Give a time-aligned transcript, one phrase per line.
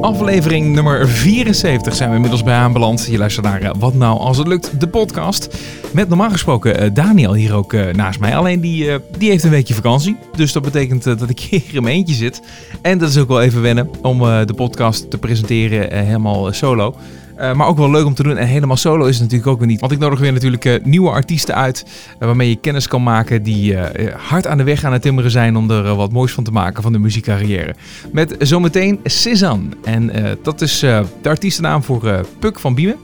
[0.00, 3.06] Aflevering nummer 74 zijn we inmiddels bij aanbeland.
[3.10, 5.58] Je luistert naar eh, Wat Nou Als Het Lukt, de podcast.
[5.92, 8.36] Met normaal gesproken eh, Daniel hier ook eh, naast mij.
[8.36, 10.16] Alleen die, die heeft een weekje vakantie.
[10.36, 12.42] Dus dat betekent dat ik hier in mijn eentje zit.
[12.82, 16.94] En dat is ook wel even wennen om de podcast te presenteren helemaal solo.
[17.40, 18.36] Uh, maar ook wel leuk om te doen.
[18.36, 19.80] En helemaal solo is het natuurlijk ook weer niet.
[19.80, 21.84] Want ik nodig weer natuurlijk uh, nieuwe artiesten uit.
[21.86, 23.42] Uh, waarmee je kennis kan maken.
[23.42, 23.76] Die
[24.16, 25.56] hard aan de weg aan het timmeren zijn.
[25.56, 27.74] Om er wat moois van te maken van de muziekcarrière.
[28.12, 29.66] Met zometeen Cezanne.
[29.84, 30.10] En
[30.42, 32.96] dat is de artiestennaam voor Puk van Biemen.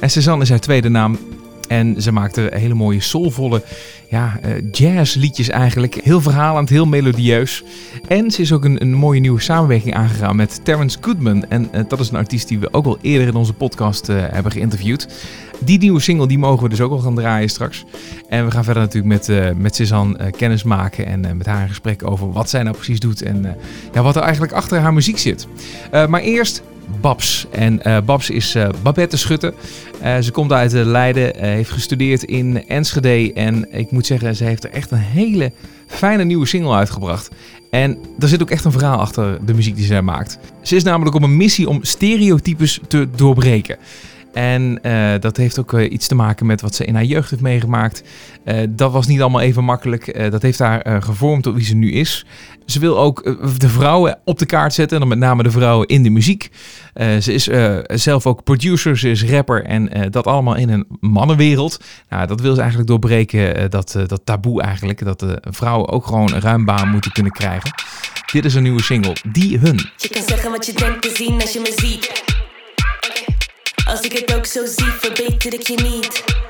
[0.00, 1.18] En Cezanne is haar tweede naam.
[1.68, 3.62] En ze maakte hele mooie soulvolle
[4.08, 5.94] ja, uh, jazzliedjes eigenlijk.
[5.94, 7.64] Heel verhalend, heel melodieus.
[8.08, 11.44] En ze is ook een, een mooie nieuwe samenwerking aangegaan met Terrence Goodman.
[11.48, 14.16] En uh, dat is een artiest die we ook al eerder in onze podcast uh,
[14.18, 15.08] hebben geïnterviewd.
[15.64, 17.84] Die nieuwe single die mogen we dus ook al gaan draaien straks.
[18.28, 21.06] En we gaan verder natuurlijk met, met Cezanne kennis maken.
[21.06, 23.22] En met haar een gesprek over wat zij nou precies doet.
[23.22, 23.56] En
[23.92, 25.46] ja, wat er eigenlijk achter haar muziek zit.
[25.90, 26.62] maar eerst
[27.00, 27.46] Babs.
[27.50, 29.54] En uh, Babs is uh, Babette Schutte.
[30.02, 33.32] Uh, ze komt uit Leiden, heeft gestudeerd in Enschede.
[33.32, 35.52] En ik moet zeggen, ze heeft er echt een hele
[35.86, 37.30] fijne nieuwe single uitgebracht.
[37.70, 40.38] En er zit ook echt een verhaal achter de muziek die zij maakt.
[40.62, 43.76] Ze is namelijk op een missie om stereotypes te doorbreken.
[44.34, 47.30] En uh, dat heeft ook uh, iets te maken met wat ze in haar jeugd
[47.30, 48.02] heeft meegemaakt.
[48.44, 50.30] Uh, dat was niet allemaal even makkelijk.
[50.30, 52.26] dat heeft haar gevormd tot wie ze nu is.
[52.66, 53.22] Ze wil ook
[53.58, 55.00] de vrouwen op de kaart zetten.
[55.00, 56.50] En dan met name de vrouwen in de muziek.
[57.20, 57.48] ze is
[58.02, 59.64] zelf ook producer, ze is rapper.
[59.64, 61.80] En dat allemaal in een mannenwereld.
[62.08, 63.70] Nou, dat wil ze eigenlijk doorbreken.
[63.70, 65.04] dat, dat taboe eigenlijk.
[65.04, 67.70] Dat de vrouwen ook gewoon een ruim baan moeten kunnen krijgen.
[68.32, 69.16] Dit is een nieuwe single.
[69.32, 69.90] Die hun.
[69.96, 72.23] Je kan zeggen wat je denkt te zien als je me ziet.
[73.84, 76.43] Als ik het ook zo zie, verbeter ik je niet.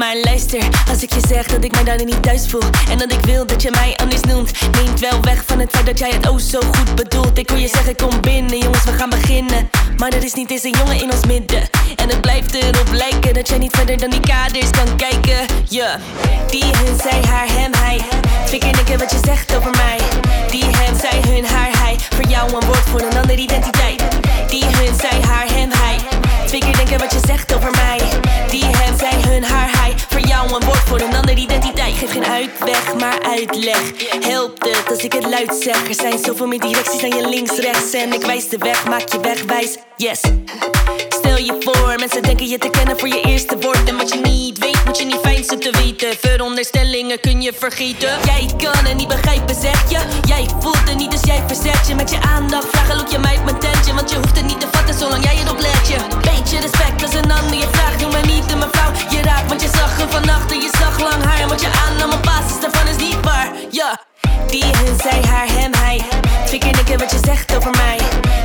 [0.00, 3.12] Maar luister, als ik je zeg dat ik mij daarin niet thuis voel En dat
[3.12, 6.10] ik wil dat je mij anders noemt Neemt wel weg van het feit dat jij
[6.10, 7.38] het oh zo goed bedoelt.
[7.38, 9.70] Ik hoor je zeggen kom binnen, jongens we gaan beginnen.
[9.96, 11.62] Maar er is niet eens een jongen in ons midden.
[11.96, 15.46] En het blijft erop lijken dat jij niet verder dan die kaders kan kijken.
[15.68, 15.98] Ja,
[16.50, 18.00] die hun, zij, haar, hem, hij.
[18.50, 19.98] Denken wat je zegt over mij.
[20.50, 21.96] Die hem, zij, hun, haar, hij.
[22.10, 24.02] Voor jou een woord voor een andere identiteit.
[24.48, 25.98] Die hun, zij, haar, hem, hij
[26.50, 28.00] Twee keer denken wat je zegt over mij.
[28.48, 31.96] Die hem, zij, hun, haar, hij Voor jou een woord voor een andere identiteit.
[31.96, 33.82] Geef geen uitweg, maar uitleg.
[34.20, 35.88] Helpt het als ik het luid zeg?
[35.88, 37.92] Er zijn zoveel meer directies aan je links, rechts.
[37.92, 40.20] En ik wijs de weg, maak je wegwijs, yes.
[41.08, 43.88] Stel je voor, mensen denken je te kennen voor je eerste woord.
[43.88, 46.16] En wat je niet weet, moet je niet fijn te weten.
[46.20, 49.98] Veronderstellingen kun je vergeten Jij kan het niet begrijpen, zeg je.
[50.24, 53.38] Jij voelt het niet, dus jij verzet je Met je aandacht, vragen look je mij
[53.38, 54.66] op mijn tentje Want je hoeft het niet te
[54.98, 57.98] zolang jij het oplet je Beetje respect als een ander je vraagt.
[57.98, 60.98] Doe mij niet een mevrouw, je raakt Want je zag hem vannacht en je zag
[60.98, 61.48] lang haar.
[61.48, 64.00] Wat je aannam op basis daarvan is niet waar, ja.
[64.46, 66.00] Die hun, zij, haar, hem, hij.
[66.46, 67.98] Twee keer denken wat je zegt over mij.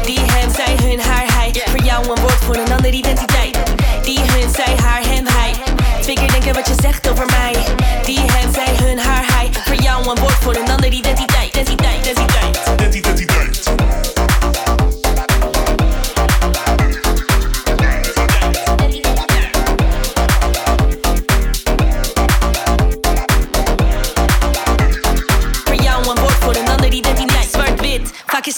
[0.06, 1.52] Die hem, zij, hun, haar, hij.
[1.66, 3.58] Voor jou een woord voor een andere identiteit.
[4.04, 5.54] Die hun, zij, haar, hem, hij.
[6.02, 7.56] Twee keer denken wat je zegt over mij.
[8.06, 9.50] Die hem, zij, hun, haar, hij.
[9.66, 11.48] Voor jou een woord voor een andere identiteit.
[11.48, 12.60] Identiteit, identiteit.
[12.74, 13.25] Identiteit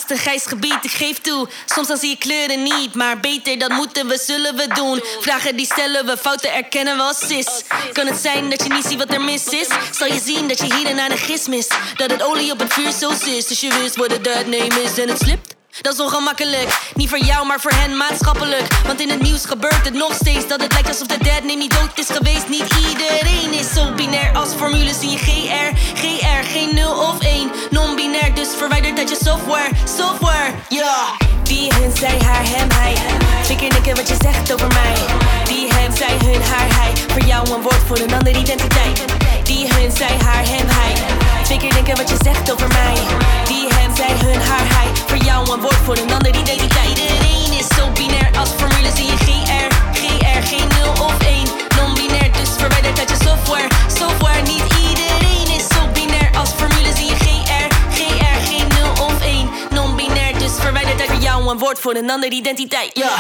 [0.09, 1.47] een grijs gebied, ik geef toe.
[1.65, 5.01] Soms dan zie je kleuren niet, maar beter dat moeten we, zullen we doen.
[5.19, 7.63] Vragen die stellen we, fouten erkennen we als sis.
[7.93, 9.67] Kan het zijn dat je niet ziet wat er mis is?
[9.91, 11.77] Zal je zien dat je hier en daar een gis mist?
[11.95, 14.97] Dat het olie op het vuur zo is, dus je wist wat het name is
[14.97, 15.56] en het slipt?
[15.81, 16.91] Dat is ongemakkelijk.
[16.93, 18.67] Niet voor jou, maar voor hen maatschappelijk.
[18.85, 21.55] Want in het nieuws gebeurt het nog steeds dat het lijkt alsof de dead name
[21.55, 22.49] niet dood is geweest.
[22.49, 25.75] Niet iedereen is zo binair als formules in je GR.
[25.95, 27.51] GR, geen 0 of 1.
[27.69, 29.69] Non-binair, dus verwijderd uit je software.
[29.97, 30.77] Software, ja.
[30.77, 31.27] Yeah.
[31.43, 32.93] Die, hun, zij, haar, hem, hij.
[33.43, 34.95] Twee keer wat je zegt over mij.
[35.47, 36.93] Die, hem, zij, hun, haar, hij.
[37.07, 39.03] Voor jou een woord voor een andere identiteit.
[39.43, 41.26] Die, hun, zij, haar, hem, hij.
[41.47, 42.95] Twee keer denken wat je zegt over mij.
[43.47, 44.87] Die, hem, zij, hun, haar, hij.
[45.05, 46.89] Voor jou een woord voor een andere identiteit.
[46.89, 49.69] Iedereen is zo binair als formules in je GR.
[49.93, 51.47] GR, geen 0 of 1.
[51.77, 53.67] Non-binair, dus verwijderd uit je software.
[53.87, 57.67] Software, niet iedereen is zo binair als formules in je GR.
[57.91, 59.49] GR, geen 0 of 1.
[59.69, 62.89] Non-binair, dus verwijderd uit jou een woord voor een andere identiteit.
[62.93, 63.15] Ja.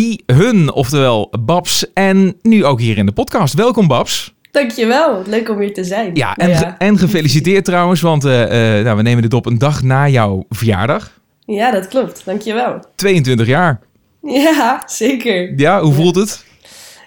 [0.00, 1.92] Die hun, oftewel Babs.
[1.92, 3.54] En nu ook hier in de podcast.
[3.54, 4.34] Welkom Babs.
[4.50, 6.14] Dankjewel, leuk om hier te zijn.
[6.14, 9.82] Ja, en, en gefeliciteerd trouwens, want uh, uh, nou, we nemen dit op een dag
[9.82, 11.20] na jouw verjaardag.
[11.44, 12.22] Ja, dat klopt.
[12.24, 12.84] Dankjewel.
[12.94, 13.80] 22 jaar.
[14.22, 15.52] Ja, zeker.
[15.56, 16.44] Ja, hoe voelt het?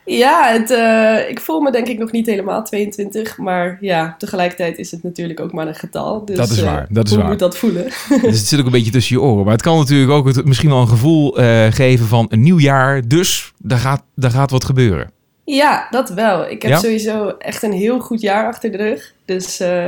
[0.06, 3.38] Ja, het, uh, ik voel me denk ik nog niet helemaal 22.
[3.38, 6.26] Maar ja, tegelijkertijd is het natuurlijk ook maar een getal.
[6.26, 6.88] Dus, dat is waar.
[6.90, 7.30] Dat is hoe waar.
[7.30, 7.84] moet dat voelen?
[8.10, 9.44] Dus het zit ook een beetje tussen je oren.
[9.44, 12.60] Maar het kan natuurlijk ook het, misschien wel een gevoel uh, geven van een nieuw
[12.60, 13.08] jaar.
[13.08, 15.12] Dus daar gaat, daar gaat wat gebeuren.
[15.46, 16.50] Ja, dat wel.
[16.50, 16.78] Ik heb Ja?
[16.78, 19.14] sowieso echt een heel goed jaar achter de rug.
[19.26, 19.86] Dus uh,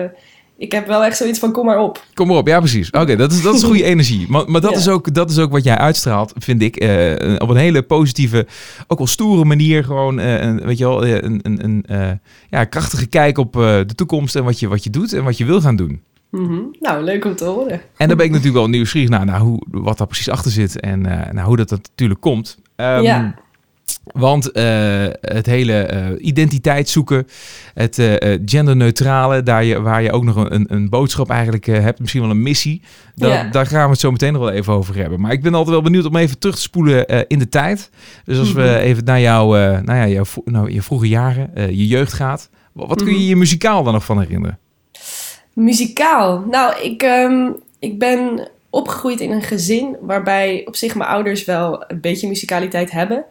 [0.57, 2.03] ik heb wel echt zoiets van kom maar op.
[2.13, 2.89] Kom maar op, ja precies.
[2.91, 4.25] Oké, dat, is, dat is goede energie.
[4.29, 4.77] Maar, maar dat, Ja.
[4.77, 6.75] is ook, dat is ook wat jij uitstraalt, vind ik.
[6.75, 8.47] eh, op een hele positieve,
[8.87, 9.83] ook wel stoere manier.
[9.83, 12.19] Gewoon, eh, een, weet je wel, eh, een, een, een
[12.49, 15.45] ja, krachtige kijk op de toekomst en wat je, wat je doet en wat je
[15.45, 16.01] wil gaan doen.
[16.31, 16.59] Mhm.
[16.79, 17.81] Nou, leuk om te horen.
[17.97, 20.79] En daar ben ik natuurlijk wel nieuwsgierig naar, naar hoe, wat daar precies achter zit
[20.79, 22.57] en naar hoe dat, dat natuurlijk komt.
[22.75, 23.35] Ehm, Ja.
[24.13, 27.27] Want eh, het hele eh, identiteit zoeken,
[27.73, 32.21] het eh, genderneutrale, daar je, waar je ook nog een, een, boodschap eigenlijk hebt, misschien
[32.21, 32.81] wel een missie,
[33.15, 35.21] da- daar gaan we het zo meteen nog wel even over hebben.
[35.21, 37.89] Maar ik ben altijd wel benieuwd om even terug te spoelen in de tijd.
[38.25, 38.75] Dus als we Mhm.
[38.75, 42.97] even naar jouw, nou ja, jouw, nou, je vroege jaren, je jeugd gaat, wat, wat
[43.03, 43.27] kun je Mhm.
[43.27, 44.59] je muzikaal dan nog van herinneren?
[45.53, 46.43] Muzikaal.
[46.51, 47.49] Nou, ik, ehm,
[47.79, 52.91] ik ben opgegroeid in een gezin waarbij op zich mijn ouders wel een beetje muzikaliteit
[52.91, 53.25] hebben.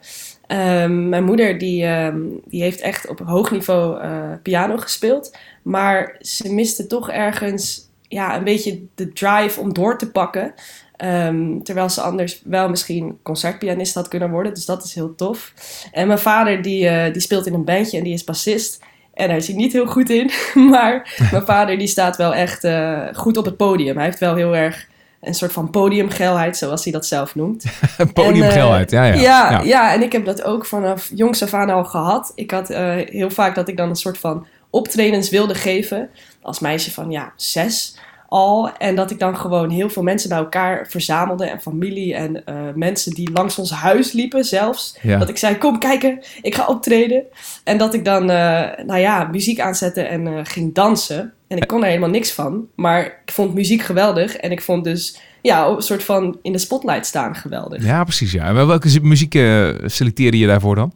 [0.47, 5.37] Ehm, mijn moeder die, ehm, die heeft echt op hoog niveau eh, piano gespeeld.
[5.61, 10.53] Maar ze miste toch ergens ja, een beetje de drive om door te pakken.
[10.95, 14.53] Ehm, terwijl ze anders wel misschien concertpianist had kunnen worden.
[14.53, 15.53] Dus dat is heel tof.
[15.91, 18.83] En mijn vader die, eh, die speelt in een bandje en die is bassist.
[19.13, 20.31] En daar is hij niet heel goed in.
[20.69, 23.95] Maar mijn vader die staat wel echt eh, goed op het podium.
[23.95, 24.87] Hij heeft wel heel erg
[25.27, 27.65] een soort van podiumgeilheid, zoals hij dat zelf noemt.
[28.13, 29.13] Podiumgeilheid, ja, ja.
[29.13, 29.93] Ja, ja.
[29.93, 32.31] en ik heb dat ook vanaf jongs af aan al gehad.
[32.35, 36.09] Ik had eh, heel vaak dat ik dan een soort van optredens wilde geven.
[36.41, 37.95] Als meisje van ja, zes
[38.35, 38.69] al.
[38.77, 41.45] En dat ik dan gewoon heel veel mensen bij elkaar verzamelde.
[41.45, 44.97] En familie en eh, mensen die langs ons huis liepen zelfs.
[45.01, 45.17] Ja.
[45.17, 47.23] Dat ik zei, kom kijken, ik ga optreden.
[47.63, 51.33] En dat ik dan, eh, nou ja, muziek aanzette en eh, ging dansen.
[51.47, 52.67] En ik kon er helemaal niks van.
[52.75, 54.35] Maar ik vond muziek geweldig.
[54.35, 57.83] En ik vond dus, ja, een soort van in de spotlight staan geweldig.
[57.83, 58.31] Ja, precies.
[58.31, 58.51] Ja.
[58.51, 60.93] Maar welke zi- muziek eh, selecteerde je daarvoor dan?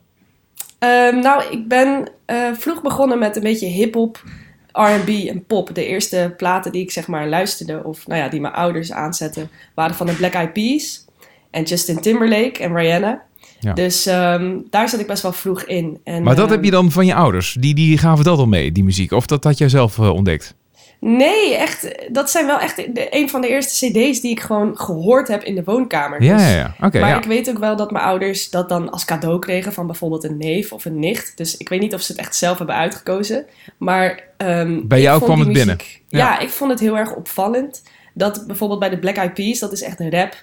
[0.78, 4.22] Ehm, nou, ik ben eh, vroeg begonnen met een beetje hip-hop,
[4.72, 5.74] RB en pop.
[5.74, 9.50] De eerste platen die ik zeg maar luisterde, of nou ja, die mijn ouders aanzetten,
[9.74, 11.04] waren van de Black Eyed Peas
[11.50, 13.22] en Justin Timberlake en Rihanna.
[13.60, 13.72] Ja.
[13.72, 16.00] Dus ehm, daar zat ik best wel vroeg in.
[16.04, 17.56] En, Maar dat ehm, heb je dan van je ouders?
[17.60, 19.12] Die, die gaven dat al mee, die muziek?
[19.12, 20.54] Of dat had jij zelf eh, ontdekt?
[21.00, 21.94] Nee, echt.
[22.12, 25.42] Dat zijn wel echt de, een van de eerste CD's die ik gewoon gehoord heb
[25.42, 26.22] in de woonkamer.
[26.22, 26.74] Ja, Dus- ja, ja.
[26.80, 27.16] Oké, maar ja.
[27.18, 30.36] ik weet ook wel dat mijn ouders dat dan als cadeau kregen van bijvoorbeeld een
[30.38, 31.36] neef of een nicht.
[31.36, 33.44] Dus ik weet niet of ze het echt zelf hebben uitgekozen.
[33.78, 35.76] Maar ehm, Bij jou kwam het binnen.
[36.08, 36.18] Ja.
[36.18, 36.38] Ja.
[36.38, 37.82] ik vond het heel erg opvallend.
[38.14, 40.34] Dat bijvoorbeeld bij de Black Eyed Peas, dat is echt een rap.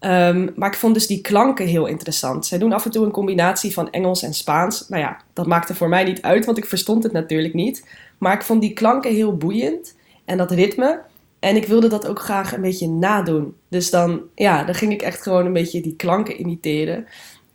[0.00, 2.46] Ehm, maar ik vond dus die klanken heel interessant.
[2.46, 4.88] Zij doen af en toe een combinatie van Engels en Spaans.
[4.88, 7.88] Nou ja, dat maakte voor mij niet uit, want ik verstond het natuurlijk niet.
[8.18, 11.00] Maar ik vond die klanken heel boeiend en dat ritme.
[11.38, 13.54] En ik wilde dat ook graag een beetje nadoen.
[13.68, 17.06] Dus dan, ja, dan ging ik echt gewoon een beetje die klanken imiteren.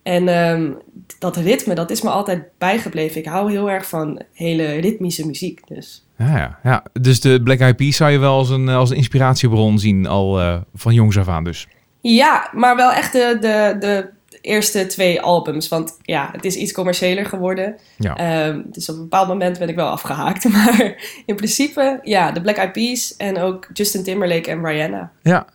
[0.02, 0.72] En ehm,
[1.18, 3.20] dat ritme, dat is me altijd bijgebleven.
[3.20, 5.60] Ik hou heel erg van hele ritmische muziek.
[5.68, 6.84] Dus Ja, ja, ja.
[7.00, 10.40] Dus de Black Eyed Peas zou je wel als een, als een inspiratiebron zien, al
[10.40, 11.68] eh, van jongs af aan dus.
[12.14, 14.10] Ja, maar wel echt de, de, de
[14.40, 15.68] eerste twee albums.
[15.68, 17.76] Want ja, het is iets commerciëler geworden.
[17.98, 18.16] Ja.
[18.16, 20.44] Ehm, dus op een bepaald moment ben ik wel afgehaakt.
[20.56, 20.94] Maar
[21.26, 25.10] in principe, ja, de Black Eyed Peas en ook Justin Timberlake en Rihanna.
[25.22, 25.46] Ja.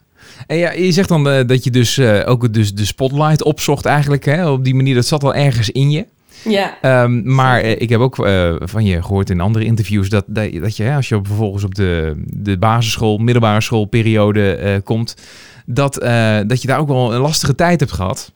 [0.47, 3.85] En ja, je zegt dan eh, dat je dus eh, ook dus de spotlight opzocht
[3.85, 4.25] eigenlijk.
[4.25, 4.49] Hè?
[4.49, 6.05] Op die manier, dat zat al ergens in je.
[6.43, 10.23] Ja, Ehm, maar eh, ik heb ook eh, van je gehoord in andere interviews dat,
[10.27, 15.15] dat, dat je, hè, als je vervolgens op de, de basisschool, middelbare schoolperiode eh, komt,
[15.65, 15.93] dat,
[16.47, 18.31] dat je daar ook wel een lastige tijd hebt gehad.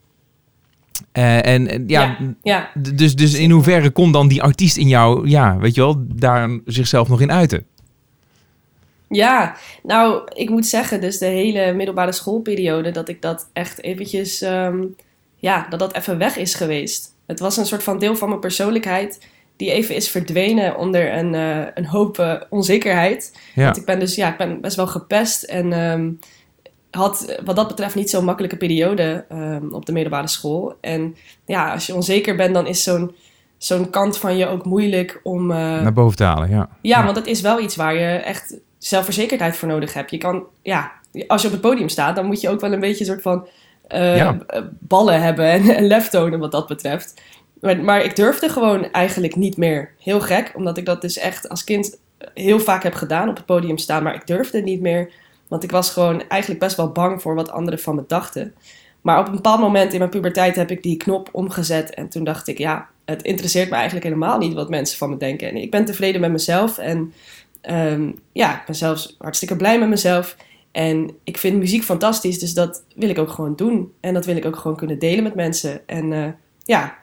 [1.12, 5.58] Eh, en, ja, ja, dus, dus in hoeverre kon dan die artiest in jou, ja,
[5.58, 7.66] weet je wel, daar zichzelf nog in uiten?
[9.10, 14.42] Ja, nou, ik moet zeggen, dus de hele middelbare schoolperiode, dat ik dat echt eventjes,
[14.42, 14.84] ehm,
[15.36, 17.15] ja, dat dat even weg is geweest.
[17.26, 21.36] Het was een soort van deel van mijn persoonlijkheid die even is verdwenen onder een,
[21.36, 23.38] eh, een hoop eh, onzekerheid.
[23.56, 26.12] Ja, Want ik ben dus, ja, ik ben best wel gepest en ehm,
[26.92, 30.78] had wat dat betreft niet zo'n makkelijke periode ehm, op de middelbare school.
[30.82, 31.16] En
[31.46, 33.16] ja, als je onzeker bent, dan is zo'n
[33.58, 35.52] zo'n kant van je ook moeilijk om...
[35.52, 36.70] eh, naar boven te halen, ja.
[36.82, 40.12] ja, want het is wel iets waar je echt zelfverzekerdheid voor nodig hebt.
[40.12, 40.92] Je kan, ja,
[41.28, 43.22] als je op het podium staat, dan moet je ook wel een beetje een soort
[43.22, 43.48] van
[43.88, 44.38] eh, Ja.
[44.48, 47.22] eh, ballen hebben en, en lef tonen wat dat betreft.
[47.62, 49.92] Maar, maar ik durfde gewoon eigenlijk niet meer.
[50.00, 51.98] Heel gek, omdat ik dat dus echt als kind
[52.34, 55.12] heel vaak heb gedaan, op het podium staan, maar ik durfde niet meer.
[55.48, 58.54] Want ik was gewoon eigenlijk best wel bang voor wat anderen van me dachten.
[59.02, 61.94] Maar op een bepaald moment in mijn puberteit heb ik die knop omgezet.
[61.94, 65.18] En toen dacht ik, ja, het interesseert me eigenlijk helemaal niet wat mensen van me
[65.18, 65.50] denken.
[65.50, 66.78] En ik ben tevreden met mezelf.
[66.78, 67.14] En
[67.62, 70.36] ehm, ja, ik ben zelfs hartstikke blij met mezelf.
[70.76, 73.92] En ik vind muziek fantastisch, dus dat wil ik ook gewoon doen.
[74.00, 75.88] En dat wil ik ook gewoon kunnen delen met mensen.
[75.88, 76.26] En uh,
[76.64, 76.98] ja,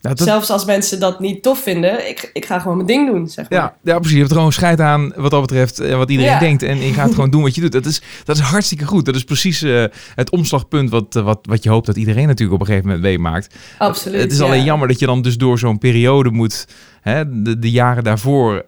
[0.00, 3.28] nou, zelfs als mensen dat niet tof vinden, ik, ik ga gewoon mijn ding doen,
[3.28, 3.58] zeg maar.
[3.58, 4.12] Ja, ja precies.
[4.12, 6.62] Je hebt gewoon scheid aan wat dat betreft, uh, wat iedereen denkt.
[6.62, 7.72] En je gaat gewoon doen wat je doet.
[7.72, 9.04] Dat is, dat is hartstikke goed.
[9.04, 12.60] Dat is precies uh, het omslagpunt wat, wat, wat je hoopt dat iedereen natuurlijk op
[12.60, 13.54] een gegeven moment meemaakt.
[13.78, 16.66] Absoluut, Het is alleen jammer dat je dan dus door zo'n periode moet,
[17.00, 18.64] hè, de, de jaren daarvoor,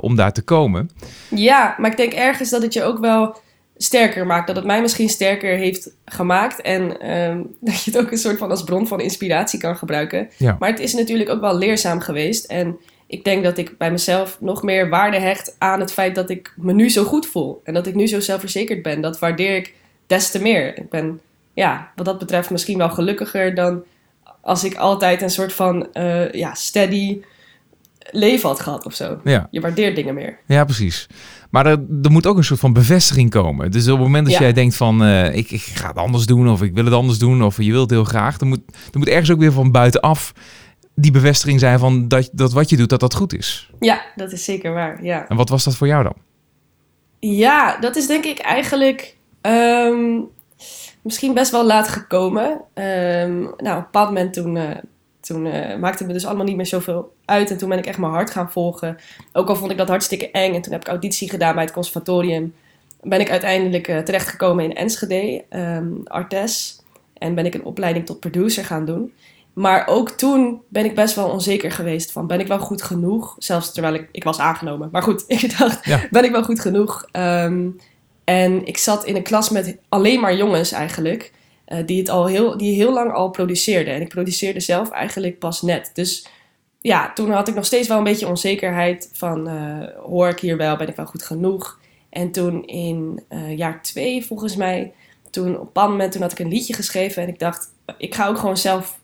[0.00, 0.90] om daar te komen.
[1.28, 3.36] Ja, maar ik denk ergens dat het je ook wel
[3.84, 4.46] sterker maakt.
[4.46, 6.60] Dat het mij misschien sterker heeft gemaakt.
[6.60, 10.28] En um, dat je het ook een soort van als bron van inspiratie kan gebruiken.
[10.36, 10.56] Ja.
[10.58, 12.44] Maar het is natuurlijk ook wel leerzaam geweest.
[12.44, 16.30] En ik denk dat ik bij mezelf nog meer waarde hecht aan het feit dat
[16.30, 17.60] ik me nu zo goed voel.
[17.64, 19.00] En dat ik nu zo zelfverzekerd ben.
[19.00, 19.74] Dat waardeer ik
[20.06, 20.78] des te meer.
[20.78, 21.20] Ik ben,
[21.54, 23.82] ja, wat dat betreft misschien wel gelukkiger dan
[24.40, 27.20] als ik altijd een soort van uh, ja, steady
[28.10, 29.20] leven had gehad of zo.
[29.24, 29.48] Ja.
[29.50, 30.38] Je waardeert dingen meer.
[30.46, 31.06] Ja, precies.
[31.52, 33.70] Maar er, er, moet ook een soort van bevestiging komen.
[33.70, 36.48] Dus op het moment dat jij denkt van uh, ik, ik, ga het anders doen
[36.48, 39.08] of ik wil het anders doen of je wilt heel graag, dan moet, dan moet
[39.08, 40.32] ergens ook weer van buitenaf
[40.94, 43.70] die bevestiging zijn van dat, dat wat je doet, dat dat goed is.
[43.80, 45.04] Ja, dat is zeker waar.
[45.04, 45.28] Ja.
[45.28, 46.14] En wat was dat voor jou dan?
[47.18, 50.28] Ja, dat is denk ik eigenlijk um,
[51.02, 52.48] misschien best wel laat gekomen.
[52.74, 54.70] Um, nou, op een bepaald moment toen, uh,
[55.22, 57.50] toen uh, maakte me dus allemaal niet meer zoveel uit.
[57.50, 58.96] En toen ben ik echt mijn hart gaan volgen.
[59.32, 60.54] Ook al vond ik dat hartstikke eng.
[60.54, 62.54] En toen heb ik auditie gedaan bij het conservatorium.
[63.00, 66.80] Ben ik uiteindelijk uh, terechtgekomen in Enschede, um, Artes.
[67.18, 69.12] En ben ik een opleiding tot producer gaan doen.
[69.52, 73.34] Maar ook toen ben ik best wel onzeker geweest van, ben ik wel goed genoeg?
[73.38, 74.88] Zelfs terwijl ik, ik was aangenomen.
[74.92, 76.00] Maar goed, ik dacht, ja.
[76.10, 77.06] ben ik wel goed genoeg?
[77.12, 77.76] Um,
[78.24, 81.32] en ik zat in een klas met alleen maar jongens eigenlijk.
[81.72, 83.94] Uh, die, het al heel, die heel lang al produceerden.
[83.94, 85.90] En ik produceerde zelf eigenlijk pas net.
[85.94, 86.26] Dus
[86.80, 89.48] ja, toen had ik nog steeds wel een beetje onzekerheid van...
[89.48, 91.80] Uh, hoor ik hier wel, ben ik wel goed genoeg?
[92.10, 94.92] En toen in uh, jaar twee volgens mij...
[95.30, 97.22] Toen op moment toen had ik een liedje geschreven.
[97.22, 99.00] En ik dacht, ik ga ook gewoon zelf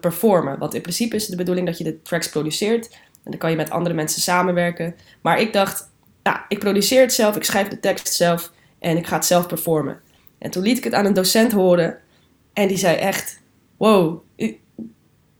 [0.00, 0.58] performen.
[0.58, 2.90] Want in principe is het de bedoeling dat je de tracks produceert.
[3.24, 4.94] En dan kan je met andere mensen samenwerken.
[5.20, 5.90] Maar ik dacht,
[6.22, 7.36] nou, ik produceer het zelf.
[7.36, 8.52] Ik schrijf de tekst zelf.
[8.78, 10.00] En ik ga het zelf performen.
[10.38, 11.98] En toen liet ik het aan een docent horen.
[12.52, 13.40] En die zei echt:
[13.76, 14.22] Wow,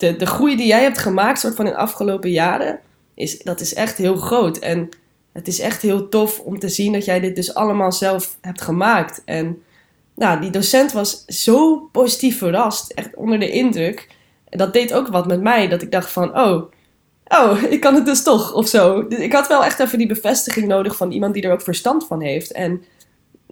[0.03, 2.81] de, de groei die jij hebt gemaakt, soort van in de afgelopen jaren,
[3.15, 4.59] is, dat is echt heel groot.
[4.59, 4.89] En
[5.33, 8.61] het is echt heel tof om te zien dat jij dit dus allemaal zelf hebt
[8.61, 9.23] gemaakt.
[9.25, 9.63] En
[10.15, 14.09] nou, die docent was zo positief verrast, echt onder de indruk.
[14.49, 16.63] En dat deed ook wat met mij, dat ik dacht van, oh,
[17.25, 19.09] oh, ik kan het dus toch, of zo.
[19.09, 22.07] Dus ik had wel echt even die bevestiging nodig van iemand die er ook verstand
[22.07, 22.53] van heeft.
[22.53, 22.85] En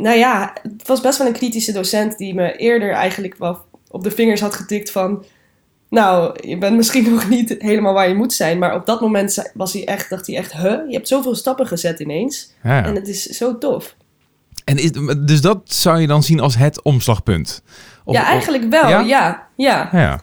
[0.00, 4.02] nou ja, het was best wel een kritische docent die me eerder eigenlijk wel op
[4.02, 5.24] de vingers had getikt van...
[5.88, 8.58] Nou, je bent misschien nog niet helemaal waar je moet zijn.
[8.58, 10.52] Maar op dat moment was hij echt, dacht hij echt...
[10.52, 12.52] Huh, je hebt zoveel stappen gezet ineens.
[12.62, 12.84] Ja, ja.
[12.84, 13.96] En het is zo tof.
[14.64, 17.62] En is, dus dat zou je dan zien als het omslagpunt?
[18.04, 18.88] Of, ja, eigenlijk wel.
[18.88, 19.48] Ja, ja.
[19.56, 19.88] ja.
[19.92, 20.20] ja.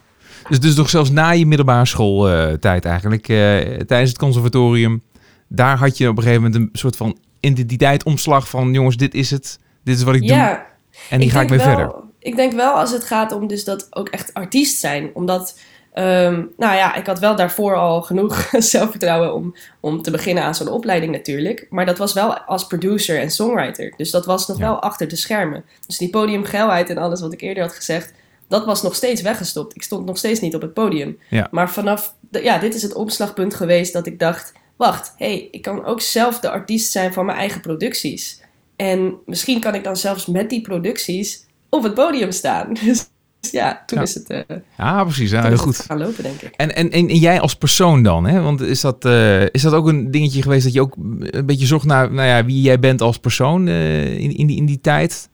[0.48, 3.36] Dus, dus nog zelfs na je middelbare schooltijd uh, eigenlijk, uh,
[3.76, 5.02] tijdens het conservatorium...
[5.48, 8.72] daar had je op een gegeven moment een soort van identiteitomslag van...
[8.72, 9.58] jongens, dit is het,
[9.88, 10.48] dit is wat ik ja.
[10.48, 10.64] doe.
[11.10, 11.94] En die ga ik mee wel, verder.
[12.18, 15.10] Ik denk wel als het gaat om dus dat ook echt artiest zijn.
[15.14, 15.58] Omdat,
[15.94, 20.54] um, nou ja, ik had wel daarvoor al genoeg zelfvertrouwen om, om te beginnen aan
[20.54, 21.66] zo'n opleiding natuurlijk.
[21.70, 23.94] Maar dat was wel als producer en songwriter.
[23.96, 24.64] Dus dat was nog Ja.
[24.64, 25.64] wel achter de schermen.
[25.86, 28.12] Dus die podiumgeilheid en alles wat ik eerder had gezegd,
[28.48, 29.74] dat was nog steeds weggestopt.
[29.76, 31.18] Ik stond nog steeds niet op het podium.
[31.30, 31.48] Ja.
[31.50, 35.48] Maar vanaf, de, ja, dit is het omslagpunt geweest dat ik dacht, wacht, hé, hey,
[35.50, 38.40] ik kan ook zelf de artiest zijn van mijn eigen producties.
[38.78, 42.72] En misschien kan ik dan zelfs met die producties op het podium staan.
[42.84, 43.08] Dus
[43.50, 44.04] ja, toen Ja.
[44.04, 45.30] is het, eh, Ja, precies.
[45.30, 45.76] Ja, heel goed.
[45.76, 46.54] gaan lopen, denk ik.
[46.56, 48.26] En, en, en jij als persoon dan?
[48.26, 48.40] Hè?
[48.40, 51.66] Want is dat, eh, is dat ook een dingetje geweest dat je ook een beetje
[51.66, 54.80] zocht naar nou ja, wie jij bent als persoon eh, in, in, die, in die
[54.80, 55.28] tijd?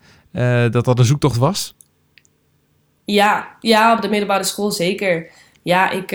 [0.70, 1.74] Dat dat een zoektocht was?
[3.04, 5.30] Ja, ja, op de middelbare school zeker.
[5.62, 6.10] Ja, ik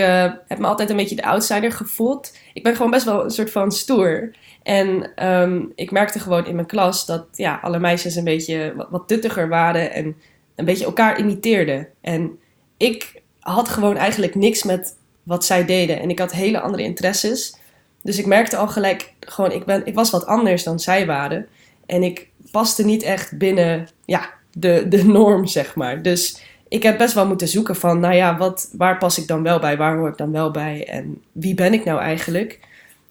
[0.47, 2.37] heb me altijd een beetje de outsider gevoeld.
[2.53, 4.31] Ik ben gewoon best wel een soort van stoer.
[4.69, 8.87] En ehm, ik merkte gewoon in mijn klas dat ja, alle meisjes een beetje wat,
[8.89, 10.15] wat tuttiger waren en
[10.55, 11.87] een beetje elkaar imiteerden.
[12.01, 12.39] En
[12.77, 15.99] ik had gewoon eigenlijk niks met wat zij deden.
[15.99, 17.55] En ik had hele andere interesses.
[18.01, 21.47] Dus ik merkte al gelijk gewoon, ik, ben, ik was wat anders dan zij waren.
[21.85, 26.01] En ik paste niet echt binnen ja, de, de norm, zeg maar.
[26.01, 29.43] Dus ik heb best wel moeten zoeken van, nou ja, wat, waar pas ik dan
[29.43, 29.77] wel bij?
[29.77, 30.87] Waar hoor ik dan wel bij?
[30.87, 32.67] En wie ben ik nou eigenlijk?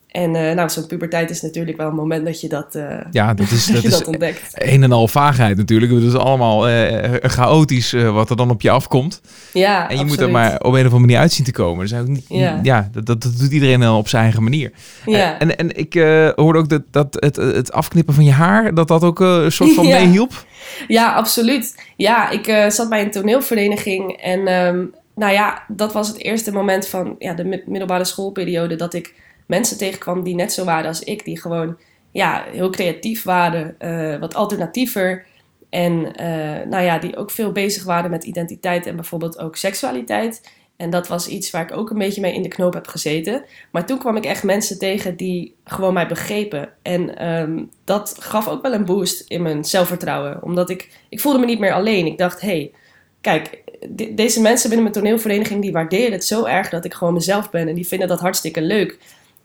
[0.08, 3.34] En uh, nou, zo'n puberteit is natuurlijk wel een moment dat je dat, uh, ja,
[3.34, 4.42] dat, is, dat, je is dat ontdekt.
[4.54, 5.92] Een en al vaagheid natuurlijk.
[5.92, 9.20] Het is allemaal uh, chaotisch wat er dan op je afkomt.
[9.52, 10.06] Ja, En je absoluut.
[10.08, 11.86] moet er maar op een of andere manier uitzien te komen.
[11.86, 12.60] Dus niet, Ja.
[12.62, 14.72] ja, dat, dat, doet iedereen wel op zijn eigen manier.
[15.06, 15.38] Ja.
[15.38, 15.94] En, en ik
[16.36, 19.74] hoorde ook dat, dat het, het afknippen van je haar, dat dat ook een soort
[19.74, 19.98] van Ja.
[19.98, 20.46] meehielp.
[20.88, 21.74] Ja, absoluut.
[21.96, 24.84] Ja, ik eh, zat bij een toneelvereniging en ehm,
[25.14, 29.14] nou ja, dat was het eerste moment van ja, de mi- middelbare schoolperiode dat ik
[29.48, 31.76] mensen tegenkwam die net zo waren als ik, die gewoon
[32.10, 35.26] ja, heel creatief waren, eh, wat alternatiever
[35.70, 40.50] en eh, nou ja, die ook veel bezig waren met identiteit en bijvoorbeeld ook seksualiteit.
[40.76, 43.44] En dat was iets waar ik ook een beetje mee in de knoop heb gezeten.
[43.72, 46.72] Maar toen kwam ik echt mensen tegen die gewoon mij begrepen.
[46.82, 50.42] En ehm, dat gaf ook wel een boost in mijn zelfvertrouwen.
[50.42, 52.06] Omdat ik, ik voelde me niet meer alleen.
[52.06, 52.72] Ik dacht, hey,
[53.20, 55.62] kijk, de- deze mensen binnen mijn toneelvereniging...
[55.62, 57.68] die waarderen het zo erg dat ik gewoon mezelf ben.
[57.68, 58.98] En die vinden dat hartstikke leuk.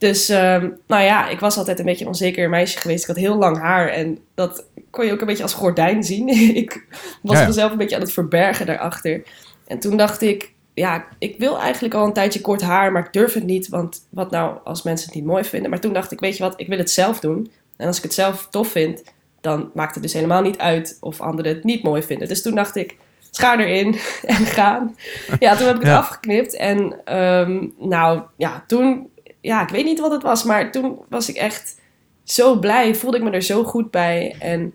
[0.03, 3.01] Dus, ehm, nou ja, ik was altijd een beetje een onzeker meisje geweest.
[3.01, 6.27] Ik had heel lang haar en dat kon je ook een beetje als gordijn zien.
[6.63, 6.85] ik
[7.21, 9.23] was Ja, mezelf een beetje aan het verbergen daarachter.
[9.67, 13.13] En toen dacht ik, ja, ik wil eigenlijk al een tijdje kort haar, maar ik
[13.13, 13.67] durf het niet.
[13.69, 15.69] Want wat nou als mensen het niet mooi vinden?
[15.69, 17.51] Maar toen dacht ik, weet je wat, ik wil het zelf doen.
[17.77, 19.03] En als ik het zelf tof vind,
[19.41, 22.27] dan maakt het dus helemaal niet uit of anderen het niet mooi vinden.
[22.27, 22.95] Dus toen dacht ik,
[23.29, 23.95] schaar erin
[24.25, 24.95] en gaan.
[25.39, 25.97] Ja, toen heb ik het Ja.
[25.97, 26.55] afgeknipt.
[26.55, 29.11] En ehm, nou, ja, toen,
[29.43, 31.75] ja, ik weet niet wat het was, maar toen was ik echt
[32.23, 32.95] zo blij.
[32.95, 34.35] Voelde ik me er zo goed bij.
[34.39, 34.73] En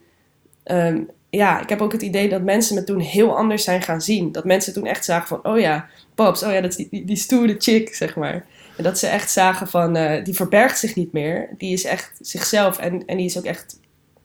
[0.63, 4.01] ehm, ja, ik heb ook het idee dat mensen me toen heel anders zijn gaan
[4.01, 4.33] zien.
[4.33, 7.17] Dat mensen toen echt zagen van, oh ja, Pops, oh ja, dat is die, die,
[7.17, 8.47] stoere chick, zeg maar.
[8.77, 11.49] En dat ze echt zagen van, eh, die verbergt zich niet meer.
[11.59, 13.81] Die is echt zichzelf en, en die is ook echt,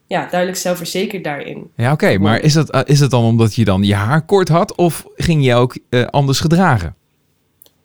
[0.06, 1.70] ja, duidelijk zelfverzekerd daarin.
[1.76, 2.18] Ja, oké.
[2.18, 5.06] maar is dat, eh, is dat dan omdat je dan je haar kort had of
[5.14, 6.96] ging je ook eh, anders gedragen?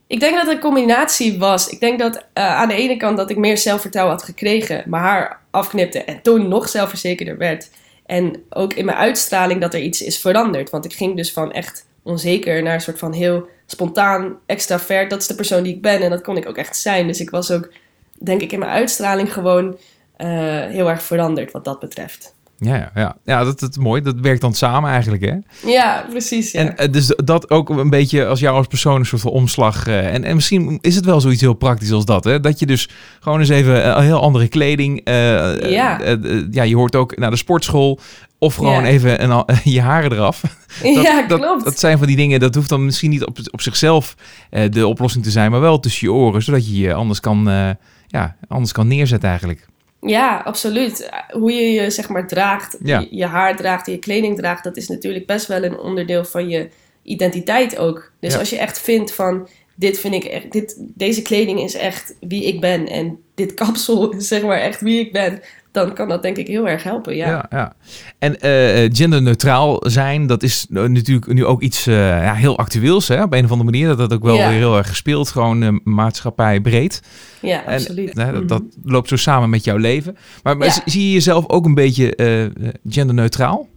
[0.09, 1.69] Ik denk dat het een combinatie was.
[1.69, 5.03] Ik denk dat eh, aan de ene kant dat ik meer zelfvertrouwen had gekregen, mijn
[5.03, 7.69] haar afknipte en toen nog zelfverzekerder werd.
[8.05, 10.69] En ook in mijn uitstraling dat er iets is veranderd.
[10.69, 15.09] Want ik ging dus van echt onzeker naar een soort van heel spontaan, extravert.
[15.09, 17.07] Dat is de persoon die ik ben en dat kon ik ook echt zijn.
[17.07, 17.71] Dus ik was ook,
[18.19, 19.77] denk ik, in mijn uitstraling gewoon
[20.15, 20.29] eh,
[20.65, 22.35] heel erg veranderd wat dat betreft.
[22.61, 23.43] Ja, ja, ja.
[23.43, 24.01] dat, dat is mooi.
[24.01, 25.35] Dat werkt dan samen eigenlijk, hè?
[25.69, 26.51] Ja, precies.
[26.51, 26.59] Ja.
[26.59, 29.87] En eh, dus dat ook een beetje als jou als persoon een soort van omslag.
[29.87, 32.39] eh, en, en misschien is het wel zoiets heel praktisch als dat, hè?
[32.39, 35.01] Dat je dus gewoon eens even eh, heel andere kleding.
[35.03, 35.99] eh, Ja.
[36.51, 37.99] ja, je hoort ook naar de sportschool.
[38.37, 38.89] Of gewoon Ja.
[38.89, 39.43] even een,
[39.73, 40.41] je haren eraf.
[40.83, 41.63] Dat, ja, klopt.
[41.63, 44.15] Dat zijn van die dingen, dat hoeft dan misschien niet op, op zichzelf
[44.69, 47.43] de oplossing te zijn, maar wel tussen je oren, zodat je je anders kan,
[48.07, 49.67] ja, anders kan neerzetten eigenlijk.
[50.01, 51.09] Ja, absoluut.
[51.31, 52.99] Hoe je je zeg maar draagt, Ja.
[52.99, 56.49] je, je haar draagt, je kleding draagt, dat is natuurlijk best wel een onderdeel van
[56.49, 56.69] je
[57.03, 58.11] identiteit ook.
[58.19, 58.39] Dus Ja.
[58.39, 62.43] als je echt vindt van dit vind ik echt, dit, deze kleding is echt wie
[62.45, 65.41] ik ben en dit kapsel is zeg maar echt wie ik ben,
[65.85, 67.15] dan kan dat denk ik heel erg helpen.
[67.15, 67.73] Ja, Ja, ja.
[68.19, 73.23] En eh, genderneutraal zijn, dat is natuurlijk nu ook iets eh, ja, heel actueels, hè?
[73.23, 73.87] Op een of andere manier.
[73.87, 77.01] Dat dat ook wel weer heel erg gespeeld, gewoon eh, maatschappij breed.
[77.41, 78.15] ja En, absoluut.
[78.15, 78.91] dat, dat Mhm.
[78.91, 80.17] loopt zo samen met jouw leven.
[80.43, 82.15] Maar, zie- je jezelf ook een beetje
[82.89, 83.67] genderneutraal?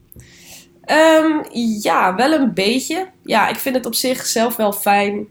[0.84, 1.30] Ehm,
[1.82, 3.08] ja, wel een beetje.
[3.22, 5.26] Ja, ik vind het op zich zelf wel fijn,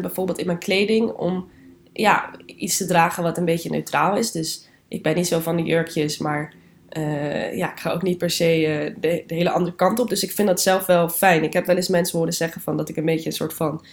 [0.00, 1.48] bijvoorbeeld in mijn kleding, om
[1.92, 4.30] ja, iets te dragen wat een beetje neutraal is.
[4.30, 6.52] Dus ik ben niet zo van de jurkjes, maar
[6.88, 10.08] eh, ja, ik ga ook niet per se eh, de, hele andere kant op.
[10.08, 11.42] Dus ik vind dat zelf wel fijn.
[11.44, 13.84] Ik heb wel eens mensen horen zeggen van dat ik een beetje een soort van,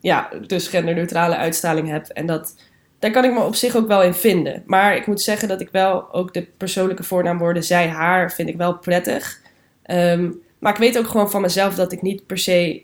[0.00, 2.06] ja, dus genderneutrale uitstraling heb.
[2.06, 2.56] En dat,
[2.98, 4.62] daar kan ik me op zich ook wel in vinden.
[4.66, 8.56] Maar ik moet zeggen dat ik wel ook de persoonlijke voornaamwoorden zij, haar, vind ik
[8.56, 9.40] wel prettig.
[9.82, 12.82] Ehm, maar ik weet ook gewoon van mezelf dat ik niet per se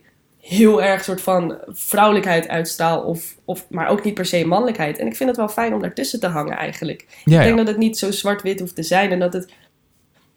[0.48, 3.00] heel erg soort van vrouwelijkheid uitstraal.
[3.00, 4.98] Of, of, maar ook niet per se mannelijkheid.
[4.98, 7.06] En ik vind het wel fijn om daartussen te hangen eigenlijk.
[7.08, 7.56] Ja, ik denk ja.
[7.56, 9.10] dat het niet zo zwart-wit hoeft te zijn.
[9.10, 9.52] En dat het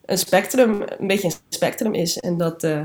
[0.05, 2.19] een spectrum, een beetje een spectrum is.
[2.19, 2.81] En dat eh,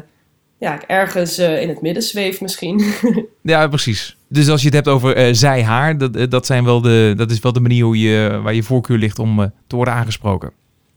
[0.59, 2.93] ja, ik ergens eh, in het midden zweef misschien.
[3.43, 4.17] ja, precies.
[4.29, 7.31] Dus als je het hebt over eh, zij, haar, dat, dat, zijn wel de, dat
[7.31, 10.53] is wel de manier hoe je, waar je voorkeur ligt om te worden aangesproken.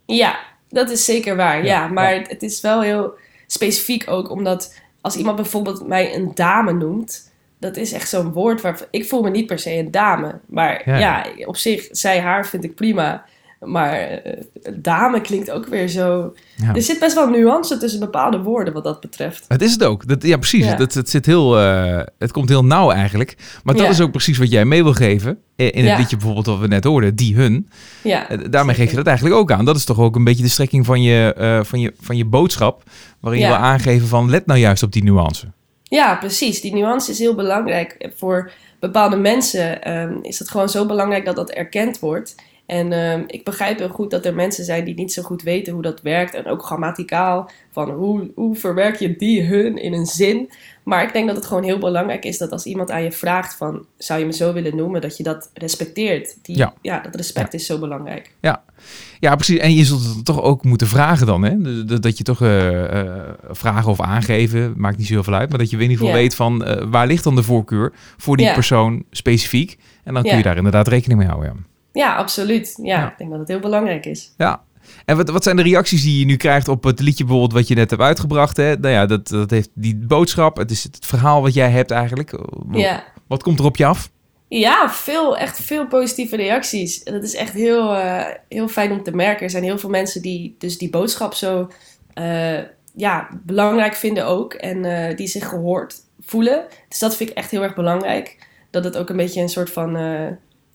[0.06, 0.40] Ja,
[0.70, 1.58] dat is zeker waar.
[1.58, 3.14] Ja, Ja, maar het is wel heel
[3.48, 8.62] specifiek ook, omdat als iemand bijvoorbeeld mij een dame noemt, dat is echt zo'n woord
[8.62, 10.40] waar ik voel me niet per se een dame.
[10.46, 10.98] Maar Ja.
[10.98, 13.26] ja, op zich, zij haar vind ik prima.
[13.60, 14.44] Maar eh,
[14.76, 16.34] dame klinkt ook weer zo.
[16.56, 16.76] Ja.
[16.76, 19.46] Er zit best wel nuance tussen bepaalde woorden wat dat betreft.
[19.48, 20.08] Het is het ook.
[20.08, 20.66] Dat, ja, precies.
[20.66, 20.76] Ja.
[20.76, 23.38] Dat, het, zit heel, eh, het komt heel nauw eigenlijk.
[23.64, 23.90] Maar dat Ja.
[23.90, 25.38] is ook precies wat jij mee wil geven.
[25.56, 27.70] In het liedje bijvoorbeeld wat we net hoorden, die hun.
[28.04, 29.66] Ja, Eh, Daarmee geef je dat eigenlijk ook aan.
[29.66, 32.84] Dat is toch ook een beetje de strekking van je, van je, van je boodschap.
[33.20, 35.48] Waarin je wil aangeven van let nou juist op die nuance.
[35.84, 36.62] Ja, precies.
[36.62, 38.10] Die nuance is heel belangrijk.
[38.16, 42.36] Voor bepaalde mensen ehm, is het gewoon zo belangrijk dat dat erkend wordt.
[42.70, 45.74] En ehm, ik begrijp heel goed dat er mensen zijn die niet zo goed weten
[45.74, 46.34] hoe dat werkt.
[46.34, 50.50] En ook grammaticaal, van hoe, hoe verwerk je die hun in een zin.
[50.84, 53.56] Maar ik denk dat het gewoon heel belangrijk is dat als iemand aan je vraagt
[53.56, 53.86] van...
[53.98, 56.38] zou je me zo willen noemen, dat je dat respecteert.
[56.42, 56.74] Die, Ja.
[56.82, 57.00] ja.
[57.00, 58.34] dat respect is zo belangrijk.
[58.42, 58.64] Ja.
[59.20, 59.58] ja, precies.
[59.60, 61.62] En je zult het toch ook moeten vragen dan, hè?
[61.86, 65.50] De- Dat je toch eh, eh, vragen of aangeven, maakt niet zoveel uit.
[65.50, 68.38] Maar dat je in ieder geval weet van eh, waar ligt dan de voorkeur voor
[68.38, 69.78] die persoon specifiek.
[70.04, 71.50] En dan kun je daar inderdaad rekening mee houden.
[71.56, 71.68] Ja.
[71.94, 72.80] Ja, absoluut.
[72.84, 73.12] Ja, Ja.
[73.12, 74.34] ik denk dat het heel belangrijk is.
[74.38, 74.62] Ja.
[75.06, 77.68] En wat, wat zijn de reacties die je nu krijgt op het liedje bijvoorbeeld wat
[77.68, 78.58] je net hebt uitgebracht?
[78.58, 78.76] Hè?
[78.78, 80.58] Nou ja, dat, dat heeft die boodschap.
[80.58, 82.40] Het is het verhaal wat jij hebt eigenlijk.
[82.72, 83.04] Ja.
[83.28, 84.10] Wat komt er op je af?
[84.48, 87.04] Ja, veel, echt veel positieve reacties.
[87.04, 89.44] Dat is echt heel, eh, heel fijn om te merken.
[89.44, 91.70] Er zijn heel veel mensen die dus die boodschap zo
[92.14, 92.60] eh,
[92.96, 94.54] ja, belangrijk vinden ook.
[94.54, 96.66] En eh, die zich gehoord voelen.
[96.88, 98.48] Dus dat vind ik echt heel erg belangrijk.
[98.70, 99.96] Dat het ook een beetje een soort van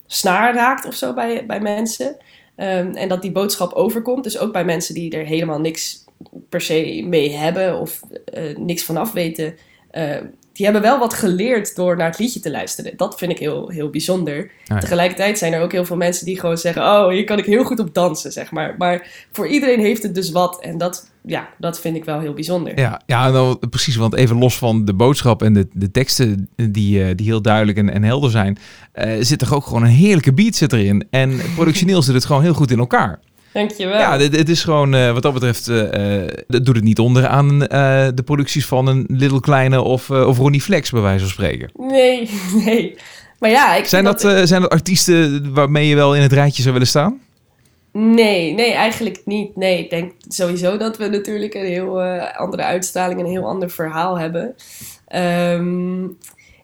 [0.07, 2.17] snaar raakt of zo bij, bij mensen.
[2.55, 4.23] Ehm, en dat die boodschap overkomt.
[4.23, 6.03] Dus ook bij mensen die er helemaal niks
[6.49, 9.55] per se mee hebben of eh, niks vanaf weten.
[9.91, 10.17] Eh,
[10.53, 12.97] die hebben wel wat geleerd door naar het liedje te luisteren.
[12.97, 14.51] Dat vind ik heel, heel bijzonder.
[14.63, 14.79] ja.
[14.79, 17.63] Tegelijkertijd zijn er ook heel veel mensen die gewoon zeggen: Oh, hier kan ik heel
[17.63, 18.75] goed op dansen, zeg maar.
[18.77, 20.61] Maar voor iedereen heeft het dus wat.
[20.61, 22.79] En dat, ja, dat vind ik wel heel bijzonder.
[22.79, 23.95] Ja, ja nou, precies.
[23.95, 27.77] Want even los van de boodschap en de, de teksten die, eh, die heel duidelijk
[27.77, 28.57] en, en helder zijn,
[28.91, 31.07] eh, zit er ook gewoon een heerlijke beat zit erin.
[31.09, 33.19] En productioneel zit het gewoon heel goed in elkaar.
[33.53, 33.97] Dankjewel.
[33.97, 35.65] Ja, dit, het is gewoon, eh, wat dat betreft,
[36.47, 40.61] dat doet het niet onder aan de producties van een Little Kleine of, of Ronnie
[40.61, 41.69] Flex, bij wijze van spreken.
[41.73, 42.29] Nee,
[42.65, 42.95] nee.
[43.39, 46.61] Maar ja, ik Zijn dat, eh, zijn dat artiesten waarmee je wel in het rijtje
[46.61, 47.19] zou willen staan?
[47.97, 49.55] Nee, nee, eigenlijk niet.
[49.55, 53.69] Nee, ik denk sowieso dat we natuurlijk een heel eh, andere uitstraling, een heel ander
[53.69, 54.55] verhaal hebben.
[55.07, 56.07] Ehm,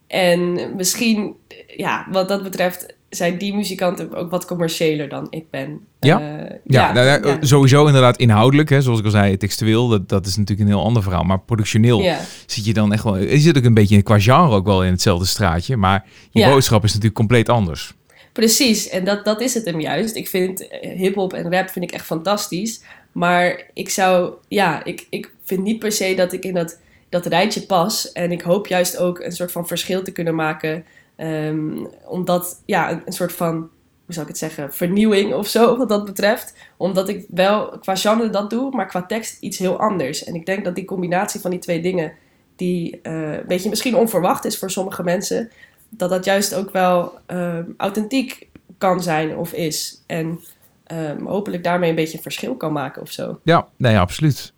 [0.07, 1.35] en misschien,
[1.77, 5.79] ja, wat dat betreft, zijn die muzikanten ook wat commerciëler dan ik ben.
[5.99, 6.19] Ja?
[6.19, 7.37] Eh, Ja, nou ja, ja.
[7.41, 10.85] sowieso inderdaad inhoudelijk, hè, zoals ik al zei, textueel, dat, dat is natuurlijk een heel
[10.85, 11.23] ander verhaal.
[11.23, 12.19] Maar productioneel Ja.
[12.45, 14.91] zit je dan echt wel, je zit ook een beetje qua genre ook wel in
[14.91, 17.93] hetzelfde straatje, maar je boodschap is natuurlijk compleet anders.
[18.41, 20.15] Precies, en dat, dat is het hem juist.
[20.15, 22.81] Ik vind eh, hip-hop en rap vind ik echt fantastisch.
[23.11, 27.25] Maar ik zou, ja, ik, ik vind niet per se dat ik in dat, dat
[27.25, 28.11] rijtje pas.
[28.11, 30.85] En ik hoop juist ook een soort van verschil te kunnen maken.
[31.15, 33.69] ehm, omdat, ja, een, soort van, hoe
[34.13, 36.53] zou ik het zeggen, vernieuwing of zo, wat dat betreft.
[36.77, 40.23] Omdat ik wel qua genre dat doe, maar qua tekst iets heel anders.
[40.23, 42.13] En ik denk dat die combinatie van die twee dingen,
[42.55, 45.51] die eh, een beetje misschien onverwacht is voor sommige mensen,
[45.91, 50.03] dat dat juist ook wel ehm, authentiek kan zijn of is.
[50.07, 50.39] En
[50.83, 53.39] ehm, hopelijk daarmee een beetje een verschil kan maken of zo.
[53.43, 54.53] Ja, nee, absoluut.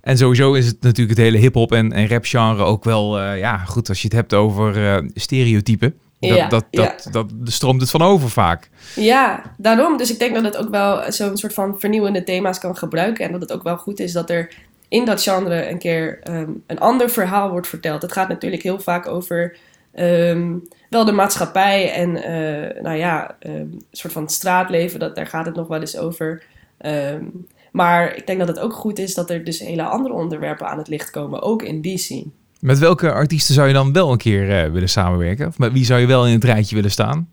[0.00, 3.38] En sowieso is het natuurlijk het hele hip-hop en, en rap genre ook wel, eh,
[3.38, 5.94] ja, goed, als je het hebt over eh, stereotypen.
[6.18, 8.70] Dat, Ja, dat, dat, dat, stroomt het van over vaak.
[8.94, 9.96] Ja, daarom.
[9.96, 13.24] Dus ik denk dat het ook wel zo'n soort van vernieuwende thema's kan gebruiken.
[13.24, 14.54] En dat het ook wel goed is dat er
[14.88, 18.02] in dat genre een keer ehm, een ander verhaal wordt verteld.
[18.02, 19.56] Het gaat natuurlijk heel vaak over
[19.96, 20.54] ehm,
[20.90, 25.00] wel de maatschappij en eh, nou ja, ehm, een soort van straatleven.
[25.00, 26.42] Dat, daar gaat het nog wel eens over.
[26.78, 27.24] Ehm,
[27.72, 30.78] maar ik denk dat het ook goed is dat er dus hele andere onderwerpen aan
[30.78, 31.42] het licht komen.
[31.42, 32.26] Ook in die scene.
[32.60, 35.46] Met welke artiesten zou je dan wel een keer eh, willen samenwerken?
[35.46, 37.28] Of met wie zou je wel in het rijtje willen staan?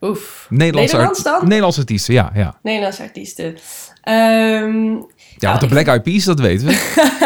[0.00, 0.46] Oef.
[0.50, 1.42] Nederlandse, Nederlands?
[1.42, 2.30] Nederlandse artiesten, ja.
[2.34, 3.56] Ja, Nederlandse artiesten.
[4.02, 4.94] Ehm,
[5.38, 6.72] ja want de Black Eyed Peas, dat weten we.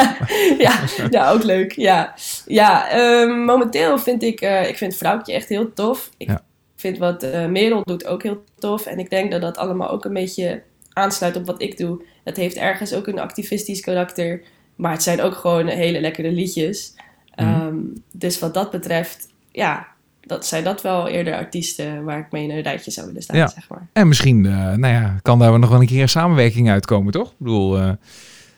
[0.64, 1.72] ja, ja, ook leuk.
[1.72, 2.14] Ja,
[2.46, 6.10] ja ehm, momenteel vind ik, eh, ik vind Vrouwtje echt heel tof.
[6.16, 6.44] Ik Ja.
[6.76, 8.86] vind wat eh Merel doet ook heel tof.
[8.86, 10.62] En ik denk dat dat allemaal ook een beetje
[10.92, 12.02] aansluit op wat ik doe.
[12.24, 14.42] Het heeft ergens ook een activistisch karakter.
[14.76, 16.94] Maar het zijn ook gewoon hele lekkere liedjes.
[17.34, 17.48] Mhm.
[17.48, 17.76] Ehm,
[18.12, 19.86] dus wat dat betreft, ja,
[20.26, 23.36] dat zijn dat wel eerder artiesten waar ik mee in een rijtje zou willen staan,
[23.36, 23.48] Ja.
[23.48, 23.86] zeg maar.
[23.92, 27.28] En misschien, eh, nou ja, kan daar nog wel een keer een samenwerking uitkomen, toch?
[27.28, 27.90] Ik bedoel, eh,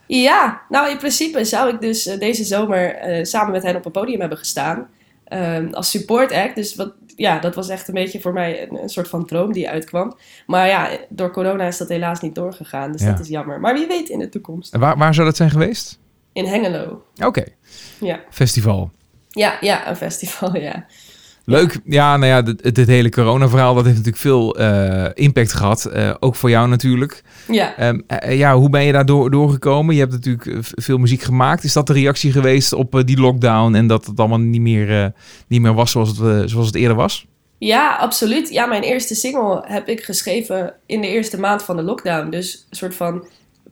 [0.07, 3.93] Ja, nou in principe zou ik dus eh, deze zomer samen met hen op een
[3.93, 4.87] podium hebben gestaan.
[5.25, 6.55] ehm, als support act.
[6.55, 9.53] Dus wat, ja, dat was echt een beetje voor mij een, een soort van droom
[9.53, 10.17] die uitkwam.
[10.47, 12.93] Maar ja, door corona is dat helaas niet doorgegaan.
[12.93, 13.11] Dus Ja.
[13.11, 13.61] dat is jammer.
[13.61, 14.77] Maar wie weet in de toekomst.
[14.77, 15.99] waar, waar zou dat zijn geweest?
[16.33, 17.03] In Hengelo.
[17.25, 17.45] Oké,
[18.01, 18.91] Ja, festival.
[19.31, 20.87] ja, ja een festival, ja.
[21.51, 21.79] Leuk.
[21.85, 25.85] Ja, nou ja, dit, dit hele corona-verhaal, dat heeft natuurlijk veel eh, impact gehad.
[25.85, 27.23] Eh, ook voor jou natuurlijk.
[27.47, 29.95] Ja, Ehm, eh, ja, hoe ben je daar door, doorgekomen?
[29.95, 31.65] Je hebt natuurlijk veel muziek gemaakt.
[31.65, 35.13] Is dat de reactie geweest op die lockdown en dat het allemaal niet meer,
[35.47, 37.27] niet meer was zoals het, zoals het eerder was?
[37.59, 38.49] Ja, absoluut.
[38.49, 42.31] Ja, mijn eerste single heb ik geschreven in de eerste maand van de lockdown.
[42.31, 43.25] Dus een soort van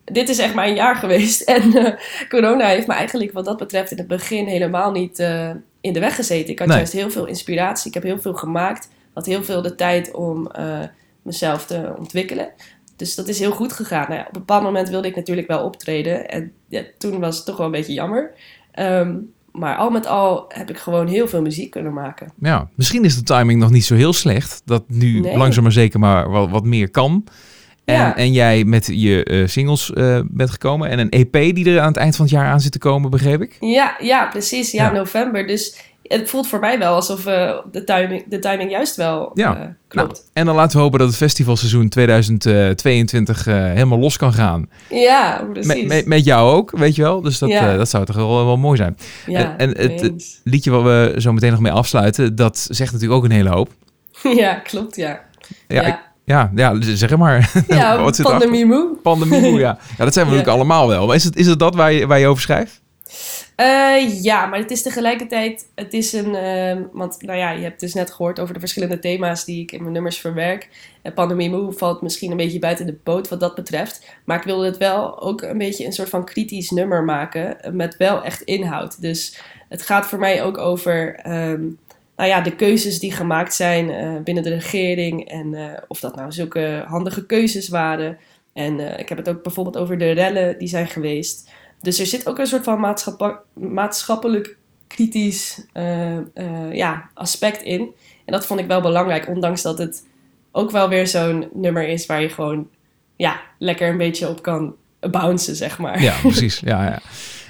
[0.05, 1.41] dit is echt mijn jaar geweest.
[1.57, 1.89] En uh,
[2.29, 5.51] corona heeft me eigenlijk wat dat betreft in het begin helemaal niet uh,
[5.87, 6.53] in de weg gezeten.
[6.53, 6.77] Ik had Nee.
[6.77, 7.89] juist heel veel inspiratie.
[7.89, 8.89] Ik heb heel veel gemaakt.
[9.15, 10.79] Had heel veel de tijd om uh,
[11.23, 12.49] mezelf te ontwikkelen.
[12.97, 14.05] Dus dat is heel goed gegaan.
[14.09, 16.29] Nou ja, op een bepaald moment wilde ik natuurlijk wel optreden.
[16.29, 18.31] En ja, toen was het toch wel een beetje jammer.
[18.79, 22.33] Um, maar al met al heb ik gewoon heel veel muziek kunnen maken.
[22.41, 24.63] Ja, misschien is de timing nog niet zo heel slecht.
[24.65, 25.37] Dat nu Nee.
[25.37, 27.25] langzaam maar zeker maar wat, wat meer kan.
[27.87, 28.17] En, Ja.
[28.17, 30.89] en jij met je eh, singles eh, bent gekomen.
[30.89, 33.11] En een EP die er aan het eind van het jaar aan zit te komen,
[33.11, 33.57] begreep ik.
[33.61, 34.71] Ja, ja precies.
[34.71, 34.93] Ja, Ja.
[34.93, 35.47] november.
[35.47, 39.57] Dus het voelt voor mij wel alsof eh, de, timing, de timing juist wel Ja.
[39.57, 40.31] eh, klopt.
[40.33, 44.69] En dan laten we hopen dat het festivalseizoen 2022 eh, helemaal los kan gaan.
[44.91, 45.75] ja, precies.
[45.75, 47.21] Met, met, met jou ook, weet je wel.
[47.21, 47.77] Dus dat, Ja.
[47.77, 48.97] dat zou toch wel, wel mooi zijn.
[49.27, 50.41] ja, en het-.
[50.45, 53.69] Liedje wat we zo meteen nog mee afsluiten, dat zegt natuurlijk ook een hele hoop.
[54.37, 55.21] ja, klopt, ja.
[55.69, 55.83] Ja, ja.
[55.87, 57.53] ik- ja, ja zeg maar.
[57.69, 58.97] Ja, Wat zit pandemie moe.
[59.03, 59.79] Pandemie, moe, ja.
[59.99, 60.37] Ja, dat zijn we Ja.
[60.37, 61.07] natuurlijk allemaal wel.
[61.07, 62.85] Maar is het, is het dat waar je, waar je over schrijft?
[63.57, 67.81] Eh, ja, maar het is tegelijkertijd, het is een, ehm, want nou ja, je hebt
[67.81, 70.69] dus net gehoord over de verschillende thema's die ik in mijn nummers verwerk.
[71.03, 74.07] En Pandemie Moe valt misschien een beetje buiten de boot wat dat betreft.
[74.25, 77.73] Maar ik wilde het wel ook een beetje een soort van kritisch nummer maken, eh,
[77.73, 79.01] met wel echt inhoud.
[79.01, 81.63] Dus het gaat voor mij ook over, ehm,
[82.17, 85.29] nou ja, de keuzes die gemaakt zijn eh, binnen de regering.
[85.29, 88.19] En eh, of dat nou zulke handige keuzes waren.
[88.53, 91.51] En eh, ik heb het ook bijvoorbeeld over de rellen die zijn geweest.
[91.81, 92.97] Dus er zit ook een soort van
[93.55, 95.67] maatschappelijk kritisch
[96.73, 97.81] ja, aspect in.
[98.25, 100.05] En dat vond ik wel belangrijk, ondanks dat het
[100.53, 102.69] ook wel weer zo'n nummer is waar je gewoon
[103.17, 106.03] ja, lekker een beetje op kan bouncen, zeg maar.
[106.03, 106.61] Ja, precies.
[106.61, 107.01] Ja, ja.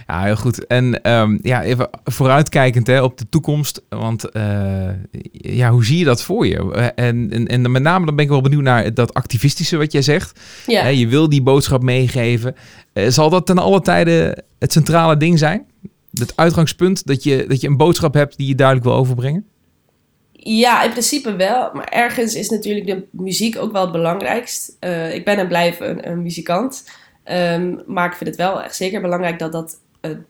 [0.07, 0.67] Ja heel goed.
[0.67, 3.83] En ehm, ja, even vooruitkijkend hè, op de toekomst.
[3.89, 4.89] Want eh,
[5.33, 6.73] ja, hoe zie je dat voor je?
[6.73, 9.93] Eh, En, en, en met name dan ben ik wel benieuwd naar dat activistische wat
[9.93, 10.41] jij zegt.
[10.67, 10.83] Ja.
[10.83, 12.55] Hè, je wil die boodschap meegeven.
[12.93, 15.67] Eh, zal dat ten alle tijde het centrale ding zijn?
[16.13, 19.45] Het uitgangspunt dat je, dat je een boodschap hebt die je duidelijk wil overbrengen?
[20.33, 21.71] Ja, in principe wel.
[21.73, 24.77] Maar ergens is natuurlijk de muziek ook wel het belangrijkst.
[25.13, 26.85] Ik ben en blijf een, een muzikant.
[27.27, 29.81] Ehm, maar ik vind het wel echt zeker belangrijk dat dat,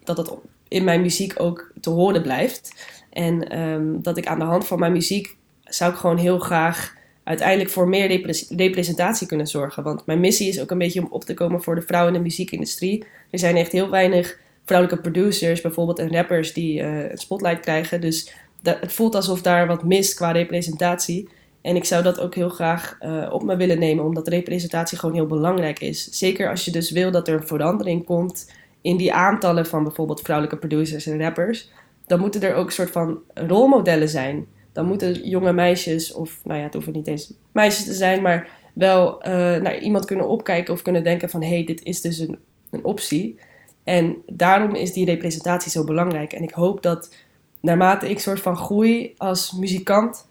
[0.05, 2.87] dat dat in mijn muziek ook te horen blijft.
[3.11, 6.95] En ehm, dat ik aan de hand van mijn muziek zou ik gewoon heel graag
[7.25, 9.83] uiteindelijk voor meer repres- representatie kunnen zorgen.
[9.83, 12.19] Want mijn missie is ook een beetje om op te komen voor de vrouwen in
[12.19, 13.05] de muziekindustrie.
[13.31, 18.01] Er zijn echt heel weinig vrouwelijke producers bijvoorbeeld en rappers die eh een spotlight krijgen.
[18.01, 21.29] Dus het voelt alsof daar wat mist qua representatie.
[21.61, 25.15] En ik zou dat ook heel graag eh, op me willen nemen, omdat representatie gewoon
[25.15, 26.09] heel belangrijk is.
[26.11, 28.51] Zeker als je dus wil dat er een verandering komt
[28.87, 31.71] in die aantallen van bijvoorbeeld vrouwelijke producers en rappers.
[32.07, 34.47] Dan moeten er ook soort van rolmodellen zijn.
[34.73, 38.49] Dan moeten jonge meisjes, of nou ja, het hoeven niet eens meisjes te zijn, maar
[38.75, 42.19] wel eh, naar iemand kunnen opkijken of kunnen denken van hé, hey, dit is dus
[42.19, 42.39] een,
[42.71, 43.39] een optie.
[43.85, 46.33] En daarom is die representatie zo belangrijk.
[46.33, 47.15] En ik hoop dat
[47.61, 50.29] naarmate ik soort van groei als muzikant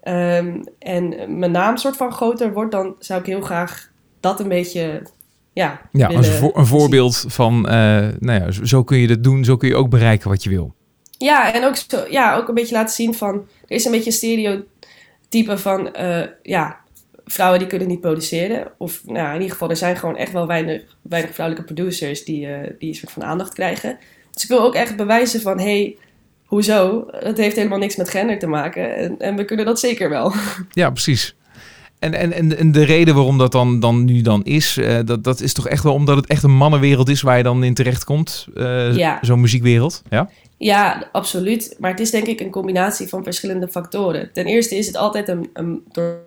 [0.00, 3.90] ehm, en mijn naam soort van groter wordt, dan zou ik heel graag
[4.20, 5.02] dat een beetje
[5.58, 7.74] ja, Ja, als een, voor- een voorbeeld van, eh,
[8.18, 10.74] nou ja, zo, kun je dat doen, zo kun je ook bereiken wat je wil.
[11.18, 13.34] Ja, en ook, zo, ja, ook een beetje laten zien van...
[13.66, 14.62] Er is een beetje een
[15.28, 15.94] stereotype van...
[15.94, 16.76] eh, ja,
[17.24, 18.72] vrouwen die kunnen niet produceren.
[18.78, 22.24] Of nou, in ieder geval, er zijn gewoon echt wel weinig, weinig vrouwelijke producers...
[22.24, 23.98] Die, eh, die een soort van aandacht krijgen.
[24.32, 25.60] Dus ik wil ook echt bewijzen van...
[25.60, 25.96] hey,
[26.44, 27.06] hoezo?
[27.10, 28.96] Het heeft helemaal niks met gender te maken.
[28.96, 30.32] En, en we kunnen dat zeker wel.
[30.70, 31.36] Ja, precies.
[31.98, 35.24] En, en, en, en de reden waarom dat dan, dan nu dan is, eh, dat,
[35.24, 37.74] dat is toch echt wel omdat het echt een mannenwereld is waar je dan in
[37.74, 38.46] terechtkomt.
[38.54, 39.18] eh Ja.
[39.20, 40.02] Zo'n muziekwereld.
[40.10, 40.30] Ja?
[40.56, 41.76] Ja, absoluut.
[41.78, 44.30] Maar het is denk ik een combinatie van verschillende factoren.
[44.32, 46.20] Ten eerste is het altijd een, een door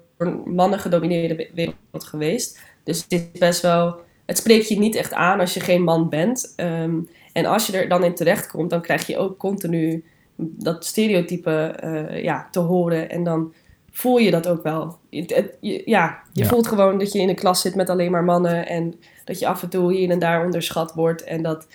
[0.45, 2.59] mannen gedomineerde we- wereld geweest.
[2.83, 3.95] Dus het is best wel.
[4.25, 6.53] Het spreekt je niet echt aan als je geen man bent.
[6.55, 6.95] Ehm,
[7.33, 10.03] en als je er dan in terechtkomt, dan krijg je ook continu
[10.37, 13.09] dat stereotype eh, ja, te horen.
[13.09, 13.53] En dan
[13.91, 14.97] voel je dat ook wel.
[15.09, 16.47] Je- ja, je Ja.
[16.49, 18.67] voelt gewoon dat je in een klas zit met alleen maar mannen.
[18.67, 18.93] En
[19.25, 21.23] dat je af en toe hier en daar onderschat wordt.
[21.23, 21.67] En dat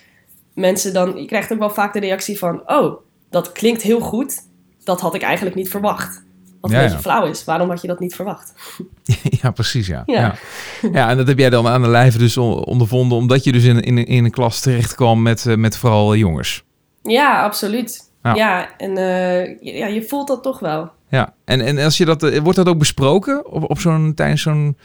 [0.53, 1.15] mensen dan...
[1.21, 2.61] Je krijgt ook wel vaak de reactie van...
[2.65, 2.99] Oh,
[3.29, 4.45] dat klinkt heel goed.
[4.83, 6.25] Dat had ik eigenlijk niet verwacht.
[6.61, 7.43] Wat een Ja, beetje flauw is.
[7.43, 8.53] Waarom had je dat niet verwacht?
[9.41, 9.87] ja, precies.
[9.87, 10.03] Ja.
[10.05, 10.13] Ja.
[10.21, 10.35] Ja.
[10.91, 11.09] Ja.
[11.09, 13.79] en dat heb jij dan aan de lijve dus on- ondervonden, omdat je dus in,
[13.81, 16.63] in, in een klas terecht kwam met, eh, met vooral jongens.
[17.03, 18.11] Ja, absoluut.
[18.23, 18.35] Ja.
[18.35, 20.89] Ja, en eh, ja, je voelt dat toch wel.
[21.09, 24.41] Ja, en, en als je dat, eh, wordt dat ook besproken op, op zo'n, tijdens,
[24.41, 24.77] zo'n,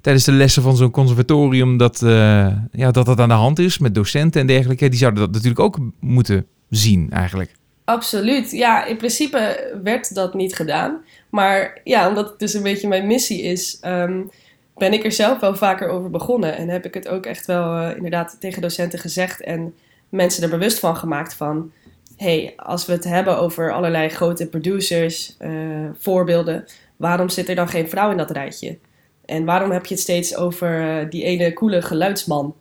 [0.00, 3.78] tijdens de lessen van zo'n conservatorium, dat, eh, ja, dat dat aan de hand is
[3.78, 4.88] met docenten en dergelijke?
[4.88, 7.52] Die zouden dat natuurlijk ook moeten zien eigenlijk.
[7.84, 8.50] Absoluut.
[8.50, 11.00] Ja, in principe werd dat niet gedaan.
[11.30, 14.22] Maar ja, omdat het dus een beetje mijn missie is, ehm,
[14.76, 16.56] ben ik er zelf wel vaker over begonnen.
[16.56, 19.74] En heb ik het ook echt wel eh, inderdaad tegen docenten gezegd en
[20.08, 21.72] mensen er bewust van gemaakt van...
[22.20, 25.50] hey, als we het hebben over allerlei grote producers, eh,
[25.98, 26.64] voorbeelden...
[26.96, 28.78] waarom zit er dan geen vrouw in dat rijtje?
[29.24, 32.54] En waarom heb je het steeds over eh, die ene coole geluidsman?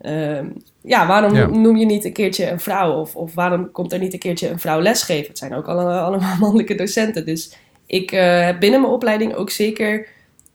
[0.00, 0.46] Ehm,
[0.82, 1.46] ja, waarom Ja.
[1.46, 3.00] noem je niet een keertje een vrouw?
[3.00, 5.28] Of, of waarom komt er niet een keertje een vrouw lesgeven?
[5.28, 7.24] Het zijn ook alle- allemaal mannelijke docenten.
[7.26, 10.06] Dus ik eh, heb binnen mijn opleiding ook zeker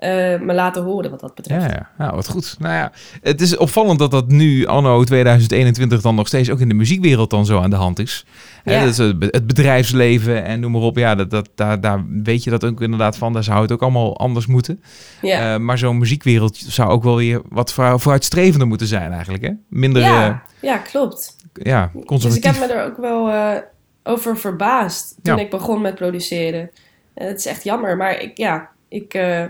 [0.03, 1.65] eh, me laten horen wat dat betreft.
[1.65, 2.05] Ja, ja.
[2.05, 2.55] ja, wat goed.
[2.59, 6.67] Nou ja, het is opvallend dat dat nu, anno 2021, dan nog steeds ook in
[6.69, 8.25] de muziekwereld dan zo aan de hand is.
[8.63, 10.97] Dat het be- het bedrijfsleven en noem maar op.
[10.97, 13.33] Ja, dat, dat, daar, daar weet je dat ook inderdaad van.
[13.33, 14.83] Daar zou het ook allemaal anders moeten.
[15.21, 15.53] Ja.
[15.53, 19.43] Eh, maar zo'n muziekwereld zou ook wel weer wat voor- vooruitstrevender moeten zijn eigenlijk.
[19.43, 19.51] Hè?
[19.69, 20.43] Minder ja.
[20.61, 21.35] ja, klopt.
[21.53, 22.59] ja, Dus ik conservatief.
[22.59, 23.57] heb me er ook wel eh,
[24.03, 25.41] over verbaasd toen Ja.
[25.41, 26.69] ik begon met produceren.
[27.13, 29.43] Eh, het is echt jammer, maar ik, ja, ik, eh,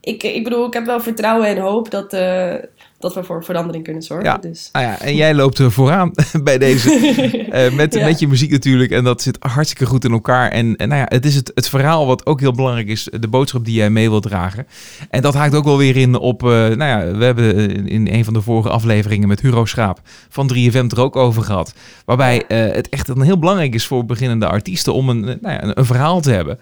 [0.00, 2.54] ik, ik bedoel, ik heb wel vertrouwen en hoop dat, eh,
[2.98, 4.24] dat we voor verandering kunnen zorgen.
[4.26, 4.36] Ja.
[4.38, 4.68] Dus.
[4.72, 6.12] Ah ja, en jij loopt er vooraan
[6.44, 6.88] bij deze.
[7.50, 8.04] Eh, met, Ja.
[8.04, 8.90] met je muziek natuurlijk.
[8.90, 10.50] En dat zit hartstikke goed in elkaar.
[10.50, 13.08] En, en nou ja, het is het, het verhaal wat ook heel belangrijk is.
[13.20, 14.66] De boodschap die jij mee wilt dragen.
[15.10, 16.42] En dat haakt ook wel weer in op...
[16.42, 20.00] eh, nou ja, we hebben in- in een van de vorige afleveringen met Huro Schaap
[20.28, 21.74] van 3FM het er ook over gehad.
[22.04, 25.54] Waarbij eh, het echt een heel belangrijk is voor beginnende artiesten om een, eh, nou
[25.54, 26.58] ja, een, een verhaal te hebben.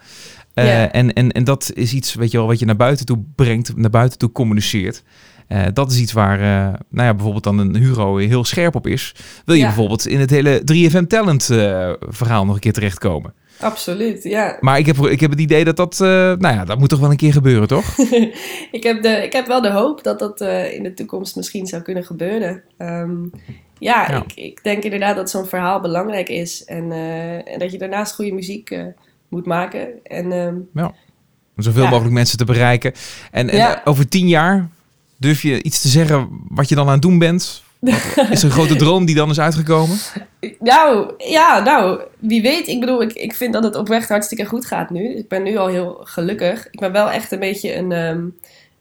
[0.59, 3.25] Eh, en, en, en dat is iets weet je wel, wat je naar buiten toe
[3.35, 5.03] brengt, naar buiten toe communiceert.
[5.49, 8.87] Eh, dat is iets waar eh, nou ja, bijvoorbeeld dan een Huro heel scherp op
[8.87, 9.14] is.
[9.44, 9.66] Wil je Ja.
[9.66, 11.44] bijvoorbeeld in het hele 3FM Talent
[12.01, 13.35] verhaal nog een keer terechtkomen?
[13.61, 14.57] Absoluut, ja.
[14.61, 17.11] Maar ik heb, ik heb het idee dat dat, nou ja, dat moet toch wel
[17.11, 17.99] een keer gebeuren, toch?
[18.79, 20.40] ik, heb de, ik heb wel de hoop dat dat
[20.73, 22.62] in de toekomst misschien zou kunnen gebeuren.
[22.77, 23.16] Ehm,
[23.79, 24.23] ja, Ja.
[24.23, 26.64] Ik, ik denk inderdaad dat zo'n verhaal belangrijk is.
[26.64, 26.92] En,
[27.47, 28.71] en dat je daarnaast goede muziek
[29.29, 29.88] moet maken.
[30.05, 30.85] En ehm,
[31.57, 31.91] Om zoveel Ja.
[31.91, 32.93] mogelijk mensen te bereiken.
[33.31, 33.75] En, en Ja.
[33.77, 34.69] eh, over tien jaar
[35.17, 37.62] durf je iets te zeggen wat je dan aan het doen bent?
[38.31, 39.97] Is er een grote droom die dan is uitgekomen?
[40.59, 42.67] Nou, ja, nou, wie weet.
[42.69, 45.14] Ik bedoel, ik, ik vind dat het oprecht hartstikke goed gaat nu.
[45.17, 46.67] Ik ben nu al heel gelukkig.
[46.71, 48.21] Ik ben wel echt een beetje een, ehm,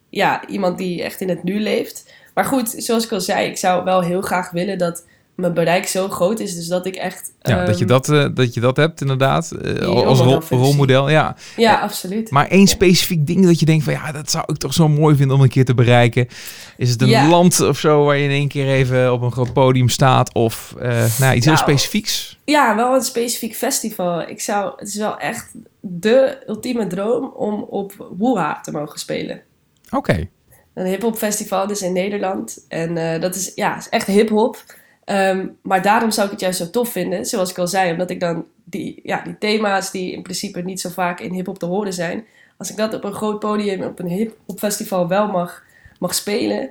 [0.08, 2.12] ja, iemand die echt in het nu leeft.
[2.34, 5.04] Maar goed, zoals ik al zei, ik zou wel heel graag willen dat
[5.40, 6.54] mijn bereik zo groot is.
[6.54, 7.32] Dus dat ik echt...
[7.40, 9.50] Ja, dat, je ehm, dat, eh, dat je dat hebt inderdaad.
[9.50, 11.36] eh, als rol- rolmodel, ja.
[11.56, 12.30] Ja, absoluut.
[12.30, 15.16] Maar één specifiek ding dat je denkt van ja, dat zou ik toch zo mooi
[15.16, 16.28] vinden om een keer te bereiken.
[16.76, 17.28] Is het een Ja.
[17.28, 20.74] land of zo waar je in één keer even op een groot podium staat of
[20.80, 22.38] eh, nou, iets heel Nou, specifieks?
[22.44, 24.20] Ja, wel een specifiek festival.
[24.28, 29.40] Ik zou, het is wel echt de ultieme droom om op Woeha te mogen spelen.
[29.90, 30.28] Oké.
[30.74, 32.64] Een hip-hop festival, dus in Nederland.
[32.68, 34.64] En eh, dat is, ja, is echt hip-hop.
[35.08, 38.10] Ehm, maar daarom zou ik het juist zo tof vinden, zoals ik al zei, omdat
[38.10, 41.66] ik dan die, ja, die thema's die in principe niet zo vaak in hip-hop te
[41.66, 45.62] horen zijn, als ik dat op een groot podium, op een hip-hop festival wel mag,
[45.98, 46.70] mag spelen,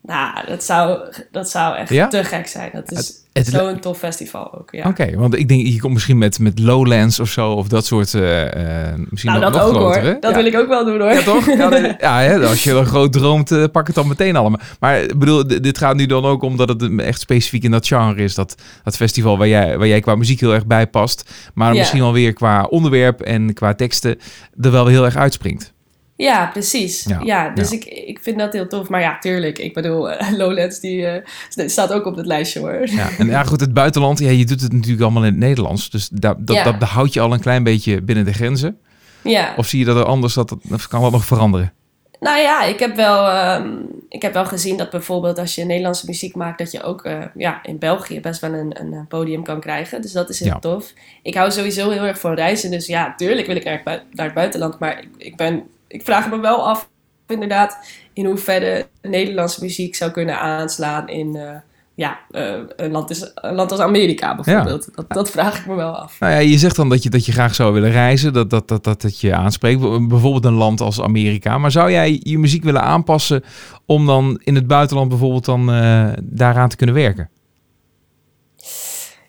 [0.00, 2.08] nou, dat zou, dat zou echt Ja?
[2.08, 2.70] te gek zijn.
[2.72, 4.68] Dat is Het- het- zo'n tof festival ook.
[4.72, 4.88] Ja.
[4.88, 8.14] Oké, want ik denk je komt misschien met, met Lowlands of zo of dat soort
[8.14, 10.04] eh, eh, misschien Nou, nog, dat nog ook grotere.
[10.10, 10.20] hoor.
[10.20, 10.36] Dat ja.
[10.36, 11.12] wil ik ook wel doen hoor.
[11.12, 11.46] Ja, toch?
[11.46, 14.60] Ja, nee, ja, hè, als je dan groot droomt, eh, pak het dan meteen allemaal.
[14.80, 18.22] Maar ik bedoel, dit gaat nu dan ook omdat het echt specifiek in dat genre
[18.22, 18.34] is.
[18.34, 21.30] Dat, dat festival waar jij, waar jij qua muziek heel erg bij past.
[21.54, 24.18] Maar misschien wel weer qua onderwerp en qua teksten
[24.60, 25.72] er wel heel erg uitspringt.
[26.16, 27.04] Ja, precies.
[27.04, 27.76] Ja, Ja, dus ja.
[27.76, 28.88] Ik, ik vind dat heel tof.
[28.88, 29.58] Maar ja, tuurlijk.
[29.58, 32.88] Ik bedoel, eh, Lowlands die, eh, staat ook op het lijstje hoor.
[32.90, 35.90] Ja, en ja, goed, het buitenland, ja, je doet het natuurlijk allemaal in het Nederlands.
[35.90, 36.72] Dus dat, Ja.
[36.72, 38.78] dat houdt je al een klein beetje binnen de grenzen.
[39.22, 39.54] Ja.
[39.56, 41.72] Of zie je dat er anders, dat, dat kan dat nog veranderen?
[42.20, 43.68] Nou ja, ik heb, wel, ehm,
[44.08, 47.18] ik heb wel gezien dat bijvoorbeeld als je Nederlandse muziek maakt, dat je ook eh,
[47.34, 50.02] ja, in België best wel een, een podium kan krijgen.
[50.02, 50.58] Dus dat is heel Ja.
[50.58, 50.92] tof.
[51.22, 52.70] Ik hou sowieso heel erg van reizen.
[52.70, 54.78] Dus ja, tuurlijk wil ik naar het buitenland.
[54.78, 56.88] Maar ik, ik, ben, ik vraag me wel af,
[57.26, 57.78] inderdaad,
[58.12, 61.56] in hoeverre Nederlandse muziek zou kunnen aanslaan in eh,
[61.94, 64.88] ja, eh, een, land is, een land als Amerika bijvoorbeeld.
[64.94, 66.20] Dat, dat vraag ik me wel af.
[66.20, 68.68] Nou ja, je zegt dan dat je, dat je graag zou willen reizen, dat dat,
[68.68, 69.80] dat, dat het je aanspreekt.
[69.80, 71.58] Bijvoorbeeld een land als Amerika.
[71.58, 73.44] Maar zou jij je muziek willen aanpassen
[73.86, 77.30] om dan in het buitenland bijvoorbeeld dan eh, daaraan te kunnen werken?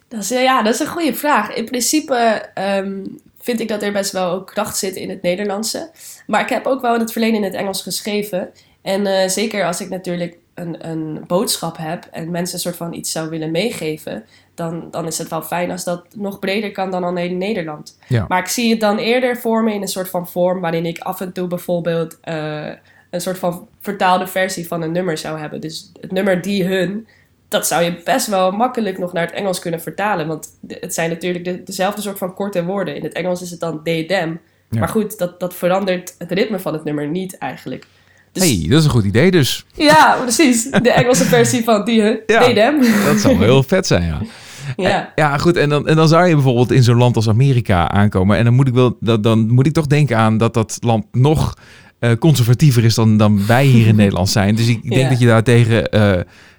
[0.08, 1.54] Dat is, ja, dat is een goede vraag.
[1.54, 2.16] In principe
[2.54, 3.04] ehm,
[3.46, 5.90] vind ik dat er best wel ook kracht zit in het Nederlandse.
[6.28, 8.50] Maar ik heb ook wel in het verleden in het Engels geschreven.
[8.82, 12.94] En eh, zeker als ik natuurlijk een, een boodschap heb en mensen een soort van
[12.94, 14.26] iets zou willen meegeven,
[14.56, 17.98] dan, dan is het wel fijn als dat nog breder kan dan alleen in Nederland.
[18.08, 18.26] Ja.
[18.28, 21.00] Maar ik zie het dan eerder voor me in een soort van vorm waarin ik
[21.00, 22.72] af en toe bijvoorbeeld eh,
[23.10, 25.62] een soort van vertaalde versie van een nummer zou hebben.
[25.62, 27.08] Dus het nummer die hun,
[27.56, 30.28] dat zou je best wel makkelijk nog naar het Engels kunnen vertalen.
[30.28, 32.96] Want het zijn natuurlijk de- dezelfde soort van korte woorden.
[32.96, 34.40] In het Engels is het dan they, them.
[34.70, 34.80] Ja.
[34.80, 37.86] Maar goed, dat, dat verandert het ritme van het nummer niet eigenlijk.
[38.32, 39.66] Dus, hey, dat is een goed idee dus.
[39.74, 40.64] Ja, precies.
[40.72, 42.02] De Engelse versie van die?
[42.02, 42.20] Ja.
[42.26, 42.82] They, them.
[43.06, 44.22] Dat zou heel vet zijn, ja.
[44.76, 45.12] Ja.
[45.16, 45.56] Ja, goed.
[45.56, 48.38] En dan, en dan zou je bijvoorbeeld in zo'n land als Amerika aankomen.
[48.38, 51.06] En dan moet ik, wel, dat, dan moet ik toch denken aan dat dat land
[51.12, 51.54] nog
[52.00, 54.56] eh, conservatiever is dan, dan wij hier in Nederland zijn.
[54.56, 55.10] Dus ik denk Ja.
[55.10, 56.12] dat je daar tegen eh,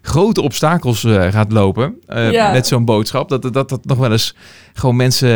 [0.03, 1.95] grote obstakels eh, gaat lopen
[2.30, 2.53] Ja.
[2.53, 3.28] met zo'n boodschap.
[3.28, 4.34] Dat, dat dat nog wel eens
[4.74, 5.28] gewoon mensen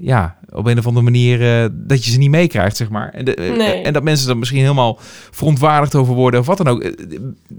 [0.00, 1.38] ja, op een of andere manier
[1.72, 3.08] dat je ze niet meekrijgt, zeg maar.
[3.10, 3.82] En, de- Nee.
[3.82, 4.98] en dat mensen er misschien helemaal
[5.30, 6.92] verontwaardigd over worden of wat dan ook.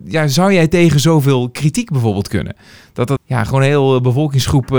[0.05, 2.55] Ja, zou jij tegen zoveel kritiek bijvoorbeeld kunnen?
[2.93, 4.71] Dat dat ja, gewoon een heel bevolkingsgroep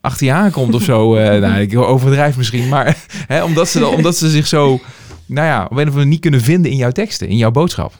[0.00, 1.14] achter je aankomt of zo.
[1.40, 2.96] nou, ik overdrijf misschien, maar
[3.32, 4.80] hè, omdat, ze, omdat ze zich zo,
[5.28, 7.92] nou ja, op een of andere niet kunnen vinden in jouw teksten, in jouw boodschap.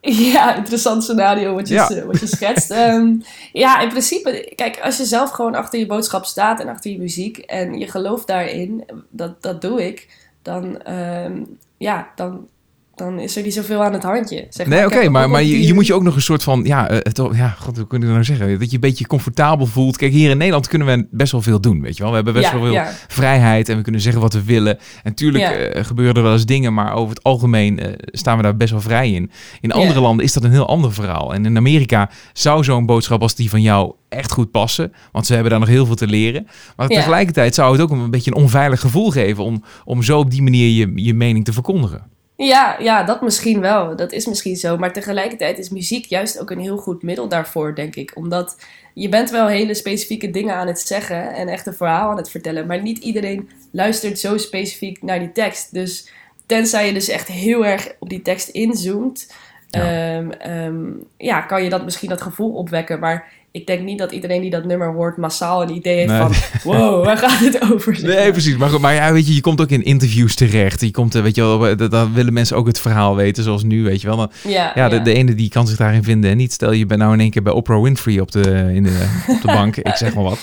[0.00, 2.04] Ja, interessant scenario wat je, Ja.
[2.06, 2.70] wat je schetst.
[2.84, 3.14] Ehm,
[3.52, 6.98] ja, in principe, kijk, als je zelf gewoon achter je boodschap staat en achter je
[6.98, 10.08] muziek en je gelooft daarin, dat, dat doe ik,
[10.42, 11.42] dan, ehm,
[11.76, 12.48] ja, dan,
[12.94, 14.46] dan is er niet zoveel aan het handje.
[14.50, 16.88] Zeg Nee, oké, maar, maar je, je moet je ook nog een soort van, ja,
[16.88, 18.58] eh, het, ja, god, hoe kun je dat nou zeggen?
[18.58, 19.96] Dat je een beetje comfortabel voelt.
[19.96, 22.10] Kijk, hier in Nederland kunnen we best wel veel doen, weet je wel.
[22.10, 22.92] We hebben best ja, wel veel ja.
[23.08, 24.78] vrijheid en we kunnen zeggen wat we willen.
[24.78, 25.52] En natuurlijk Ja.
[25.52, 28.70] eh, gebeuren er wel eens dingen, maar over het algemeen eh, staan we daar best
[28.70, 29.30] wel vrij in.
[29.60, 31.34] In andere landen is dat een heel ander verhaal.
[31.34, 35.32] En in Amerika zou zo'n boodschap als die van jou echt goed passen, want ze
[35.32, 36.46] hebben daar nog heel veel te leren.
[36.76, 40.30] Maar tegelijkertijd zou het ook een beetje een onveilig gevoel geven om, om zo op
[40.30, 42.12] die manier je, je mening te verkondigen.
[42.36, 43.96] Ja, ja, dat misschien wel.
[43.96, 44.76] Dat is misschien zo.
[44.76, 48.12] Maar tegelijkertijd is muziek juist ook een heel goed middel daarvoor, denk ik.
[48.14, 48.56] Omdat
[48.94, 52.30] je bent wel hele specifieke dingen aan het zeggen en echt een verhaal aan het
[52.30, 52.66] vertellen.
[52.66, 55.74] Maar niet iedereen luistert zo specifiek naar die tekst.
[55.74, 56.10] Dus
[56.46, 59.32] tenzij je dus echt heel erg op die tekst inzoomt,
[59.68, 59.80] Ja.
[60.16, 60.84] ehm, ehm,
[61.16, 62.98] ja, kan je dat misschien dat gevoel opwekken.
[62.98, 66.20] Maar ik denk niet dat iedereen die dat nummer hoort massaal een idee heeft Nee.
[66.20, 66.32] van...
[66.62, 67.96] Wow, waar gaat het over?
[67.96, 68.56] zeg Nee, precies.
[68.56, 70.80] Maar, goed, maar ja, weet je, je komt ook in interviews terecht.
[70.80, 73.82] Je komt, eh, weet je wel, dan willen mensen ook het verhaal weten, zoals nu,
[73.84, 74.16] weet je wel.
[74.16, 76.52] Dan, Ja, ja, de, de ene die kan zich daarin vinden en niet.
[76.52, 79.40] Stel je bent nou in één keer bij Oprah Winfrey op de, in de, op
[79.40, 80.38] de bank, ik zeg maar wat.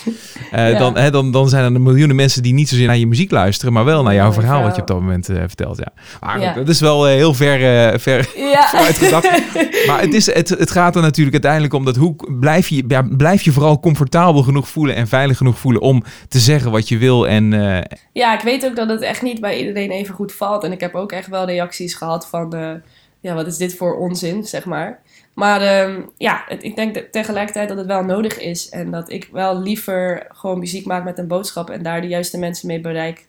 [0.52, 0.78] Eh, Ja.
[0.78, 3.74] dan, hè, dan, dan zijn er miljoenen mensen die niet zozeer naar je muziek luisteren,
[3.74, 5.78] maar wel naar jouw Mooi verhaal wat je op dat moment eh, vertelt.
[5.78, 5.92] Ja.
[6.20, 8.30] Maar goed, dat is wel heel ver, ver.
[9.88, 13.16] Maar het, is, het, het gaat er natuurlijk uiteindelijk om dat hoe blijf je, ja,
[13.18, 16.98] blijf je vooral comfortabel genoeg voelen en veilig genoeg voelen om te zeggen wat je
[16.98, 17.28] wil.
[17.28, 20.64] En eh, Ja, ik weet ook dat het echt niet bij iedereen even goed valt.
[20.64, 22.54] En ik heb ook echt wel reacties gehad van...
[22.56, 22.72] eh,
[23.20, 25.00] ja, wat is dit voor onzin, zeg maar.
[25.34, 28.70] Maar ehm, ja, het- ik denk dat tegelijkertijd dat het wel nodig is.
[28.70, 31.70] En dat ik wel liever gewoon muziek maak met een boodschap...
[31.70, 33.26] en daar de juiste mensen mee bereik...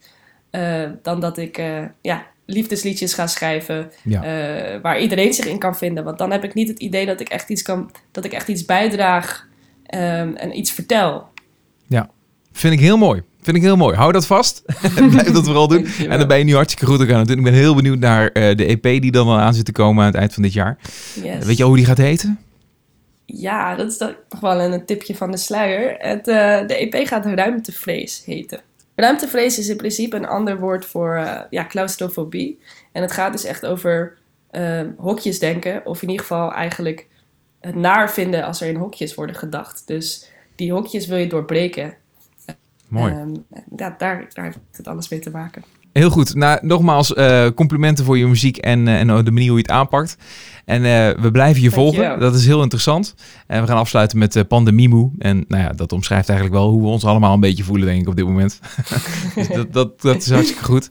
[0.50, 1.62] eh, dan dat ik
[2.00, 3.90] ja, liefdesliedjes ga schrijven...
[4.04, 4.20] ja.
[4.82, 6.04] waar iedereen zich in kan vinden.
[6.04, 8.48] Want dan heb ik niet het idee dat ik echt iets, kan, dat ik echt
[8.48, 9.46] iets bijdraag...
[9.92, 11.30] ehm, en iets vertel.
[12.52, 13.22] Vind ik heel mooi.
[13.42, 13.96] Vind ik heel mooi.
[13.96, 14.62] Hou dat vast.
[15.10, 15.86] Blijf dat vooral doen.
[16.08, 17.38] En dan ben je nu hartstikke goed aan het doen.
[17.38, 20.04] Ik ben heel benieuwd naar eh, de EP die dan al aan zit te komen
[20.04, 20.78] aan het eind van dit jaar.
[21.22, 21.44] Yes.
[21.44, 22.38] Weet je al hoe die gaat heten?
[23.26, 25.96] Ja, dat is nog wel een tipje van de sluier.
[25.98, 28.60] Het, eh, de EP gaat ruimtevrees heten.
[28.94, 32.60] Ruimtevrees is in principe een ander woord voor eh, ja, claustrofobie.
[32.92, 34.18] En het gaat dus echt over
[34.50, 35.86] eh, hokjes denken.
[35.86, 37.06] Of in ieder geval eigenlijk
[37.62, 39.82] het naar vinden als er in hokjes worden gedacht.
[39.86, 41.94] Dus die hokjes wil je doorbreken.
[42.88, 43.12] Mooi.
[43.12, 43.34] Ehm,
[43.76, 45.62] ja, daar, daar heeft het alles mee te maken.
[45.92, 46.34] Heel goed.
[46.34, 49.70] Nou, nogmaals, eh, complimenten voor je muziek en, eh, en de manier hoe je het
[49.70, 50.16] aanpakt.
[50.64, 52.20] En eh, we blijven je volgen.
[52.20, 53.14] Dat is heel interessant.
[53.46, 55.10] En we gaan afsluiten met Pandemimoe.
[55.18, 58.00] En nou ja, dat omschrijft eigenlijk wel hoe we ons allemaal een beetje voelen, denk
[58.00, 58.60] ik, op dit moment.
[59.34, 60.90] dus dat, dat, dat is hartstikke goed.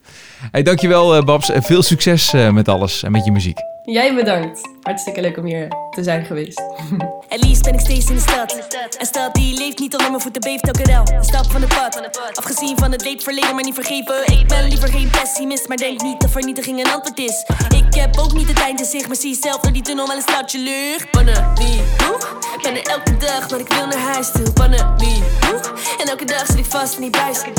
[0.51, 1.51] Hey, dankjewel, Babs.
[1.51, 3.57] En veel succes met alles en met je muziek.
[3.91, 4.69] Jij bedankt.
[4.81, 6.61] Hartstikke leuk om hier te zijn geweest.
[7.33, 8.67] Het liefst ben ik steeds in de stad.
[8.97, 11.03] Een stad die leeft niet onder mijn voeten beeft elke rel.
[11.13, 12.11] Een stap van het pad.
[12.37, 14.15] Afgezien van het leed verleden, maar niet vergeven.
[14.25, 17.45] Ik ben liever geen pessimist, maar denk niet dat vernietiging een antwoord is.
[17.75, 20.15] Ik heb ook niet het eind in zicht, maar zie zelf door die tunnel wel
[20.15, 21.11] een stadje lucht.
[21.11, 22.17] Pandemie, hoe?
[22.55, 24.47] Ik ben er elke dag, maar ik wil naar huis toe.
[24.55, 25.61] Hoe?
[25.99, 27.43] En elke dag zit ik vast in die buis.
[27.43, 27.55] Ik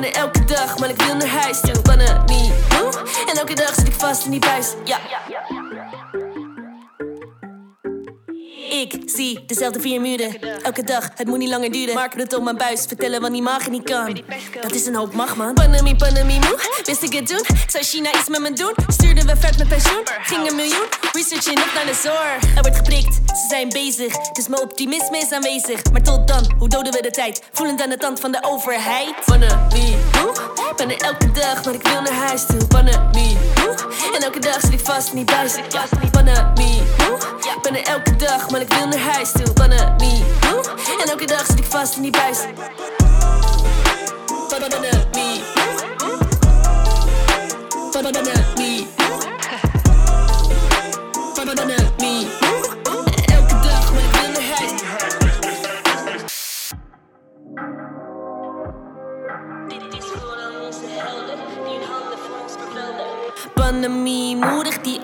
[0.00, 1.82] ben elke dag, maar ik wil naar huis toe.
[1.82, 2.92] Pandemie, hoe?
[3.26, 4.74] En elke dag zit ik vast in die buis.
[4.84, 4.98] Ja.
[8.70, 10.36] Ik zie dezelfde vier muren.
[10.62, 11.94] Elke dag, het moet niet langer duren.
[11.94, 14.20] Mark het op mijn buis, vertellen wat niet mag en niet kan.
[14.60, 15.54] Dat is een hoop macht, man.
[15.54, 16.58] Pandemie, pandemie, moe.
[16.84, 17.44] Wist ik het doen?
[17.66, 18.72] Zou China iets met me doen?
[18.86, 20.02] Stuurden we vet met pensioen?
[20.22, 20.86] Ging een miljoen?
[21.12, 22.54] Researching op naar de zorg.
[22.56, 24.16] Er wordt geprikt, ze zijn bezig.
[24.32, 25.82] Dus mijn optimisme is aanwezig.
[25.92, 27.42] Maar tot dan, hoe doden we de tijd?
[27.52, 29.14] Voelend aan de tand van de overheid.
[29.24, 30.32] Pandemie, moe.
[30.76, 32.66] Ben er elke dag, maar ik wil naar huis toe.
[32.66, 33.74] Pandemie, moe.
[34.14, 35.54] En elke dag zit ik vast die buis.
[36.10, 37.18] Pandemie, moe.
[37.62, 39.46] Ben er elke dag, maar ik wil naar huis toe.
[39.56, 40.62] Moe.
[41.00, 42.38] En elke dag zit ik vast in die buis.
[44.48, 45.02] Pandemie,
[48.56, 49.03] moe.
[63.54, 64.54] Pandemie, moe.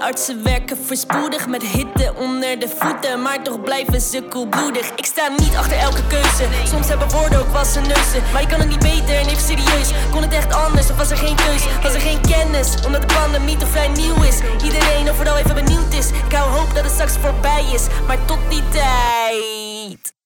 [0.01, 3.23] Artsen werken voorspoedig met hitte onder de voeten.
[3.23, 4.91] Maar toch blijven ze koelbloedig.
[4.97, 6.45] Ik sta niet achter elke keuze.
[6.65, 8.23] Soms hebben woorden ook wassen neuzen.
[8.33, 9.91] Maar je kan het niet beter en even serieus.
[10.11, 11.67] Kon het echt anders of was er geen keus?
[11.83, 12.75] Was er geen kennis?
[12.87, 14.41] Omdat de pandemie toch vrij nieuw is.
[14.65, 16.11] Iedereen overal even benieuwd is.
[16.11, 17.87] Ik hou hoop dat het straks voorbij is.
[18.07, 19.60] Maar tot die tijd.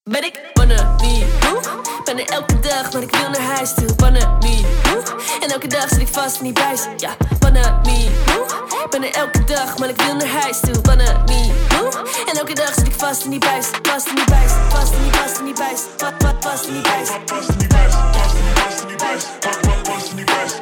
[0.09, 1.59] Ben ik Panami Hoe?
[2.03, 3.95] Ben er elke dag, maar ik wil naar huis toe.
[3.95, 5.03] Panami Hoe?
[5.41, 8.45] En elke dag zit ik vast in die buis Ja, Panami Hoe?
[8.89, 10.81] Ben er elke dag, maar ik wil naar huis toe.
[10.81, 11.91] Panami Hoe?
[12.31, 15.03] En elke dag zit ik vast in die buis Vast in die buis, vast in
[15.03, 17.09] die, vast in die buis Vast, vast, vast in die buis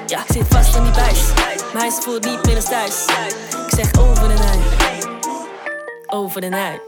[0.07, 1.19] Ja, ik zit vast in die buis
[1.73, 3.05] Mijn voelt niet meer als thuis.
[3.67, 4.82] Ik zeg over en uit
[6.13, 6.85] over en uit.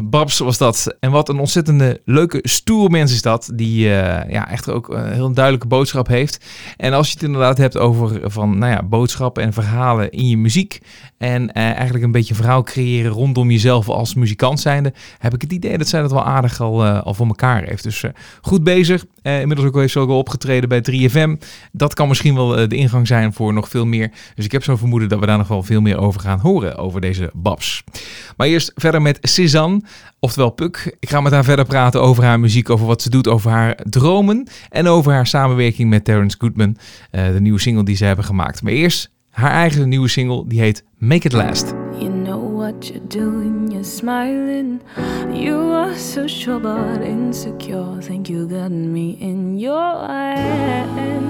[0.00, 0.96] Babs was dat.
[1.00, 3.50] En wat een ontzettende leuke, stoere mens is dat.
[3.54, 3.90] Die uh,
[4.30, 6.44] ja, echt ook een heel duidelijke boodschap heeft.
[6.76, 10.36] En als je het inderdaad hebt over van, nou ja, boodschappen en verhalen in je
[10.36, 10.80] muziek.
[11.18, 14.92] En eigenlijk een beetje verhaal creëren rondom jezelf als muzikant zijnde.
[15.18, 17.82] Heb ik het idee dat zij dat wel aardig al, al voor elkaar heeft.
[17.82, 18.04] Dus
[18.40, 19.04] goed bezig.
[19.22, 21.46] inmiddels ook heeft ze ook al opgetreden bij 3FM.
[21.72, 24.10] Dat kan misschien wel de ingang zijn voor nog veel meer.
[24.34, 26.76] Dus ik heb zo'n vermoeden dat we daar nog wel veel meer over gaan horen.
[26.76, 27.84] Over deze Babs.
[28.36, 29.80] Maar eerst verder met Cézanne,
[30.20, 30.96] oftewel Puk.
[31.00, 33.78] Ik ga met haar verder praten over haar muziek, over wat ze doet, over haar
[33.82, 36.76] dromen en over haar samenwerking met Terence Goodman,
[37.12, 38.62] uh, de nieuwe single die ze hebben gemaakt.
[38.62, 41.74] Maar eerst haar eigen nieuwe single, die heet Make It Last.
[41.98, 44.80] You know what you're doing, you're smiling.
[45.32, 48.00] You are so sure but insecure.
[48.00, 51.24] Think you got me in your hand.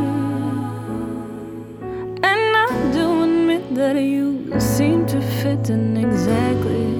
[2.20, 6.95] And I do admit that you seem to fit in exactly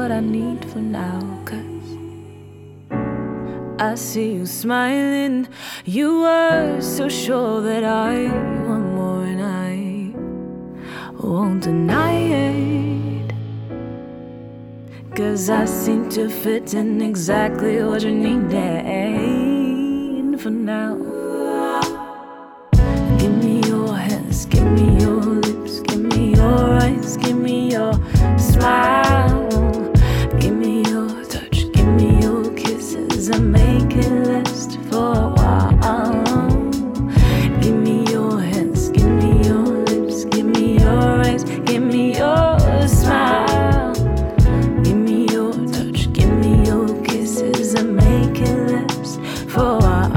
[0.00, 1.20] what I need for now.
[1.44, 1.88] Cause
[3.78, 5.46] I see you smiling.
[5.84, 8.14] You were so sure that I
[8.66, 9.72] want more, and I
[11.22, 12.14] won't deny
[12.48, 13.34] it.
[15.14, 18.50] Cause I seem to fit in exactly what you need
[20.40, 20.96] for now.
[23.18, 27.92] Give me your hands, give me your lips, give me your eyes, give me your
[28.38, 29.89] smile.
[33.38, 36.70] Make it last for a while.
[37.60, 42.58] Give me your hands, give me your lips, give me your eyes, give me your
[42.88, 43.94] smile.
[44.82, 50.10] Give me your touch, give me your kisses, and make it last for a while.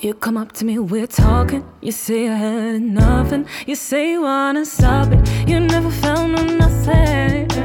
[0.00, 1.64] You come up to me, we're talking.
[1.80, 3.46] You say I had nothing.
[3.66, 5.48] You say you wanna stop it.
[5.48, 7.57] You never found no nothing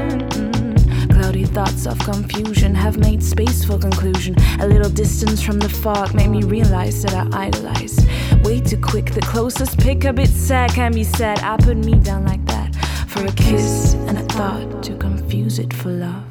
[1.54, 4.34] thoughts of confusion have made space for conclusion.
[4.58, 8.08] A little distance from the fog made me realize that I idolized.
[8.44, 11.38] Way too quick, the closest pick a bit sad can be said.
[11.38, 12.74] I put me down like that
[13.06, 16.24] for a kiss and a thought to confuse it for love.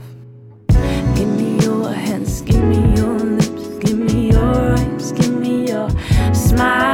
[1.15, 5.89] Give me your hands, give me your lips, give me your eyes, give me your
[6.33, 6.93] smile.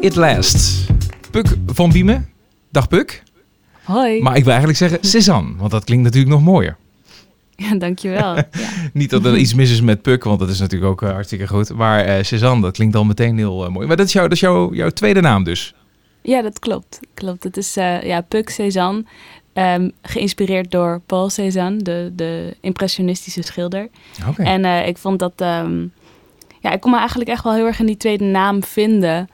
[0.00, 0.86] It Last.
[1.30, 2.28] Puk van Biemen,
[2.70, 3.22] Dag Puk.
[3.82, 4.22] Hoi.
[4.22, 6.76] Maar ik wil eigenlijk zeggen Cézanne, want dat klinkt natuurlijk nog mooier.
[7.56, 8.34] Ja, dankjewel.
[8.36, 8.44] Ja.
[8.92, 11.46] Niet dat er iets mis is met Puk, want dat is natuurlijk ook eh, hartstikke
[11.46, 11.74] goed.
[11.74, 13.86] Maar eh Cézanne, dat klinkt al meteen heel eh, mooi.
[13.86, 15.74] Maar dat is, jouw, dat is jouw, jouw tweede naam dus.
[16.22, 17.00] ja, dat klopt.
[17.14, 17.44] klopt.
[17.44, 19.04] Het is eh, ja, Puck Cézanne,
[19.52, 23.88] ehm, geïnspireerd door Paul Cézanne, de, de impressionistische schilder.
[24.28, 24.42] Oké.
[24.42, 25.32] En eh, ik vond dat...
[25.36, 25.86] ehm,
[26.60, 29.28] ja, ik kon me eigenlijk echt wel heel erg in die tweede naam vinden.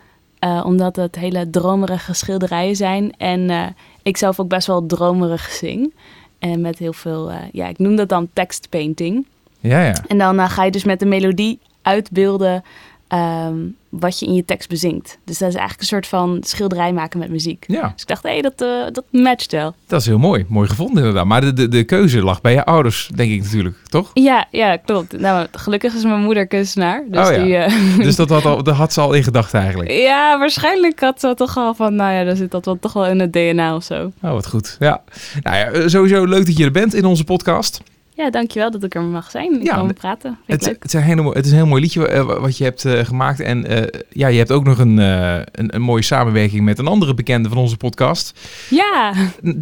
[0.47, 3.13] Eh, omdat het hele dromerige schilderijen zijn.
[3.19, 3.67] En eh,
[4.03, 5.95] ik zelf ook best wel dromerig zing.
[6.39, 7.31] En met heel veel...
[7.31, 9.27] eh, ja, ik noem dat dan tekstpainting.
[9.61, 9.95] Ja, ja.
[10.07, 12.65] En dan ga je dus met de melodie uitbeelden
[13.09, 13.57] ehm,
[13.99, 15.19] wat je in je tekst bezingt.
[15.25, 17.65] Dus dat is eigenlijk een soort van schilderij maken met muziek.
[17.67, 19.75] Ja, Dus ik dacht, hé, hey, dat, eh, dat matcht wel.
[19.87, 20.45] dat is heel mooi.
[20.49, 21.25] Mooi gevonden inderdaad.
[21.25, 24.11] Maar de, de, de keuze lag bij je ouders, denk ik natuurlijk, toch?
[24.15, 25.19] Ja, ja, klopt.
[25.21, 27.05] Nou, gelukkig is mijn moeder kunstenaar.
[27.09, 27.43] Dus Oh ja.
[27.43, 29.91] die, eh, Dus dat had, al, dat had ze al in gedachten eigenlijk.
[30.11, 33.07] ja, waarschijnlijk had ze toch al van, nou ja, dan zit dat wel toch wel
[33.07, 34.13] in het DNA of zo.
[34.23, 34.77] Oh, wat goed.
[34.79, 35.03] Ja.
[35.43, 37.81] Nou ja, eh, sowieso leuk dat je er bent in onze podcast.
[38.17, 39.55] Ja, dankjewel dat ik er mag zijn.
[39.61, 40.39] Ik Ja, kan praten.
[40.47, 42.57] Vind Het, het, is een hele, mo- het is een heel mooi liedje eh, wat
[42.59, 43.41] je hebt eh, gemaakt.
[43.41, 47.15] En eh, ja, je hebt ook nog een, een, een mooie samenwerking met een andere
[47.15, 48.41] bekende van onze podcast.
[48.71, 49.13] Ja,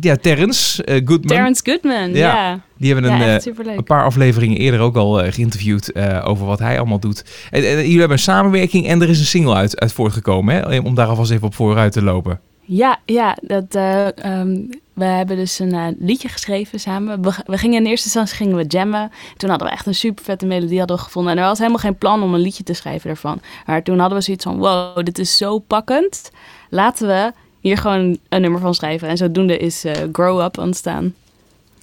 [0.00, 1.20] Ja, Terrence Goodman.
[1.20, 2.10] Terrence Goodman.
[2.10, 3.40] Ja, Ja, Die hebben ja,
[3.76, 5.94] een, paar afleveringen eerder ook al geïnterviewd
[6.24, 7.24] over wat hij allemaal doet.
[7.50, 10.54] En, en jullie hebben een samenwerking en er is een single uit, uit voortgekomen.
[10.54, 10.78] Hè?
[10.78, 12.40] Om daar alvast even op vooruit te lopen.
[12.66, 14.56] Ja, ja dat, eh, ehm,
[14.94, 17.22] we hebben dus een eh, liedje geschreven samen.
[17.22, 19.10] We, we gingen in eerste instantie gingen we jammen.
[19.36, 21.32] Toen hadden we echt een super vette melodie hadden we gevonden.
[21.32, 23.40] En er was helemaal geen plan om een liedje te schrijven daarvan.
[23.66, 26.30] Maar toen hadden we zoiets van, wow, dit is zo pakkend.
[26.68, 29.08] Laten we hier gewoon een nummer van schrijven.
[29.08, 31.14] En zodoende is eh, Grow Up ontstaan.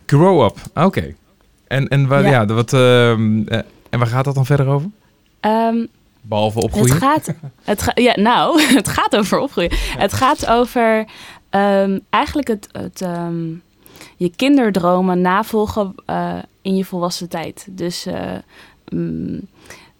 [0.05, 1.15] Grow Up, oké.
[1.67, 2.45] En, en, waar, ja.
[2.45, 3.59] Wat, ehm, eh,
[3.89, 4.89] en waar gaat dat dan verder over?
[5.39, 5.85] Ehm,
[6.21, 6.95] Behalve Het opgroeien?
[6.95, 7.33] gaat,
[7.63, 9.71] het ga, ja, nou, het gaat over opgroeien.
[9.97, 11.05] Het gaat over
[11.51, 13.53] ehm, eigenlijk het, het ehm,
[14.17, 17.67] je kinderdromen navolgen eh, in je volwassen tijd.
[17.69, 18.37] Dus eh,
[18.89, 19.47] mm,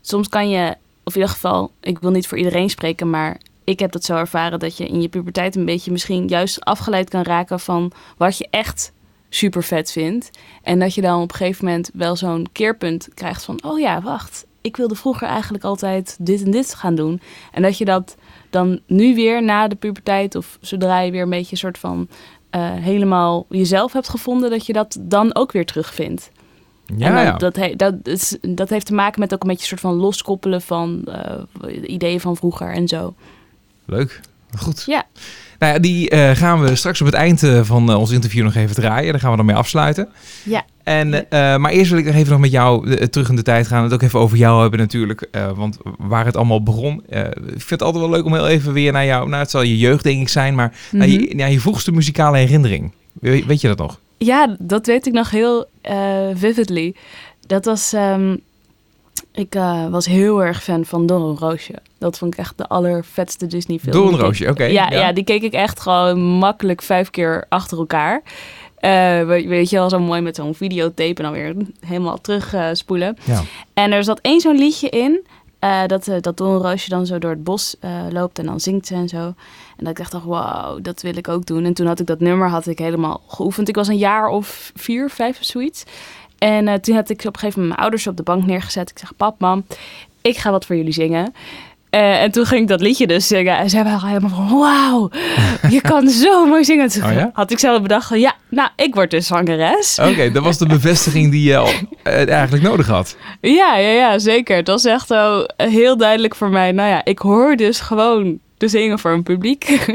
[0.01, 3.79] soms kan je, of in ieder geval, ik wil niet voor iedereen spreken, maar ik
[3.79, 7.21] heb dat zo ervaren dat je in je puberteit een beetje misschien juist afgeleid kan
[7.21, 8.91] raken van wat je echt
[9.29, 10.29] super vet vindt.
[10.63, 14.01] En dat je dan op een gegeven moment wel zo'n keerpunt krijgt van, oh ja,
[14.01, 17.21] wacht, ik wilde vroeger eigenlijk altijd dit en dit gaan doen.
[17.51, 18.15] En dat je dat
[18.51, 22.07] dan nu weer na de puberteit of zodra je weer een beetje een soort van
[22.49, 26.31] eh, helemaal jezelf hebt gevonden, dat je dat dan ook weer terugvindt.
[26.97, 27.37] Ja, en dan, ja.
[27.37, 29.93] Dat, he- dat, is, dat heeft te maken met ook een beetje een soort van
[29.93, 33.13] loskoppelen van eh, ideeën van vroeger en zo.
[33.85, 34.19] Leuk.
[34.57, 34.83] Goed.
[34.85, 35.03] Ja.
[35.59, 38.75] Nou ja, die eh, gaan we straks op het eind van ons interview nog even
[38.75, 39.11] draaien.
[39.11, 40.09] Daar gaan we dan mee afsluiten.
[40.43, 40.65] Ja.
[40.83, 43.41] En, eh, maar eerst wil ik nog even nog met jou eh, terug in de
[43.41, 43.83] tijd gaan.
[43.83, 45.21] Het ook even over jou hebben natuurlijk.
[45.31, 47.03] eh, want waar het allemaal begon.
[47.09, 49.27] ik vind het altijd wel leuk om heel even weer naar jou...
[49.29, 50.55] Nou, het zal je jeugd denk ik zijn.
[50.55, 51.19] Maar naar, Mhm.
[51.21, 52.91] je, naar je vroegste muzikale herinnering.
[53.13, 53.99] Weet, weet je dat nog?
[54.17, 55.65] Ja, dat weet ik nog heel
[56.33, 56.95] vividly.
[57.47, 57.93] Dat was.
[57.93, 58.35] ehm,
[59.33, 59.53] ik
[59.89, 61.73] was heel erg fan van Don Roosje.
[61.99, 63.91] Dat vond ik echt de allervetste Disney film.
[63.91, 64.63] Door een Die keek- roosje, oké.
[64.63, 65.11] ja, ja.
[65.13, 68.21] die keek ik echt gewoon makkelijk vijf keer achter elkaar.
[68.81, 71.55] Eh, weet je wel, zo mooi met zo'n videotape en dan weer
[71.85, 73.17] helemaal terug spoelen.
[73.23, 73.41] Ja.
[73.73, 75.25] En er zat één zo'n liedje in.
[75.59, 77.75] eh, dat, eh, dat Don Roosje dan zo door het bos
[78.09, 79.17] loopt en dan zingt ze en zo.
[79.17, 79.33] En
[79.77, 81.65] dat ik dacht, wauw, dat wil ik ook doen.
[81.65, 83.69] En toen had ik dat nummer had ik helemaal geoefend.
[83.69, 85.83] Ik was een jaar of vier, vijf of zoiets.
[86.37, 88.89] En toen had ik op een gegeven moment mijn ouders op de bank neergezet.
[88.89, 89.65] Ik zeg, pap, mam,
[90.21, 91.33] ik ga wat voor jullie zingen.
[91.91, 93.57] Eh, en toen ging ik dat liedje dus zingen.
[93.57, 95.09] En zij waren helemaal van, wauw,
[95.69, 96.89] je kan zo mooi zingen.
[96.89, 97.29] Toen Oh ja?
[97.33, 99.99] had ik zelf bedacht, van, ja, nou, ik word dus zangeres.
[100.01, 101.69] Oké, dat was de bevestiging die je al,
[102.03, 103.17] eh, eigenlijk nodig had.
[103.41, 104.55] Ja, ja, ja, zeker.
[104.55, 106.71] Het was echt zo heel duidelijk voor mij.
[106.71, 109.87] Nou ja, ik hoor dus gewoon de zingen voor een publiek.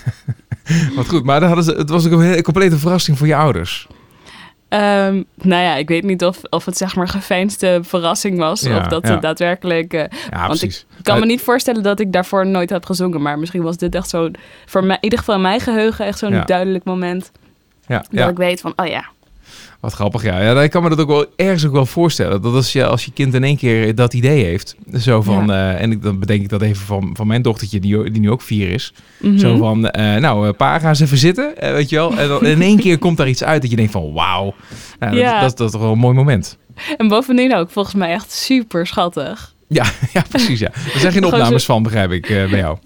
[0.96, 3.36] Wat goed, maar dan hadden ze, het was ook een hele complete verrassing voor je
[3.36, 3.86] ouders.
[4.70, 8.60] Ehm, nou ja, ik weet niet of, of het zeg maar geveinsde verrassing was.
[8.60, 9.12] Ja, of dat ja.
[9.12, 9.92] het daadwerkelijk...
[9.92, 10.00] eh,
[10.30, 10.86] Ja, Want precies.
[10.98, 13.22] ik kan me Eh, niet voorstellen dat ik daarvoor nooit heb gezongen.
[13.22, 14.34] Maar misschien was dit echt zo'n...
[14.66, 17.30] Voor mij, in ieder geval in mijn geheugen echt zo'n duidelijk moment.
[17.86, 19.04] ja, Dat ik weet van, oh ja.
[19.80, 20.40] Wat grappig, ja.
[20.40, 20.62] ja.
[20.62, 22.42] Ik kan me dat ook wel ergens ook wel voorstellen.
[22.42, 24.76] Dat als je, als je kind in één keer dat idee heeft.
[24.98, 28.10] Zo van, eh, en ik, dan bedenk ik dat even van, van mijn dochtertje, die,
[28.10, 28.92] die nu ook vier is.
[29.18, 29.38] Mhm.
[29.38, 31.52] Zo van, eh, nou, eh, pa, ga eens even zitten.
[31.58, 32.18] weet je wel.
[32.18, 34.54] En dan in één keer komt daar iets uit dat je denkt van, wauw.
[34.98, 35.40] Nou, dat, Ja.
[35.40, 36.58] dat, dat is toch wel een mooi moment.
[36.96, 39.54] En bovendien ook volgens mij echt super schattig.
[39.68, 40.70] Ja, ja precies, ja.
[40.94, 42.78] Er zijn geen opnames van, begrijp ik, bij jou.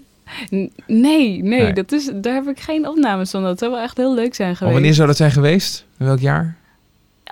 [0.49, 1.73] Nee, nee, Nee.
[1.73, 3.43] Dat is, daar heb ik geen opnames van.
[3.43, 4.73] Dat zou wel echt heel leuk zijn Maar geweest.
[4.73, 5.85] wanneer zou dat zijn geweest?
[5.99, 6.55] In welk jaar?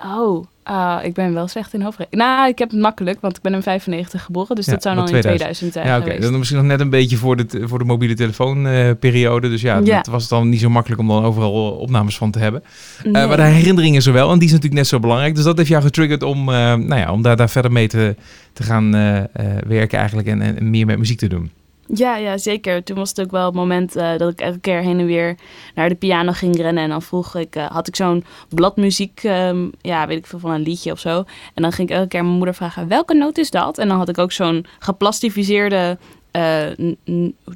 [0.02, 2.26] Oh, Ah, ik ben wel slecht in hoofdrekenen.
[2.26, 4.56] Nou, ik heb het makkelijk, want ik ben in 95 geboren.
[4.56, 5.40] Dus Ja, dat zou dan in 2000.
[5.40, 6.20] 2000 zijn Ja, oké.
[6.20, 9.48] Dat is misschien nog net een beetje voor de, voor de mobiele telefoonperiode.
[9.48, 9.96] dus ja, Ja.
[9.96, 12.62] dat was het dan niet zo makkelijk om dan overal opnames van te hebben.
[13.04, 14.30] Eh, maar de herinnering is er wel.
[14.32, 15.34] En die is natuurlijk net zo belangrijk.
[15.34, 18.16] Dus dat heeft jou getriggerd om, eh, nou ja, om daar, daar verder mee te,
[18.52, 19.26] te gaan eh, eh,
[19.66, 20.28] werken eigenlijk.
[20.28, 21.50] En, en meer met muziek te doen.
[21.86, 22.84] Ja, ja, zeker.
[22.84, 25.36] Toen was het ook wel het moment eh, dat ik elke keer heen en weer
[25.74, 26.82] naar de piano ging rennen.
[26.82, 30.50] En dan vroeg ik, eh, had ik zo'n bladmuziek, ehm, ja, weet ik veel, van
[30.50, 31.24] een liedje of zo.
[31.54, 33.78] En dan ging ik elke keer mijn moeder vragen, welke noot is dat?
[33.78, 35.98] En dan had ik ook zo'n geplastificeerde
[36.30, 36.62] eh,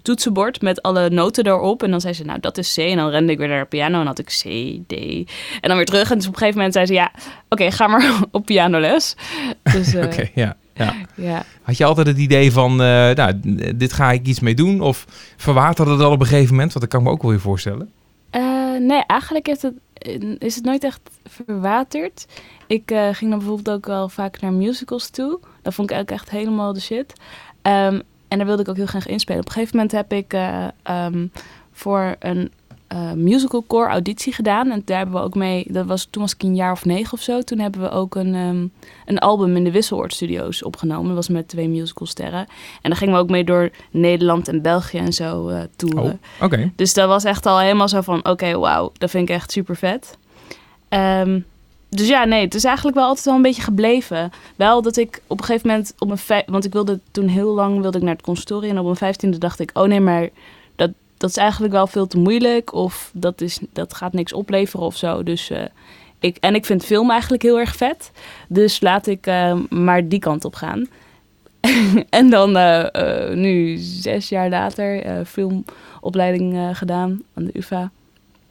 [0.02, 1.82] toetsenbord met alle noten erop.
[1.82, 2.78] En dan zei ze, nou, dat is C.
[2.78, 4.42] En dan rende ik weer naar de piano en had ik C,
[4.86, 4.92] D.
[5.60, 6.10] En dan weer terug.
[6.10, 7.12] En dus op een gegeven moment zei ze, ja,
[7.48, 9.16] oké, ga maar op pianoles.
[9.62, 10.56] Dus Oké, ja.
[10.78, 10.94] Ja.
[11.14, 11.44] ja.
[11.62, 13.40] Had je altijd het idee van, eh, nou,
[13.76, 14.80] dit ga ik iets mee doen?
[14.80, 15.06] Of
[15.36, 16.72] verwaterde dat al op een gegeven moment?
[16.72, 17.92] Want dat kan ik me ook wel weer voorstellen.
[18.30, 18.42] Eh,
[18.80, 19.74] nee, eigenlijk heeft het,
[20.38, 22.26] is het nooit echt verwaterd.
[22.66, 25.38] Ik eh, ging dan bijvoorbeeld ook wel vaak naar musicals toe.
[25.62, 27.12] Dat vond ik eigenlijk echt helemaal de shit.
[27.62, 29.40] Ehm, en daar wilde ik ook heel graag inspelen.
[29.40, 31.26] Op een gegeven moment heb ik eh, ehm,
[31.72, 32.52] voor een
[32.88, 34.70] eh, musical core auditie gedaan.
[34.70, 37.12] En daar hebben we ook mee, dat was, toen was ik een jaar of negen
[37.12, 37.40] of zo.
[37.40, 38.66] Toen hebben we ook een, ehm,
[39.06, 41.06] een album in de Wisseloord Studios opgenomen.
[41.06, 42.46] Dat was met twee musicalsterren.
[42.82, 46.02] En daar gingen we ook mee door Nederland en België en zo eh toeren.
[46.40, 46.72] Oh, oké.
[46.76, 49.76] Dus dat was echt al helemaal zo van, oké, wauw, dat vind ik echt super
[49.76, 50.16] vet.
[50.88, 51.40] Ehm,
[51.90, 54.30] dus ja, nee, het is eigenlijk wel altijd wel een beetje gebleven.
[54.56, 57.54] Wel dat ik op een gegeven moment, op mijn vij- want ik wilde toen heel
[57.54, 58.70] lang wilde ik naar het conservatorium.
[58.72, 60.28] En op mijn vijftiende dacht ik, oh nee, maar
[61.18, 62.72] dat, is eigenlijk wel veel te moeilijk.
[62.72, 65.22] Of dat, is, dat gaat niks opleveren of zo.
[65.22, 65.62] Dus, eh,
[66.18, 68.10] ik, en ik vind film eigenlijk heel erg vet.
[68.48, 70.86] Dus laat ik eh, maar die kant op gaan.
[72.10, 77.90] en dan eh, nu, zes jaar later, filmopleiding gedaan aan de UvA.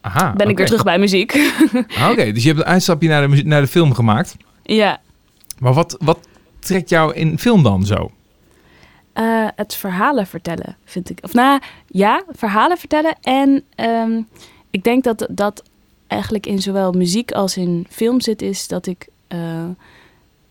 [0.02, 1.52] Aha, Ben ik weer terug bij muziek.
[1.98, 4.36] Ah, Oké, dus je hebt een uitstapje naar de, naar de film gemaakt.
[4.64, 5.00] ja,
[5.60, 6.20] Maar wat, wat
[6.60, 8.12] trekt jou in film dan zo?
[9.18, 11.20] Eh, het verhalen vertellen vind ik.
[11.22, 13.16] Of nou, ja, verhalen vertellen.
[13.22, 14.22] En ehm,
[14.70, 15.64] ik denk dat dat
[16.08, 19.70] eigenlijk in zowel muziek als in film zit, is dat ik eh,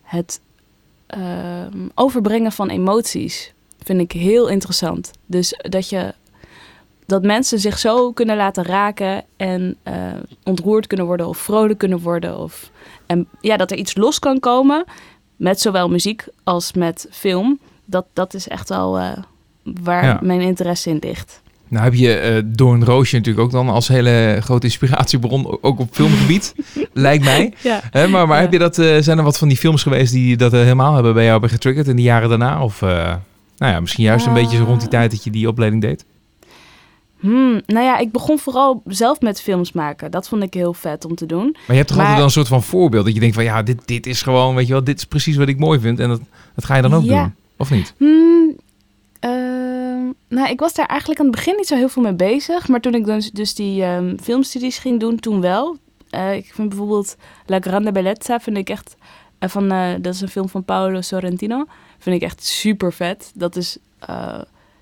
[0.02, 0.40] het
[1.06, 3.52] ehm, overbrengen van emoties
[3.82, 5.10] vind ik heel interessant.
[5.26, 6.14] Dus dat je
[7.06, 10.12] dat mensen zich zo kunnen laten raken en eh,
[10.44, 12.38] ontroerd kunnen worden of vrolijk kunnen worden.
[12.38, 12.70] Of,
[13.06, 14.84] en ja, dat er iets los kan komen
[15.36, 17.58] met zowel muziek als met film.
[17.86, 19.10] Dat, dat is echt wel eh,
[19.82, 20.18] waar Ja.
[20.22, 21.40] mijn interesse in ligt.
[21.68, 25.88] Nou heb je eh Doorn Roosje natuurlijk ook dan als hele grote inspiratiebron, ook op
[25.92, 26.54] filmgebied,
[26.92, 27.52] lijkt mij.
[27.62, 27.80] Ja.
[27.92, 28.40] Maar maar Ja.
[28.40, 31.14] heb je dat, eh, zijn er wat van die films geweest die dat helemaal hebben
[31.14, 32.62] bij jou getriggerd in de jaren daarna?
[32.62, 35.82] Of nou ja, misschien juist een beetje zo rond die tijd dat je die opleiding
[35.82, 36.04] deed?
[37.20, 40.10] Hmm, nou ja, ik begon vooral zelf met films maken.
[40.10, 41.44] Dat vond ik heel vet om te doen.
[41.52, 43.44] Maar je hebt toch Maar- altijd wel een soort van voorbeeld dat je denkt van
[43.44, 46.00] ja, dit, dit is gewoon, weet je wel, dit is precies wat ik mooi vind.
[46.00, 46.20] En dat,
[46.54, 47.22] dat ga je dan ook Ja.
[47.22, 47.94] doen, of niet?
[47.96, 48.56] Hmm,
[49.20, 52.68] ehm, nou, ik was daar eigenlijk aan het begin niet zo heel veel mee bezig.
[52.68, 55.76] Maar toen ik dus, dus die ehm, filmstudies ging doen, toen wel.
[56.10, 58.96] Eh, ik vind bijvoorbeeld La Grande Bellezza, vind ik echt...
[59.38, 61.64] eh, van, eh, dat is een film van Paolo Sorrentino.
[61.98, 63.32] Vind ik echt super vet.
[63.34, 63.78] Dat is...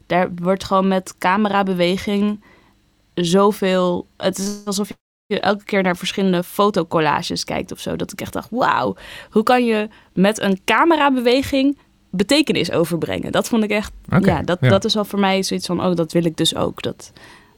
[0.06, 2.44] daar wordt gewoon met camerabeweging
[3.14, 4.06] zoveel...
[4.16, 4.88] Het is alsof
[5.26, 7.96] je elke keer naar verschillende fotocollages kijkt of zo.
[7.96, 8.96] Dat ik echt dacht, wauw,
[9.30, 11.78] hoe kan je met een camerabeweging
[12.16, 13.32] betekenis overbrengen?
[13.32, 14.68] Dat vond ik echt, ja, dat, ja.
[14.68, 16.82] dat is wel voor mij zoiets van, oh, dat wil ik dus ook.
[16.82, 17.12] Dat,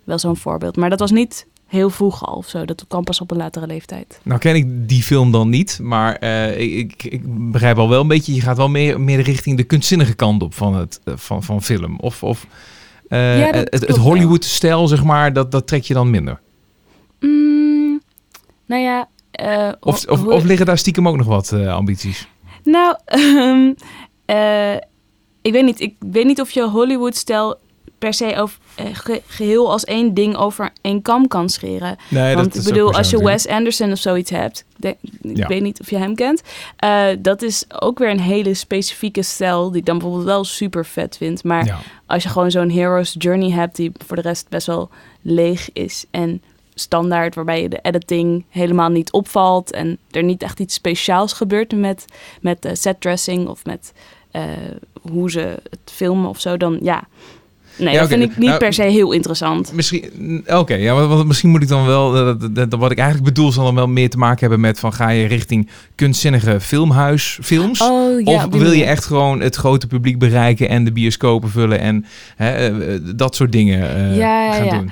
[0.06, 0.76] wel zo'n voorbeeld.
[0.76, 2.64] Maar dat was niet heel vroeg al of zo.
[2.64, 4.20] Dat kwam pas op een latere leeftijd.
[4.22, 8.08] Nou ken ik die film dan niet, maar eh, ik, ik, begrijp al wel een
[8.08, 11.42] beetje, je gaat wel meer, meer richting de kunstzinnige kant op van, het, eh, van,
[11.42, 11.98] van film.
[11.98, 12.46] Of, of
[13.08, 13.96] eh, Ja, het.
[13.96, 16.40] Hollywood-stijl, zeg maar, dat, dat trek je dan minder.
[17.20, 18.00] Mm,
[18.66, 19.08] nou ja...
[19.80, 22.28] Of, of, of liggen daar stiekem ook nog wat ambities?
[22.62, 23.72] Nou, ehm,
[24.26, 24.74] eh,
[25.42, 25.80] ik weet niet.
[25.80, 27.56] Ik weet niet of je Hollywood-stijl
[27.98, 31.96] per se over, eh, ge- geheel als één ding over één kam kan scheren.
[32.10, 35.46] Nee, Want ik bedoel, als je Wes Anderson of zoiets hebt, de- ik Ja.
[35.46, 36.42] weet niet of je hem kent,
[36.76, 40.84] eh, dat is ook weer een hele specifieke stijl die ik dan bijvoorbeeld wel super
[40.86, 41.44] vet vind.
[41.44, 41.78] Maar Ja.
[42.06, 44.88] als je gewoon zo'n hero's journey hebt die voor de rest best wel
[45.22, 46.42] leeg is en
[46.74, 51.72] standaard, waarbij je de editing helemaal niet opvalt en er niet echt iets speciaals gebeurt
[51.76, 52.04] met,
[52.40, 53.92] met eh, setdressing of met
[54.36, 54.42] eh,
[55.12, 57.04] hoe ze het filmen of zo, dan ja.
[57.78, 59.72] Nee, Ja, dat vind ik niet Nou, per se heel interessant.
[59.72, 62.98] Misschien, oké, ja, want, misschien moet ik dan wel, eh, dat- dat- dat- wat ik
[62.98, 66.60] eigenlijk bedoel, zal dan wel meer te maken hebben met van ga je richting kunstzinnige
[66.60, 67.80] filmhuisfilms?
[67.80, 71.80] Oh, ja, of wil je echt gewoon het grote publiek bereiken en de bioscopen vullen
[71.80, 72.04] en
[72.36, 74.78] hè, eh, dat soort dingen eh, Ja, ja, gaan ja.
[74.78, 74.90] doen?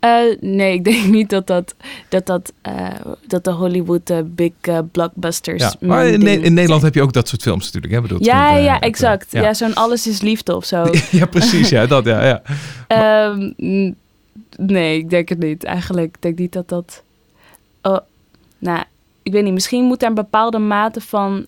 [0.00, 1.74] Eh, nee, ik denk niet dat dat,
[2.08, 2.88] dat, dat, eh,
[3.26, 4.52] dat de Hollywood eh, big
[4.92, 5.62] blockbusters...
[5.62, 5.74] Ja.
[5.80, 7.92] Maar in, ding Ne- in Nederland heb je ook dat soort films natuurlijk.
[7.92, 8.00] Hè?
[8.00, 9.32] Bedoel, Ja, ja, exact.
[9.32, 9.54] Ja, ja.
[9.54, 10.86] zo'n Alles is Liefde of zo.
[11.10, 11.68] ja, precies.
[11.68, 12.42] Ja, dat, ja, ja.
[12.86, 13.92] Ehm,
[14.56, 15.64] nee, ik denk het niet.
[15.64, 17.02] Eigenlijk ik denk niet dat dat...
[17.82, 17.98] Oh,
[18.58, 18.82] nou,
[19.22, 19.52] ik weet niet.
[19.52, 21.46] Misschien moet daar een bepaalde mate van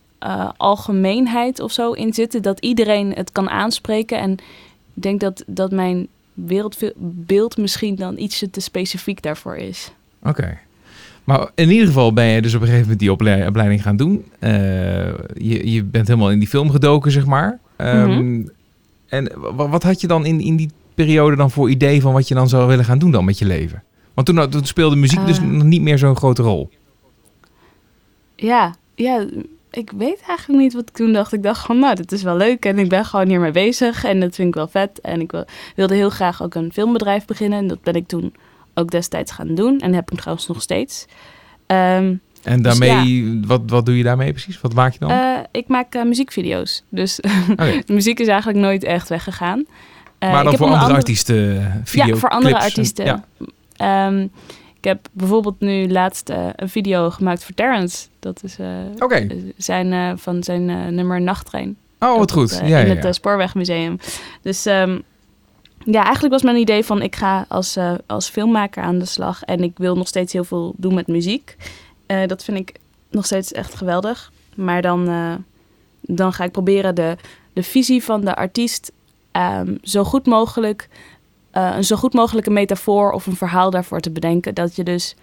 [0.57, 2.43] algemeenheid of zo in zitten.
[2.43, 4.19] Dat iedereen het kan aanspreken.
[4.19, 4.33] En
[4.95, 6.09] ik denk dat, dat mijn
[6.47, 9.93] wereldbeeld misschien dan ietsje te specifiek daarvoor is.
[10.23, 10.59] Oké.
[11.25, 13.97] Maar in ieder geval ben je dus op een gegeven moment die ople- opleiding gaan
[13.97, 14.25] doen.
[14.39, 14.53] Eh,
[15.35, 17.59] je, je bent helemaal in die film gedoken, zeg maar.
[17.77, 18.47] Ehm, Mhm.
[19.07, 22.29] En wa- wat had je dan in, in die periode dan voor idee van wat
[22.29, 23.83] je dan zou willen gaan doen dan met je leven?
[24.15, 25.45] Want toen, toen speelde muziek dus Ah.
[25.45, 26.71] nog niet meer zo'n grote rol.
[28.37, 29.27] Ja, ja,
[29.73, 31.33] ik weet eigenlijk niet wat ik toen dacht.
[31.33, 34.21] Ik dacht van, nou, dit is wel leuk en ik ben gewoon hiermee bezig en
[34.21, 35.01] dat vind ik wel vet.
[35.01, 35.45] En ik wil-
[35.77, 38.35] wilde heel graag ook een filmbedrijf beginnen en dat ben ik toen
[38.75, 39.79] ook destijds gaan doen.
[39.81, 41.07] En heb ik trouwens nog steeds.
[41.67, 44.61] Ehm, En Dus daarmee, wat, wat doe je daarmee precies?
[44.61, 45.11] Wat maak je dan?
[45.11, 47.21] eh, ik maak eh, muziekvideo's, dus
[47.87, 49.65] muziek is eigenlijk nooit echt weggegaan.
[50.19, 53.05] Eh, maar dan voor andere andere- artiesten, video Ja, voor andere artiesten.
[53.05, 53.25] Ja.
[53.77, 54.27] Ehm,
[54.83, 58.07] ik heb bijvoorbeeld nu laatst eh, een video gemaakt voor Terrence.
[58.19, 61.77] Dat is eh, zijn, eh, van zijn nummer Nachttrein.
[61.99, 62.51] Oh, wat goed.
[62.51, 63.13] het, ja, in ja, het ja.
[63.13, 63.99] Spoorwegmuseum.
[64.41, 64.99] Dus ehm,
[65.85, 69.43] ja, eigenlijk was mijn idee van ik ga als, als filmmaker aan de slag.
[69.43, 71.57] En ik wil nog steeds heel veel doen met muziek.
[72.27, 72.73] Dat vind ik
[73.11, 74.33] nog steeds echt geweldig.
[74.55, 75.05] Maar dan,
[76.01, 77.17] dan ga ik proberen de,
[77.53, 78.93] de visie van de artiest
[79.33, 80.89] ehm, zo goed mogelijk...
[81.53, 84.55] eh, een zo goed mogelijke metafoor of een verhaal daarvoor te bedenken.
[84.55, 85.17] Dat je dus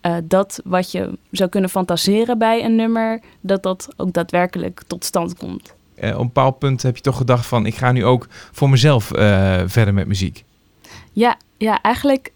[0.00, 3.20] eh, dat wat je zou kunnen fantaseren bij een nummer...
[3.40, 5.74] dat dat ook daadwerkelijk tot stand komt.
[5.94, 7.66] Eh, op een bepaald punt heb je toch gedacht van...
[7.66, 9.04] ik ga nu ook voor mezelf
[9.66, 10.44] verder met muziek.
[11.12, 12.32] Ja, ja eigenlijk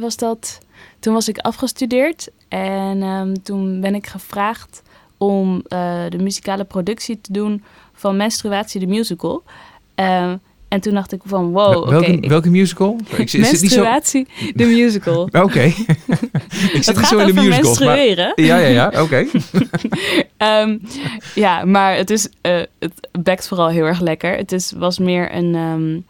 [0.00, 0.58] was dat.
[0.98, 4.82] Toen was ik afgestudeerd en ehm, toen ben ik gevraagd
[5.16, 5.62] om
[6.08, 9.42] de muzikale productie te doen van Menstruatie de Musical.
[10.68, 11.90] En toen dacht ik van wow, Wel- oké.
[11.90, 12.96] welke, welke musical?
[13.16, 13.38] Ik zo...
[13.38, 15.28] Menstruatie de Musical.
[15.32, 15.62] Oké.
[15.62, 15.74] ik
[16.72, 17.78] zit Het niet gaat zo in de over musicals.
[17.78, 17.96] Maar...
[17.96, 18.32] menstrueren.
[18.34, 19.02] Ja, ja, ja.
[19.02, 19.26] Oké.
[20.36, 20.78] Ehm,
[21.34, 24.36] ja, maar het, is, eh, het bekt vooral heel erg lekker.
[24.36, 26.02] Het is, was meer een ehm eh,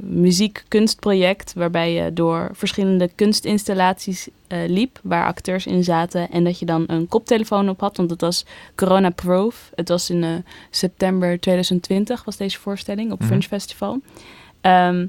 [0.00, 6.66] muziekkunstproject waarbij je door verschillende kunstinstallaties eh, liep, waar acteurs in zaten en dat je
[6.66, 9.70] dan een koptelefoon op had, want het was corona-proof.
[9.74, 10.30] Het was in eh,
[10.70, 13.28] september 2020 was deze voorstelling op Mhm.
[13.28, 14.00] Fringe Festival.
[14.60, 15.06] Ehm,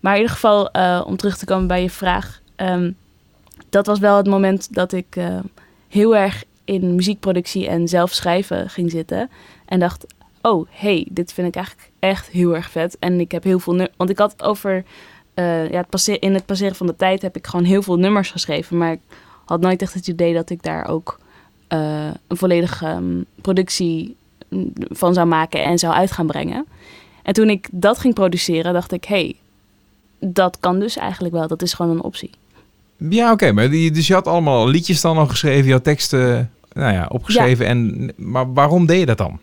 [0.00, 2.90] maar in ieder geval, eh, om terug te komen bij je vraag, ehm,
[3.68, 5.38] dat was wel het moment dat ik eh,
[5.88, 9.30] heel erg in muziekproductie en zelf schrijven ging zitten.
[9.66, 10.06] En dacht,
[10.42, 12.96] oh, hey, dit vind ik eigenlijk echt heel erg vet.
[12.98, 13.88] En ik heb heel veel...
[13.96, 14.84] Want ik had over...
[15.34, 18.30] eh, ja, het in het passeren van de tijd heb ik gewoon heel veel nummers
[18.30, 18.76] geschreven.
[18.76, 19.00] Maar ik
[19.44, 21.18] had nooit echt het idee dat ik daar ook
[21.68, 24.16] eh, een volledige ehm, productie
[24.48, 26.66] mm, van zou maken en zou uit gaan brengen.
[27.22, 29.36] En toen ik dat ging produceren, dacht ik, hey,
[30.18, 31.48] dat kan dus eigenlijk wel.
[31.48, 32.30] Dat is gewoon een optie.
[32.96, 33.52] Ja, oké.
[33.52, 35.66] maar die, dus je had allemaal liedjes dan al geschreven.
[35.66, 37.66] Je had teksten nou ja, opgeschreven.
[37.66, 39.38] En, maar waarom deed je dat dan?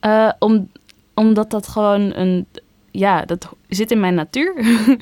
[0.00, 0.68] Eh, om,
[1.14, 2.46] omdat dat gewoon een.
[2.90, 4.54] Ja, dat zit in mijn natuur.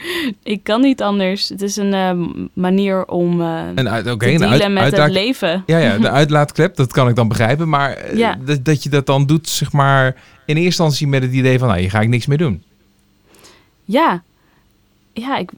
[0.43, 1.49] ik kan niet anders.
[1.49, 2.13] Het is een eh,
[2.53, 5.63] manier om eh En uit, oké, te een dealen uit- met uitlaat- het leven.
[5.67, 7.69] Ja, ja, de uitlaatklep, dat kan ik dan begrijpen.
[7.69, 8.39] Maar Ja.
[8.45, 10.15] dat, dat je dat dan doet, zeg maar, in
[10.47, 12.63] eerste instantie met het idee van, nou, hier ga ik niks meer doen.
[13.85, 14.23] Ja,
[15.13, 15.51] ja, ik.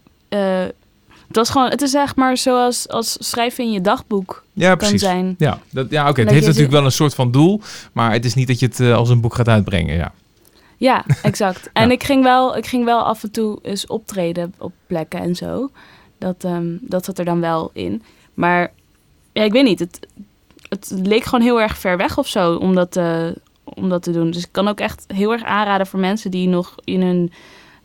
[1.28, 1.70] Het was gewoon.
[1.70, 5.00] Het is zeg maar zoals als schrijven in je dagboek Ja, kan precies.
[5.00, 5.34] zijn.
[5.38, 6.20] Ja, dat, ja oké.
[6.20, 7.60] Het heeft natuurlijk wel een soort van doel,
[7.92, 9.96] maar het is niet dat je het eh, als een boek gaat uitbrengen.
[9.96, 10.12] Ja.
[10.76, 11.70] Ja, exact.
[11.72, 15.34] En ik, ging wel, ik ging wel af en toe eens optreden op plekken en
[15.34, 15.70] zo.
[16.18, 18.02] Dat, ehm, dat zat er dan wel in.
[18.34, 18.72] Maar
[19.32, 19.78] ja, ik weet niet.
[19.78, 20.06] Het,
[20.68, 23.26] het leek gewoon heel erg ver weg of zo om dat, eh,
[23.64, 24.30] om dat te doen.
[24.30, 27.32] Dus ik kan ook echt heel erg aanraden voor mensen die nog in hun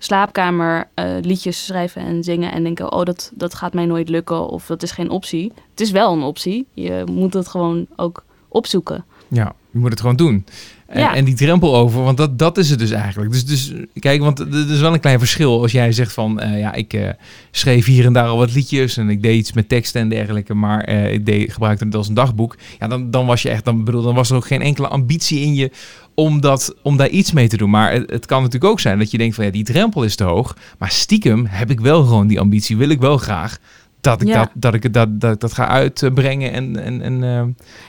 [0.03, 4.47] slaapkamer eh, liedjes schrijven en zingen en denken: oh, dat, dat gaat mij nooit lukken
[4.47, 5.51] of dat is geen optie.
[5.71, 6.67] Het is wel een optie.
[6.73, 9.05] Je moet het gewoon ook opzoeken.
[9.27, 10.45] ja, je moet het gewoon doen.
[10.87, 11.15] En, Ja.
[11.15, 13.31] en die drempel over, want dat, dat is het dus eigenlijk.
[13.31, 16.59] Dus, dus kijk, want er is wel een klein verschil als jij zegt van, eh,
[16.59, 17.09] ja, ik eh,
[17.51, 20.53] schreef hier en daar al wat liedjes en ik deed iets met teksten en dergelijke,
[20.53, 22.57] maar eh, ik deed, gebruikte het als een dagboek.
[22.79, 25.39] Ja, dan, dan was je echt, dan bedoel, dan was er ook geen enkele ambitie
[25.39, 25.71] in je
[26.15, 27.69] om, dat, om daar iets mee te doen.
[27.69, 30.15] Maar het, het kan natuurlijk ook zijn dat je denkt van, ja, die drempel is
[30.15, 33.57] te hoog, maar stiekem heb ik wel gewoon die ambitie, wil ik wel graag
[34.03, 34.37] dat ik, Ja.
[34.37, 37.47] dat, dat, ik het- dat, dat dat ga uitbrengen en, en, en naar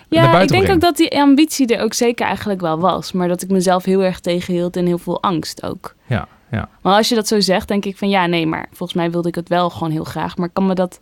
[0.09, 0.71] Ja, ik denk brengen.
[0.71, 3.13] ook dat die ambitie er ook zeker eigenlijk wel was.
[3.13, 5.95] Maar dat ik mezelf heel erg tegenhield en heel veel angst ook.
[6.07, 6.69] Ja, Ja.
[6.83, 9.29] Maar als je dat zo zegt, denk ik van ja, nee, maar volgens mij wilde
[9.29, 10.37] ik het wel gewoon heel graag.
[10.37, 11.01] Maar kan me dat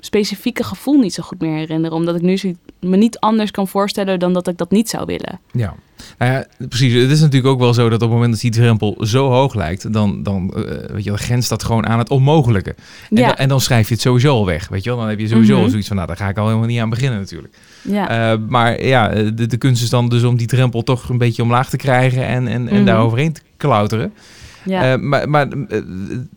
[0.00, 1.96] specifieke gevoel niet zo goed meer herinneren.
[1.96, 2.38] Omdat ik nu
[2.80, 5.40] me niet anders kan voorstellen dan dat ik dat niet zou willen.
[5.52, 5.74] Ja.
[6.18, 6.92] Nou ja, precies.
[7.02, 9.54] Het is natuurlijk ook wel zo dat op het moment dat die drempel zo hoog
[9.54, 12.70] lijkt, dan, dan, eh, weet je, wel, grenst dat gewoon aan het onmogelijke.
[13.10, 13.26] En, Ja.
[13.26, 14.98] dan, en dan schrijf je het sowieso al weg, weet je wel.
[14.98, 15.68] Dan heb je sowieso Mhm.
[15.70, 17.54] zoiets van, nou, daar ga ik al helemaal niet aan beginnen natuurlijk.
[17.82, 21.18] Ja, Eh, maar ja, de, de kunst is dan dus om die drempel toch een
[21.18, 22.84] beetje omlaag te krijgen en, en, en Mhm.
[22.84, 24.12] daar overheen te klauteren.
[24.66, 24.92] Ja.
[24.92, 25.80] Eh, maar maar eh,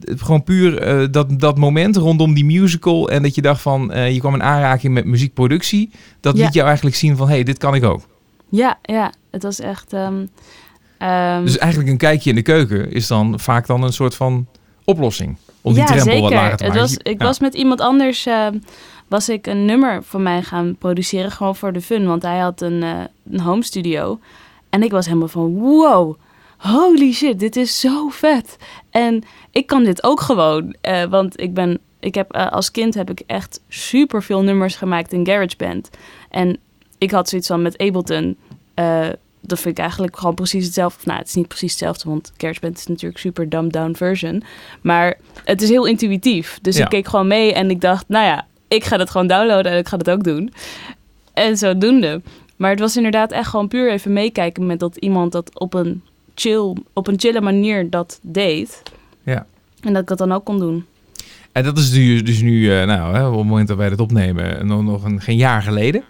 [0.03, 3.91] het- gewoon puur eh, dat, dat moment rondom die musical en dat je dacht van,
[3.91, 6.43] eh, je kwam in aanraking met muziekproductie, dat Ja.
[6.45, 8.01] liet jou eigenlijk zien van, hé, hey, dit kan ik ook.
[8.49, 9.93] ja, ja, het was echt...
[9.93, 10.25] ehm,
[10.97, 14.47] ehm, Dus eigenlijk een kijkje in de keuken is dan vaak dan een soort van
[14.83, 15.37] oplossing.
[15.61, 16.21] Om die ja, drempel zeker.
[16.23, 16.87] wat lager te Het maken.
[16.89, 17.25] was, ik Ja.
[17.25, 18.47] was met iemand anders, eh,
[19.07, 22.05] was ik een nummer van mij gaan produceren, gewoon voor de fun.
[22.07, 22.89] Want hij had een, eh,
[23.31, 24.19] een home studio.
[24.69, 26.15] En ik was helemaal van, wow,
[26.59, 28.57] holy shit, dit is zo vet.
[28.89, 32.93] En ik kan dit ook gewoon, eh, want ik ben, ik heb, eh, als kind
[32.93, 35.89] heb ik echt super veel nummers gemaakt in GarageBand.
[36.29, 36.57] En
[36.97, 38.37] ik had zoiets van met Ableton,
[38.73, 39.07] eh,
[39.41, 40.97] dat vind ik eigenlijk gewoon precies hetzelfde.
[40.99, 44.43] Of, nou, het is niet precies hetzelfde, want GarageBand is natuurlijk super dumbed down version.
[44.81, 46.59] Maar het is heel intuïtief.
[46.61, 46.83] Dus Ja.
[46.83, 49.77] ik keek gewoon mee en ik dacht, nou ja, ik ga dat gewoon downloaden en
[49.77, 50.53] ik ga dat ook doen.
[51.33, 52.21] En zodoende.
[52.55, 56.03] Maar het was inderdaad echt gewoon puur even meekijken met dat iemand dat op een
[56.39, 58.83] chill, op een chille manier dat deed.
[59.23, 59.45] Ja.
[59.81, 60.85] En dat ik dat dan ook kon doen.
[61.51, 63.99] En dat is dus, dus nu, eh, nou, hè, op het moment dat wij dit
[63.99, 66.03] opnemen, nog, nog een, geen jaar geleden.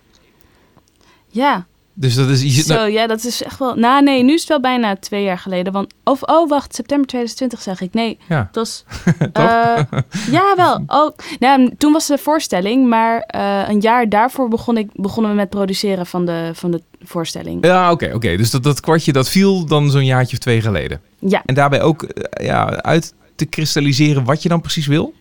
[1.28, 1.68] Ja,
[2.00, 3.76] Dus dat is, je zit zo, nou- ja, dat is echt wel...
[3.76, 5.74] Nou, nee, nu is het wel bijna twee jaar geleden.
[5.74, 7.94] Want, of, oh, wacht, september 2020 zeg ik.
[7.94, 8.84] Nee, ja, Het was.
[9.34, 9.78] eh,
[10.38, 10.84] ja, wel.
[10.88, 15.38] Oh, nou, toen was de voorstelling, maar eh, een jaar daarvoor begon ik, begonnen we
[15.38, 17.66] met produceren van de, van de voorstelling.
[17.66, 18.38] ja oké, oké.
[18.38, 21.02] Dus dat, dat kwartje, dat viel dan zo'n jaartje of twee geleden.
[21.20, 25.14] Ja, En daarbij ook eh, ja, uit te kristalliseren wat je dan precies wil.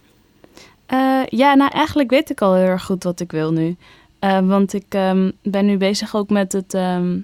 [1.31, 3.76] Ja, nou eigenlijk weet ik al heel erg goed wat ik wil nu.
[4.19, 7.19] Eh, want ik ehm, ben nu bezig ook met het ehm,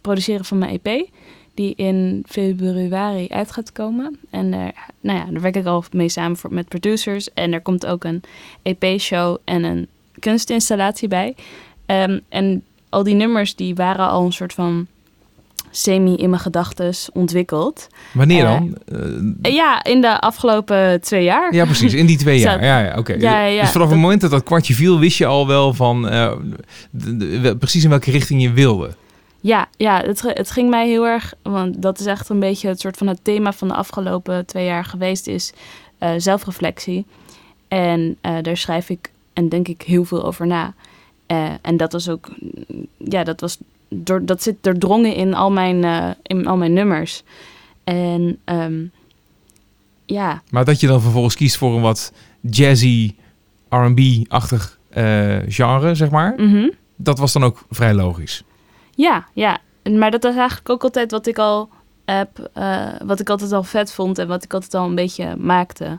[0.00, 1.08] produceren van mijn EP.
[1.54, 4.18] Die in februari uit gaat komen.
[4.30, 4.60] En eh,
[5.00, 7.32] nou ja, daar werk ik al mee samen voor, met producers.
[7.32, 8.22] En er komt ook een
[8.62, 9.88] EP-show en een
[10.18, 11.34] kunstinstallatie bij.
[11.86, 14.86] Ehm, en al die nummers die waren al een soort van
[15.76, 17.86] semi in mijn gedachtes ontwikkeld.
[18.12, 18.76] Wanneer Eh, dan?
[19.42, 21.54] Eh, ja, in de afgelopen twee jaar.
[21.54, 21.94] ja, precies.
[21.94, 22.64] In die twee jaar.
[22.64, 23.12] Ja, ja oké.
[23.12, 23.60] Ja, ja, ja.
[23.60, 26.32] Dus vanaf het moment dat dat kwartje viel, wist je al wel van eh,
[26.90, 28.90] de- de- wel- precies in welke richting je wilde.
[29.40, 32.80] Ja, ja het, het ging mij heel erg, want dat is echt een beetje het
[32.80, 35.52] soort van het thema van de afgelopen twee jaar geweest, is
[36.16, 37.04] zelfreflectie.
[37.68, 40.74] En daar schrijf ik en denk ik heel veel over na.
[41.62, 42.28] En dat was ook,
[42.98, 43.58] ja, dat was,
[44.04, 47.22] door, dat zit doordrongen in al mijn, eh, in al mijn nummers.
[47.84, 48.84] En ehm,
[50.06, 53.14] ja, Maar dat je dan vervolgens kiest voor een wat jazzy,
[53.68, 56.34] R&B-achtig eh, genre, zeg maar.
[56.36, 56.68] mhm.
[56.96, 58.42] Dat was dan ook vrij logisch.
[58.94, 59.58] Ja, ja.
[59.90, 61.68] Maar dat is eigenlijk ook altijd wat ik al
[62.04, 65.36] heb, eh, wat ik altijd al vet vond en wat ik altijd al een beetje
[65.36, 65.98] maakte.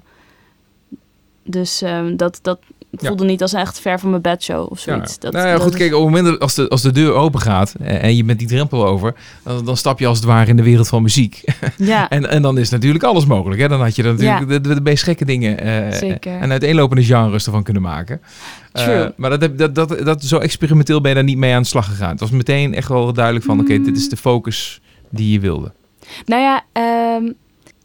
[1.44, 2.60] Dus ehm, dat, dat
[2.92, 3.08] Ja.
[3.08, 5.12] voelde niet als echt ver van mijn bedshow of zoiets.
[5.14, 5.18] Ja.
[5.20, 7.14] Dat, nou ja, dat goed, is- kijk, op het moment als de, als de deur
[7.14, 9.14] open gaat eh, en je bent die drempel over,
[9.44, 11.44] dan, dan stap je als het ware in de wereld van muziek.
[11.78, 13.62] Ja, en, en dan is natuurlijk alles mogelijk.
[13.62, 13.68] Hè?
[13.68, 15.58] Dan had je dan natuurlijk de, de, de meest gekke dingen
[15.94, 16.40] Zeker.
[16.40, 18.22] en uiteenlopende genres ervan kunnen maken.
[18.72, 19.14] True.
[19.18, 21.68] maar dat, heb- dat, dat, dat, zo experimenteel ben je daar niet mee aan de
[21.68, 22.10] slag gegaan.
[22.12, 25.72] Het was meteen echt wel duidelijk van, oké, dit is de focus die je wilde.
[26.26, 27.32] nou ja, ehm,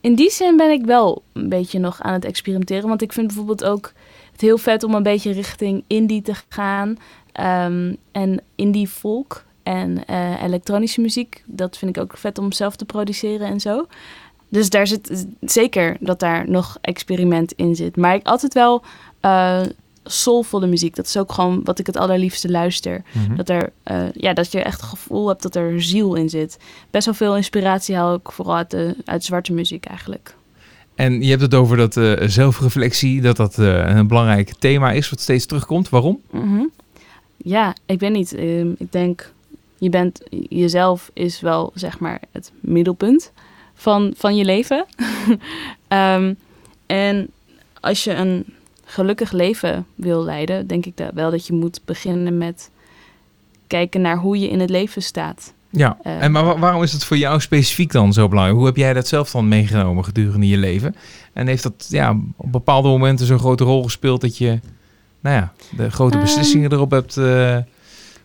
[0.01, 2.89] in die zin ben ik wel een beetje nog aan het experimenteren.
[2.89, 3.95] Want ik vind bijvoorbeeld ook het
[4.43, 6.97] heel vet om een beetje richting indie te gaan.
[7.33, 11.43] Ehm, en indie folk en eh, elektronische muziek.
[11.47, 13.87] Dat vind ik ook vet om zelf te produceren en zo.
[14.49, 17.97] Dus daar zit zeker dat daar nog experiment in zit.
[17.97, 18.83] Maar ik altijd wel
[19.21, 19.63] eh
[20.05, 20.97] soulvolle muziek.
[20.97, 23.03] Dat is ook gewoon wat ik het allerliefste luister.
[23.13, 23.37] Mhm.
[23.37, 26.59] Dat, er, eh, ja, dat je echt het gevoel hebt dat er ziel in zit.
[26.91, 30.35] Best wel veel inspiratie haal ik vooral uit, de, uit zwarte muziek eigenlijk.
[30.95, 35.11] En je hebt het over dat eh, zelfreflectie, dat dat eh, een belangrijk thema is
[35.11, 35.89] wat steeds terugkomt.
[35.89, 36.21] Waarom?
[36.31, 36.65] Mhm.
[37.37, 38.35] Ja, ik weet niet.
[38.35, 39.33] Ehm, ik denk,
[39.79, 43.33] je bent jezelf is wel zeg maar het middelpunt
[43.75, 44.87] van, van je leven.
[45.89, 46.35] Ehm,
[46.87, 47.29] en
[47.81, 48.45] als je een
[48.85, 52.71] gelukkig leven wil leiden, denk ik dat wel dat je moet beginnen met
[53.67, 55.53] kijken naar hoe je in het leven staat.
[55.75, 56.23] Ja, Eh.
[56.23, 58.59] en maar wa- waarom is het voor jou specifiek dan zo belangrijk?
[58.59, 60.95] Hoe heb jij dat zelf dan meegenomen gedurende je leven?
[61.33, 64.61] En heeft dat ja, op bepaalde momenten zo'n grote rol gespeeld dat je
[65.21, 66.23] nou ja, de grote Ehm.
[66.25, 67.57] beslissingen erop hebt eh,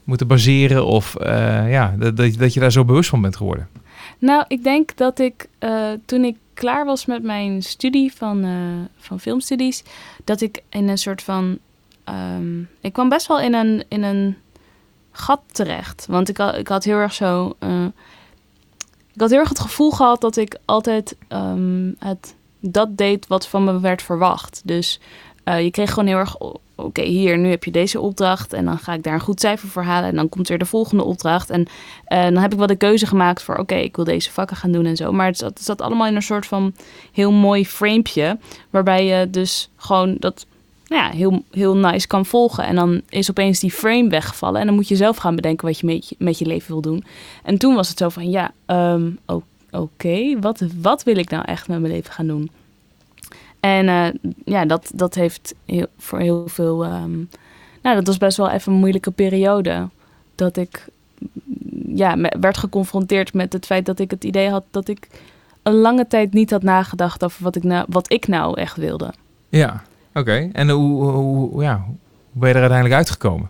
[0.03, 0.85] moeten baseren?
[0.85, 3.67] Of eh, ja, dat, dat, dat je daar zo bewust van bent geworden?
[4.19, 5.47] Nou, ik denk dat ik
[6.05, 8.45] toen ik klaar was met mijn studie van,
[8.97, 9.83] van filmstudies,
[10.23, 11.57] dat ik in een soort van.
[12.03, 14.35] ehm, ik kwam best wel in een, in een
[15.17, 16.05] gat terecht.
[16.09, 17.55] Want ik ik had heel erg zo.
[17.59, 17.85] eh,
[19.13, 23.47] ik had heel erg het gevoel gehad dat ik altijd ehm, het, dat deed wat
[23.47, 24.61] van me werd verwacht.
[24.63, 24.99] Dus
[25.43, 26.35] eh, je kreeg gewoon heel erg.
[26.75, 28.53] Oké, hier, nu heb je deze opdracht.
[28.53, 30.09] En dan ga ik daar een goed cijfer voor halen.
[30.09, 31.49] En dan komt weer de volgende opdracht.
[31.49, 31.65] En
[32.05, 33.57] eh, dan heb ik wel de keuze gemaakt voor...
[33.57, 35.11] oké, ik wil deze vakken gaan doen en zo.
[35.11, 36.73] Maar het zat, het zat allemaal in een soort van
[37.11, 38.37] heel mooi framepje...
[38.69, 40.45] waarbij je dus gewoon dat
[40.87, 42.63] nou ja, heel, heel nice kan volgen.
[42.63, 44.59] En dan is opeens die frame weggevallen...
[44.59, 46.81] en dan moet je zelf gaan bedenken wat je met je, met je leven wil
[46.81, 47.03] doen.
[47.43, 49.09] En toen was het zo van, ja, ehm,
[49.71, 52.51] oké, wat, wat wil ik nou echt met mijn leven gaan doen?
[53.59, 55.55] En eh, ja, dat, dat heeft
[55.97, 56.83] voor heel veel...
[56.83, 57.17] ehm,
[57.81, 59.89] nou, dat was best wel even een moeilijke periode.
[60.35, 60.87] Dat ik
[61.95, 65.07] ja, werd geconfronteerd met het feit dat ik het idee had dat ik
[65.63, 69.13] een lange tijd niet had nagedacht over wat ik nou, wat ik nou echt wilde.
[69.49, 69.83] Ja,
[70.17, 70.49] oké.
[70.53, 71.95] En hoe, hoe, ja, hoe
[72.31, 73.49] ben je er uiteindelijk uitgekomen?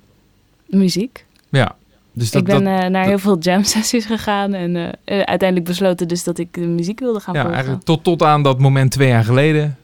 [0.66, 1.26] Muziek.
[1.50, 1.76] Ja,
[2.14, 4.84] dus dat, ik ben dat, eh, naar dat- heel veel jam sessies gegaan en eh,
[4.88, 4.92] eh,
[5.26, 7.56] uiteindelijk besloten dus dat ik de muziek wilde gaan ja, volgen.
[7.58, 9.78] eigenlijk tot, tot aan dat moment twee jaar geleden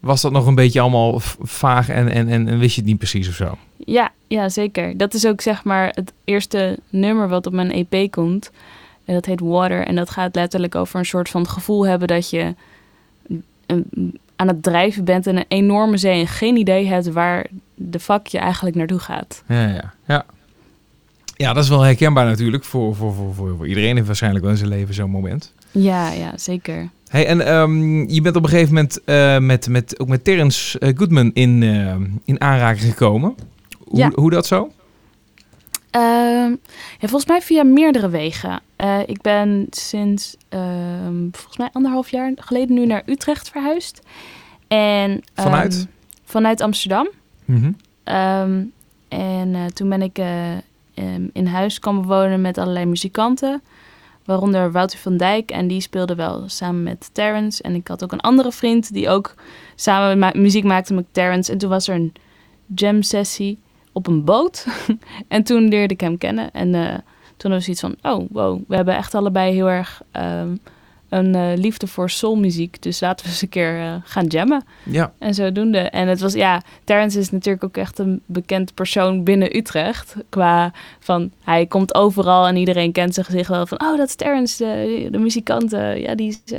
[0.00, 2.98] was dat nog een beetje allemaal vaag en, en, en, en wist je het niet
[2.98, 3.56] precies of zo.
[3.76, 4.96] Ja, ja, zeker.
[4.96, 8.50] Dat is ook zeg maar het eerste nummer wat op mijn EP komt.
[9.04, 9.86] En dat heet Water.
[9.86, 12.54] En dat gaat letterlijk over een soort van gevoel hebben dat je
[13.66, 18.00] een- aan het drijven bent in een enorme zee en geen idee hebt waar de
[18.00, 19.42] fuck je eigenlijk naartoe gaat.
[19.48, 20.24] Ja, ja, ja.
[21.36, 22.64] Ja, dat is wel herkenbaar natuurlijk.
[22.64, 25.52] Voor, voor, voor, voor, iedereen heeft waarschijnlijk wel in zijn leven zo'n moment.
[25.70, 26.88] Ja, ja, zeker.
[27.08, 30.78] Hey, en ehm, je bent op een gegeven moment eh, met, met, ook met Terrence
[30.78, 33.34] eh, Goodman in, eh, in aanraking gekomen.
[33.84, 34.10] Hoe, Ja.
[34.14, 34.70] hoe dat zo?
[35.92, 36.50] Ehm,
[36.98, 38.60] ja, volgens mij via meerdere wegen.
[38.76, 44.02] Eh, ik ben sinds ehm, volgens mij anderhalf jaar geleden nu naar Utrecht verhuisd.
[44.68, 45.86] En, ehm, Vanuit?
[46.24, 47.08] vanuit Amsterdam.
[47.44, 47.72] Mhm.
[49.08, 50.56] En eh, toen ben ik eh,
[51.32, 53.62] in huis komen wonen met allerlei muzikanten.
[54.24, 55.50] Waaronder Wouter van Dijk.
[55.50, 57.62] En die speelde wel samen met Terrence.
[57.62, 59.34] En ik had ook een andere vriend die ook
[59.74, 61.52] samen muziek maakte met Terrence.
[61.52, 62.12] En toen was er een
[62.74, 63.58] jam sessie
[63.92, 64.66] op een boot.
[65.28, 66.50] en toen leerde ik hem kennen.
[66.52, 66.94] En eh,
[67.36, 70.56] toen was iets van, oh wow, we hebben echt allebei heel erg ehm,
[71.08, 72.82] een eh, liefde voor soulmuziek.
[72.82, 74.64] Dus laten we eens een keer eh, gaan jammen.
[74.82, 75.78] Ja, En zodoende.
[75.78, 80.16] En het was, ja, Terrence is natuurlijk ook echt een bekend persoon binnen Utrecht.
[80.28, 84.14] Qua van, hij komt overal en iedereen kent zijn gezicht wel van, oh, dat is
[84.14, 85.70] Terrence, de, de muzikant.
[85.96, 86.54] ja, die is...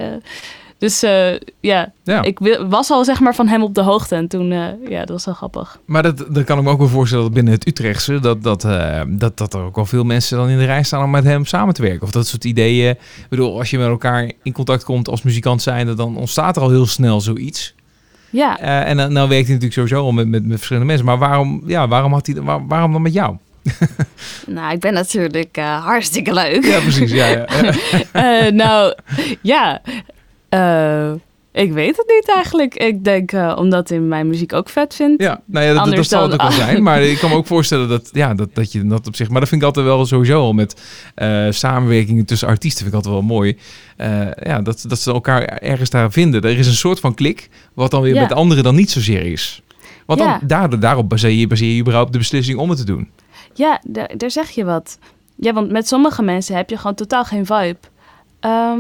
[0.84, 2.22] Dus eh, ja, ja.
[2.22, 4.16] ik was al zeg maar van hem op de hoogte.
[4.16, 5.80] En toen, eh, ja, dat was wel grappig.
[5.86, 8.64] Maar dat, dat kan ik me ook wel voorstellen dat binnen het Utrechtse, dat, dat,
[8.66, 11.24] eh, dat, dat er ook wel veel mensen dan in de rij staan om met
[11.24, 12.02] hem samen te werken.
[12.02, 12.90] Of dat soort ideeën.
[12.92, 16.62] Ik bedoel, als je met elkaar in contact komt als muzikant zijnde, dan ontstaat er
[16.62, 17.74] al heel snel zoiets.
[18.30, 21.06] Ja, Eh, en dan nou werkt hij natuurlijk sowieso al met, met, met verschillende mensen.
[21.06, 23.38] Maar waarom, ja, waarom, had hij, waar- waarom dan met jou?
[24.48, 26.66] nou, ik ben natuurlijk eh, hartstikke leuk.
[26.66, 27.12] Ja, precies.
[27.12, 27.46] Ja, ja.
[28.12, 28.96] Eh, nou,
[29.42, 29.82] ja.
[30.54, 31.12] Eh,
[31.52, 32.76] ik weet het niet eigenlijk.
[32.76, 35.22] Ik denk eh, omdat hij mijn muziek ook vet vindt.
[35.22, 36.84] Ja, nou ja, dat, dat zal het ook wel zijn.
[36.84, 39.30] Maar ik kan me ook voorstellen dat, ja, dat, dat je dat op zich...
[39.30, 40.82] Maar dat vind ik altijd wel sowieso al met
[41.16, 42.82] eh, samenwerkingen tussen artiesten.
[42.82, 43.58] Vind ik altijd wel mooi.
[44.44, 46.42] Ja, dat, dat ze elkaar ergens daar vinden.
[46.42, 48.22] Er is een soort van klik, wat dan weer Ja.
[48.22, 49.62] met anderen dan niet zozeer is.
[50.06, 53.10] Want dan, daar, daarop baseer je, baseer je überhaupt de beslissing om het te doen.
[53.54, 54.98] Ja, daar, daar zeg je wat.
[55.36, 57.78] Ja, want met sommige mensen heb je gewoon totaal geen vibe.
[58.40, 58.80] Ehm,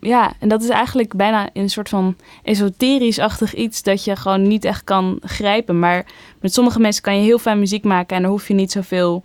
[0.00, 4.64] ja, en dat is eigenlijk bijna een soort van esoterisch-achtig iets dat je gewoon niet
[4.64, 5.78] echt kan grijpen.
[5.78, 6.06] Maar
[6.40, 9.24] met sommige mensen kan je heel fijn muziek maken en dan hoef je niet zoveel.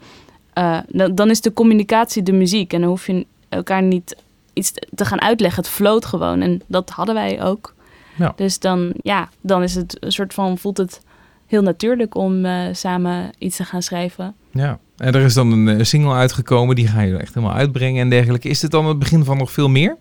[0.53, 4.15] eh, dan, dan is de communicatie de muziek en dan hoef je elkaar niet
[4.53, 5.63] iets te gaan uitleggen.
[5.63, 7.73] Het floot gewoon en dat hadden wij ook.
[8.15, 8.33] Ja.
[8.35, 11.01] Dus dan, ja, dan is het een soort van, voelt het
[11.45, 14.35] heel natuurlijk om eh, samen iets te gaan schrijven.
[14.51, 14.79] Ja.
[14.97, 18.09] En er is dan een eh, single uitgekomen, die ga je echt helemaal uitbrengen en
[18.09, 18.49] dergelijke.
[18.49, 19.97] Is dit dan het begin van nog veel meer?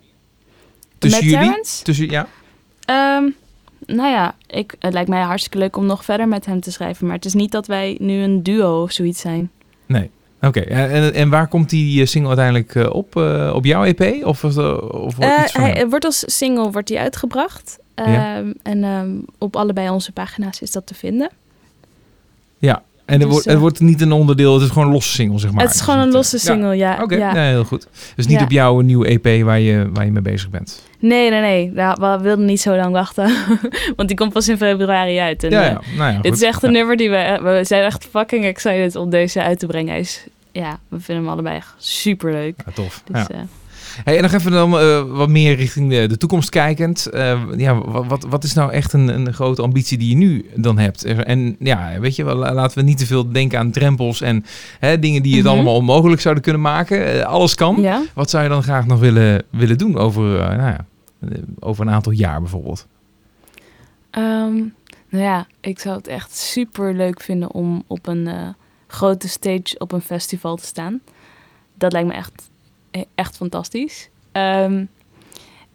[0.99, 1.47] Tussen Met jullie?
[1.47, 1.83] Terrence?
[1.85, 2.27] Tussen, ja.
[2.85, 3.25] Ehm,
[3.87, 7.07] nou ja, ik, het lijkt mij hartstikke leuk om nog verder met hem te schrijven.
[7.07, 9.51] Maar het is niet dat wij nu een duo of zoiets zijn.
[9.87, 10.11] Nee.
[10.41, 13.17] Oké, en, en, en waar komt die eh, single uiteindelijk eh, op?
[13.17, 14.25] Eh, op jouw EP?
[14.25, 15.81] Of, of wordt Eh, iets van hij, hem?
[15.81, 17.79] het wordt als single wordt die uitgebracht.
[17.95, 18.37] Ja.
[18.37, 21.31] Ehm, En ehm, op allebei onze pagina's is dat te vinden.
[22.59, 24.93] Ja, en het, dus, wordt, eh, het wordt niet een onderdeel, het is gewoon een
[24.93, 25.65] losse single, zeg maar.
[25.65, 26.95] het is gewoon een niet, losse eh, single, ja.
[26.95, 27.33] Ja, Oké, ja.
[27.33, 27.87] nee, heel goed.
[28.17, 28.45] Dus niet Ja.
[28.45, 30.83] op jouw nieuwe EP waar je, waar je mee bezig bent.
[30.99, 31.71] Nee, nee, nee.
[31.75, 33.33] Nou, we wilden niet zo lang wachten.
[33.97, 35.45] Want die komt pas in februari uit.
[35.45, 37.39] En, ja, eh, nou Dit is echt een nummer die we...
[37.43, 39.91] We zijn echt fucking excited om deze uit te brengen.
[39.91, 42.55] Hij is, ja, we vinden hem allebei echt super leuk.
[42.67, 43.03] Ja, tof.
[43.13, 43.47] Dus, ja.
[44.05, 47.07] Hey, en nog even dan eh, wat meer richting de, de toekomst kijkend.
[47.07, 50.79] Eh, ja, wat, wat, is nou echt een, een grote ambitie die je nu dan
[50.79, 51.05] hebt?
[51.05, 54.45] En ja, weet je, wel, laten we niet te veel denken aan drempels en
[54.79, 55.55] hè, dingen die het Mhm.
[55.55, 57.07] allemaal onmogelijk zouden kunnen maken.
[57.07, 57.81] Eh, alles kan.
[57.81, 58.03] Ja.
[58.15, 60.85] Wat zou je dan graag nog willen, willen doen over, nou ja,
[61.59, 62.87] over een aantal jaar bijvoorbeeld?
[64.11, 64.55] Ehm,
[65.09, 68.55] nou ja, ik zou het echt super leuk vinden om op een
[68.87, 71.01] grote stage op een festival te staan.
[71.75, 72.51] Dat lijkt me echt,
[73.15, 74.09] echt fantastisch.
[74.33, 74.85] Ehm,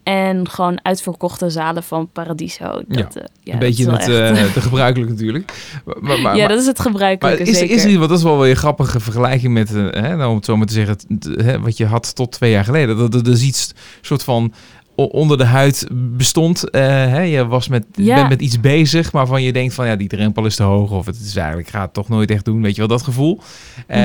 [0.03, 2.81] en gewoon uitverkochte zalen van Paradiso.
[2.87, 5.53] Dat, Ja, eh, ja, een dat beetje wel het, echt- eh, de gebruikelijke natuurlijk.
[5.85, 7.75] Maar, maar, maar- ja, dat is het gebruikelijke is, zeker.
[7.75, 10.35] is er want dat is wel weer een grappige vergelijking met, eh, hè, nou, om
[10.35, 10.97] het zo maar te zeggen,
[11.45, 12.97] hè, wat je had tot twee jaar geleden.
[12.97, 13.71] Dat er dus iets
[14.01, 14.53] soort van
[14.95, 16.69] onder de huid bestond.
[16.69, 18.15] Eh, hè, je was met, Ja.
[18.15, 20.91] bent met iets bezig, waarvan je denkt van ja, die drempel is te hoog.
[20.91, 22.61] Of het is eigenlijk, ik ga het toch nooit echt doen.
[22.61, 23.39] Weet je wel, dat gevoel.
[23.87, 23.99] Eh,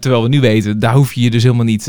[0.00, 1.82] terwijl we nu weten, daar hoef je je dus helemaal niet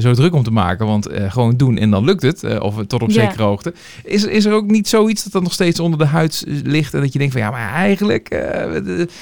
[0.00, 0.86] zo druk om te maken.
[0.86, 2.58] Want gewoon doen en dan lukt het.
[2.60, 3.20] of tot op Ja.
[3.22, 3.74] zekere hoogte.
[4.04, 6.94] Is, is er ook niet zoiets dat er nog steeds onder de huid ligt.
[6.94, 8.28] En dat je denkt van ja, maar eigenlijk...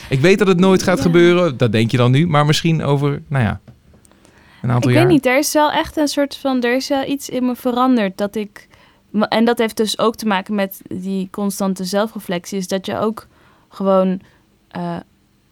[0.09, 1.03] ik weet dat het nooit gaat Ja.
[1.03, 1.57] gebeuren.
[1.57, 2.27] Dat denk je dan nu.
[2.27, 3.61] Maar misschien over, nou ja,
[4.63, 5.07] een aantal Ik jaar.
[5.07, 7.57] weet niet, er is wel echt een soort van, er is wel iets in me
[7.57, 8.69] veranderd dat ik,
[9.29, 13.27] en dat heeft dus ook te maken met die constante zelfreflectie, is dat je ook
[13.69, 14.21] gewoon,
[14.69, 14.97] eh,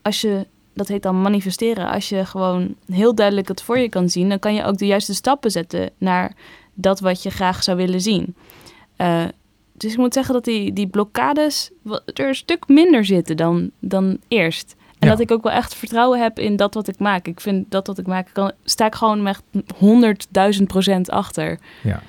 [0.02, 4.08] als je, dat heet dan manifesteren, als je gewoon heel duidelijk het voor je kan
[4.08, 6.32] zien, dan kan je ook de juiste stappen zetten naar
[6.74, 8.34] dat wat je graag zou willen zien.
[8.96, 9.24] Eh,
[9.72, 11.70] dus ik moet zeggen dat die, die blokkades
[12.14, 14.75] er een stuk minder zitten dan, dan eerst.
[15.10, 17.26] En dat ik ook wel echt vertrouwen heb in dat wat ik maak.
[17.26, 19.42] Ik vind dat wat ik maak, kan, sta ik gewoon echt
[19.76, 21.58] honderdduizend procent achter.
[21.82, 22.02] Ja.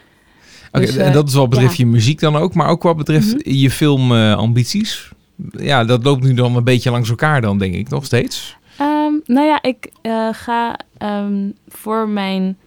[0.72, 2.54] Dus, en eh, dat is wat betreft je muziek dan ook.
[2.54, 3.50] Maar ook wat betreft Mhm.
[3.56, 5.12] je filmambities.
[5.52, 7.90] ja, dat loopt nu dan een beetje langs elkaar dan, denk ik.
[7.90, 8.58] Nog steeds.
[8.78, 12.58] Ehm, nou ja, ik eh, ga ehm, voor mijn...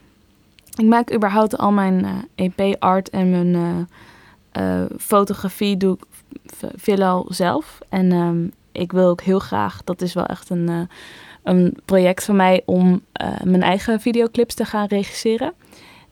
[0.76, 3.54] Ik maak überhaupt al mijn EP-art en mijn
[4.52, 6.04] eh, eh, fotografie doe ik
[6.76, 7.78] veelal zelf.
[7.88, 8.38] En ehm,
[8.72, 10.80] ik wil ook heel graag, dat is wel echt een, eh,
[11.42, 12.62] een project van mij...
[12.64, 15.52] om eh, mijn eigen videoclips te gaan regisseren.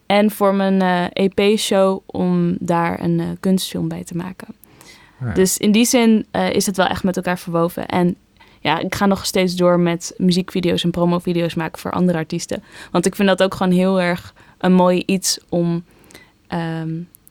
[0.07, 4.49] En voor mijn eh, EP-show om daar een kunstfilm bij te maken.
[5.21, 5.33] Ja.
[5.33, 7.87] Dus in die zin is het wel echt met elkaar verwoven.
[7.87, 8.17] En
[8.61, 12.63] ja, ik ga nog steeds door met muziekvideo's en promovideo's maken voor andere artiesten.
[12.91, 15.85] Want ik vind dat ook gewoon heel erg een mooi iets om...
[16.47, 16.91] ehm,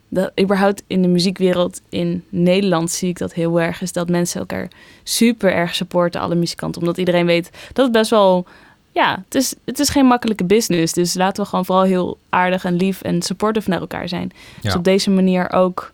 [0.10, 3.82] dat, überhaupt in de muziekwereld in Nederland zie ik dat heel erg.
[3.82, 4.68] Is dat mensen elkaar
[5.04, 6.82] super erg supporten, alle muzikanten.
[6.82, 8.46] Omdat iedereen weet dat het best wel...
[8.92, 10.94] Ja, het is, het is geen makkelijke business.
[10.94, 14.32] Dus laten we gewoon vooral heel aardig en lief en supportive naar elkaar zijn.
[14.62, 15.92] Dus op deze manier ook...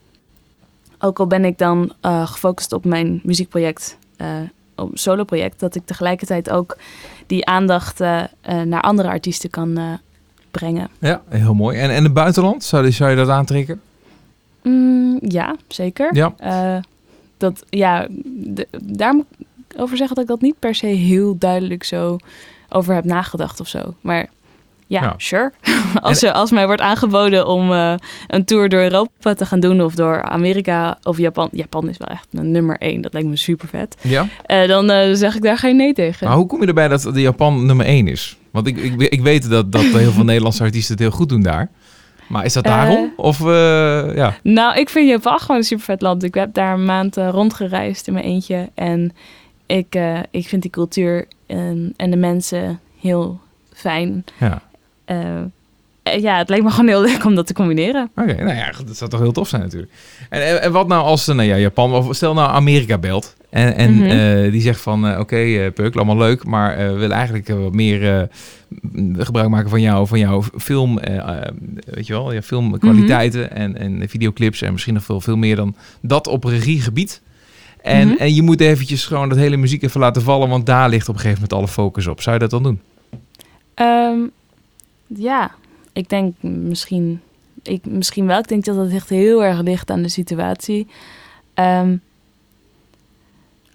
[1.00, 4.28] Ook al ben ik dan eh, gefocust op mijn muziekproject, eh
[4.76, 6.78] op een soloproject, dat ik tegelijkertijd ook
[7.28, 10.00] die aandacht eh, naar andere artiesten kan
[10.52, 10.90] brengen.
[11.00, 11.78] Ja, heel mooi.
[11.78, 13.82] En, en het buitenland, zou, zou je dat aantrekken?
[14.64, 16.16] Mm, ja, zeker.
[16.16, 16.34] Ja.
[16.38, 16.78] Eh,
[17.38, 19.46] dat, ja, de- daar moet ik
[19.82, 22.18] over zeggen dat ik dat niet per se heel duidelijk zo
[22.70, 23.94] over heb nagedacht of zo.
[24.02, 24.28] Maar
[24.88, 25.14] ja, Ja.
[25.18, 25.52] sure.
[26.02, 27.94] als, als mij wordt aangeboden om eh,
[28.28, 31.50] een tour door Europa te gaan doen of door Amerika of Japan.
[31.52, 33.02] Japan is wel echt mijn nummer één.
[33.02, 33.96] Dat lijkt me super vet.
[34.02, 34.28] Ja.
[34.46, 36.28] Eh, dan zeg ik daar geen nee tegen.
[36.28, 38.38] Maar hoe kom je erbij dat de Japan nummer 1 is?
[38.52, 41.42] Want ik, ik, ik weet dat, dat heel veel Nederlandse artiesten het heel goed doen
[41.42, 41.70] daar.
[42.34, 42.72] Maar is dat Eh.
[42.72, 43.14] daarom?
[43.18, 44.36] Of eh, ja.
[44.44, 46.24] Nou, ik vind Japan gewoon een super vet land.
[46.24, 48.70] Ik heb daar een maand eh, rondgereisd in mijn eentje.
[48.74, 49.12] En
[49.66, 53.40] ik, eh, ik vind die cultuur en, en de mensen heel
[53.74, 54.24] fijn.
[54.40, 54.62] ja.
[55.06, 55.38] Eh,
[56.04, 58.10] eh, ja, het lijkt me gewoon heel leuk om dat te combineren.
[58.16, 59.92] Oké, nou ja, dat zou toch heel tof zijn natuurlijk.
[60.30, 63.36] En, en, en wat nou als, eh, nou ja, Japan, of stel nou Amerika belt.
[63.54, 64.04] En, en Mhm.
[64.04, 67.50] eh, die zegt van, eh, oké, eh Puk, allemaal leuk, maar eh, we willen eigenlijk
[67.50, 68.24] eh, wat meer eh,
[69.18, 71.52] gebruik maken van jou, van jouw film, eh, eh,
[71.86, 75.76] weet je wel, ja, filmkwaliteiten en, en videoclips en misschien nog veel, veel meer dan
[76.02, 77.22] dat op regiegebied.
[77.82, 78.18] En, Mhm.
[78.18, 81.16] en je moet eventjes gewoon dat hele muziek even laten vallen, want daar ligt op
[81.16, 82.22] een gegeven moment alle focus op.
[82.22, 82.80] Zou je dat dan doen?
[83.74, 84.18] Ehm,
[85.08, 85.52] ja,
[85.94, 87.20] ik denk misschien,
[87.64, 88.40] ik, misschien wel.
[88.40, 90.88] Ik denk dat het echt heel erg ligt aan de situatie.
[91.54, 91.96] Ehm,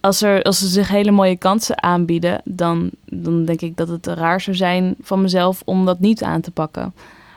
[0.00, 4.06] als, er, als er zich hele mooie kansen aanbieden, dan, dan denk ik dat het
[4.06, 6.92] raar zou zijn van mezelf om dat niet aan te pakken.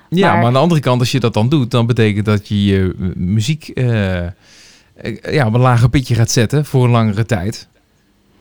[0.10, 2.48] Ja, maar, Maar- aan de andere kant, als je dat dan doet, dan betekent dat
[2.48, 4.32] je je muziek eh, eh,
[5.22, 7.68] ja, op een lager pitje gaat zetten voor een langere tijd.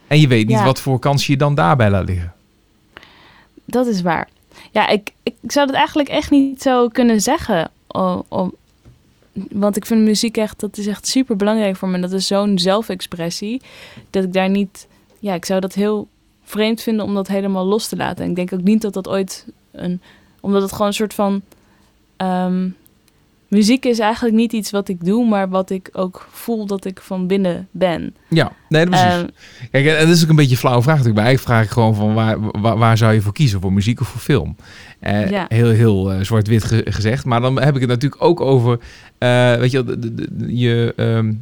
[0.07, 0.65] En je weet niet Ja.
[0.65, 2.33] wat voor kans je dan daarbij laat liggen.
[3.65, 4.29] Dat is waar.
[4.71, 7.71] Ja, ik, ik zou dat eigenlijk echt niet zo kunnen zeggen.
[8.29, 8.55] Om-
[9.33, 12.01] want ik vind muziek echt, dat is echt super belangrijk voor me.
[12.01, 13.61] Dat is zo'n zelfexpressie.
[14.11, 14.87] Dat ik daar niet,
[15.19, 16.09] ja, ik zou dat heel
[16.43, 18.25] vreemd vinden om dat helemaal los te laten.
[18.25, 20.01] En ik denk ook niet dat dat ooit een,
[20.41, 21.43] omdat het gewoon een soort van
[22.17, 22.69] ehm,
[23.51, 27.01] muziek is eigenlijk niet iets wat ik doe, maar wat ik ook voel dat ik
[27.03, 28.15] van binnen ben.
[28.29, 29.09] Ja, nee, dat precies.
[29.17, 29.27] Ehm,
[29.71, 31.23] Kijk, en dat is ook een beetje een flauwe vraag natuurlijk.
[31.25, 33.61] Maar eigenlijk vraag ik gewoon van waar, waar, waar zou je voor kiezen?
[33.61, 34.57] Voor muziek of voor film?
[35.01, 35.45] Eh, Ja.
[35.49, 37.25] Heel, heel eh, zwart-wit ge- gezegd.
[37.25, 38.79] Maar dan heb ik het natuurlijk ook over,
[39.19, 41.33] eh, weet je, wel, de, de- de- je ehm,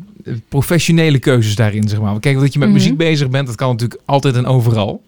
[0.48, 2.20] professionele keuzes daarin, zeg maar.
[2.20, 2.76] Kijk, dat je met Mhm.
[2.76, 5.02] muziek bezig bent, dat kan natuurlijk altijd en overal.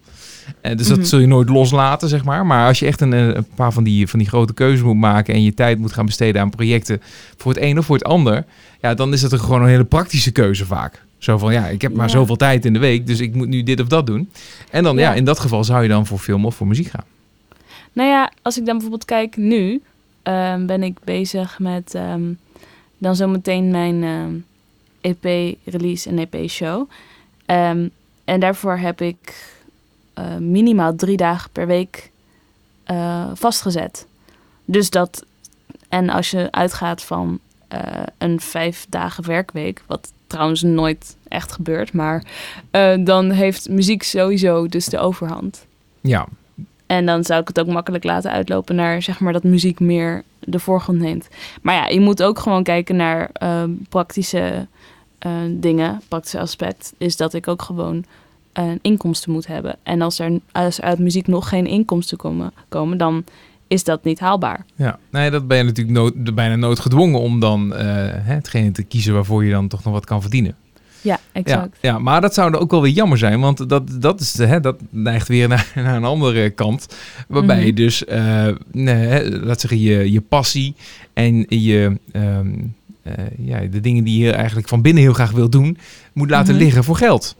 [0.61, 0.97] Eh, dus Mhm.
[0.97, 2.45] dat zul je nooit loslaten, zeg maar.
[2.45, 4.95] Maar als je echt een, eh, een paar van die, van die grote keuzes moet
[4.95, 7.01] maken en je tijd moet gaan besteden aan projecten
[7.37, 8.45] voor het een of voor het ander,
[8.81, 11.03] ja, dan is dat er gewoon een hele praktische keuze vaak.
[11.17, 12.11] Zo van, ja, ik heb maar Ja.
[12.11, 14.29] zoveel tijd in de week, dus ik moet nu dit of dat doen.
[14.71, 15.01] En dan, ja.
[15.01, 15.13] Ja.
[15.13, 17.03] in dat geval zou je dan voor film of voor muziek gaan.
[17.93, 19.81] Nou ja, als ik dan bijvoorbeeld kijk nu,
[20.23, 22.21] ehm, ben ik bezig met ehm,
[22.97, 24.33] dan zometeen mijn ehm,
[25.01, 26.89] EP-release en EP-show.
[28.25, 29.49] En daarvoor heb ik
[30.21, 32.11] eh, minimaal drie dagen per week
[32.83, 34.07] eh, vastgezet.
[34.65, 35.25] Dus dat,
[35.89, 37.79] en als je uitgaat van eh,
[38.17, 42.23] een vijf dagen werkweek, wat trouwens nooit echt gebeurt, maar
[42.99, 45.65] dan heeft muziek sowieso dus de overhand.
[46.01, 46.27] Ja,
[46.85, 50.23] En dan zou ik het ook makkelijk laten uitlopen naar zeg maar dat muziek meer
[50.39, 51.27] de voorgrond neemt.
[51.61, 53.31] Maar ja, je moet ook gewoon kijken naar
[53.89, 54.67] praktische
[55.47, 56.01] dingen.
[56.07, 58.05] Praktische aspect is dat ik ook gewoon
[58.53, 59.75] een inkomsten moet hebben.
[59.83, 63.23] En als er als er uit muziek nog geen inkomsten komen, komen dan
[63.67, 64.65] is dat niet haalbaar.
[64.75, 64.99] ja.
[65.11, 67.83] Nee, dat ben je natuurlijk nood, bijna noodgedwongen om dan hè,
[68.33, 70.55] hetgene te kiezen waarvoor je dan toch nog wat kan verdienen.
[71.01, 71.77] Ja, exact.
[71.81, 74.79] ja, maar dat zou ook wel weer jammer zijn, want dat, dat, is, hè, dat
[74.89, 76.87] neigt weer naar, naar een andere kant.
[77.27, 77.65] Waarbij Mhm.
[77.65, 80.75] je dus, eh, nee, laat zeggen, je, je passie
[81.13, 82.47] en je, ehm,
[83.03, 85.77] eh, ja, de dingen die je eigenlijk van binnen heel graag wil doen,
[86.13, 86.63] moet laten Mhm.
[86.63, 87.35] liggen voor geld.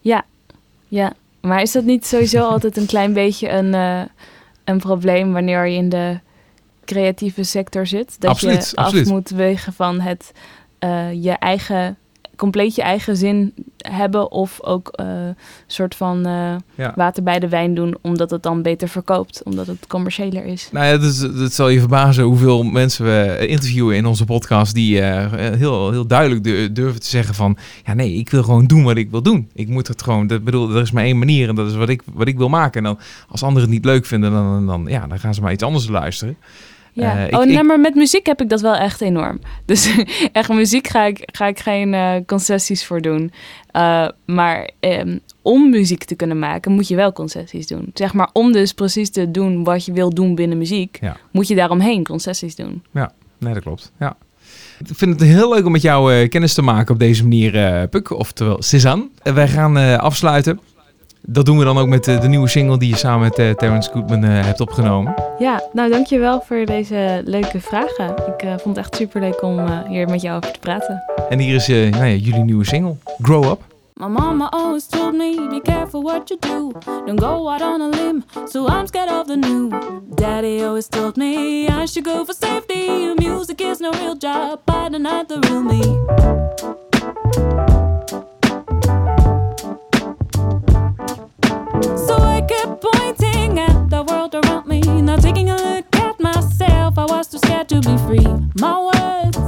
[0.00, 4.02] Ja, maar is dat niet sowieso altijd een klein beetje een, eh,
[4.64, 6.18] een probleem wanneer je in de
[6.84, 8.16] creatieve sector zit?
[8.20, 9.06] Dat Absoluut, je absoluut.
[9.06, 10.32] af moet wegen van het
[10.78, 11.96] eh, je eigen,
[12.36, 13.54] compleet je eigen zin
[13.90, 15.36] hebben of ook een
[15.66, 16.92] soort van eh, Ja.
[16.96, 20.68] water bij de wijn doen, omdat het dan beter verkoopt, omdat het commerciëler is.
[20.72, 24.74] Nou ja, het, is- het zal je verbazen hoeveel mensen we interviewen in onze podcast
[24.74, 28.66] die eh, heel, heel duidelijk du- durven te zeggen van, ja nee, ik wil gewoon
[28.66, 29.48] doen wat ik wil doen.
[29.54, 31.88] Ik moet het gewoon, dat bedoel, er is maar één manier en dat is wat
[31.88, 32.78] ik, wat ik wil maken.
[32.78, 32.98] En dan,
[33.28, 35.88] als anderen het niet leuk vinden, dan, dan, ja, dan gaan ze maar iets anders
[35.88, 36.36] luisteren.
[37.02, 37.16] Ja.
[37.18, 39.38] Eh, ik- oh, ik- nee, maar met muziek heb ik dat wel echt enorm.
[39.66, 39.94] Dus
[40.32, 43.32] echt muziek ga ik, ga ik geen eh, concessies voor doen.
[43.70, 47.90] Eh, maar ehm, om muziek te kunnen maken, moet je wel concessies doen.
[47.94, 51.16] Zeg maar, om dus precies te doen wat je wil doen binnen muziek, Ja.
[51.30, 52.82] moet je daaromheen concessies doen.
[53.38, 53.92] Nee, dat klopt.
[53.98, 54.16] Ja.
[54.78, 57.88] Ik vind het heel leuk om met jou kennis te maken op deze manier, eh
[57.90, 59.08] Puk, oftewel Cezanne.
[59.22, 60.60] Wij gaan afsluiten.
[61.30, 63.50] Dat doen we dan ook met eh, de nieuwe single die je samen met eh,
[63.50, 65.14] Terrence Goodman eh, hebt opgenomen.
[65.38, 68.14] Ja, nou dankjewel voor deze leuke vragen.
[68.26, 71.02] Ik eh, vond het echt super leuk om hier met jou over te praten.
[71.28, 73.60] En hier is nou ja, jullie nieuwe single, Grow Up.
[73.92, 76.72] My mama always told me, be careful what you do.
[77.06, 79.70] Don't go out on a limb, so I'm scared of the new.
[80.14, 83.14] Daddy always told me I should go for safety.
[83.16, 85.80] Music is no real job, but not the real me.
[91.82, 96.98] So I kept pointing at the world around me, not taking a look at myself.
[96.98, 98.26] I was too scared to be free.
[98.60, 99.38] My words,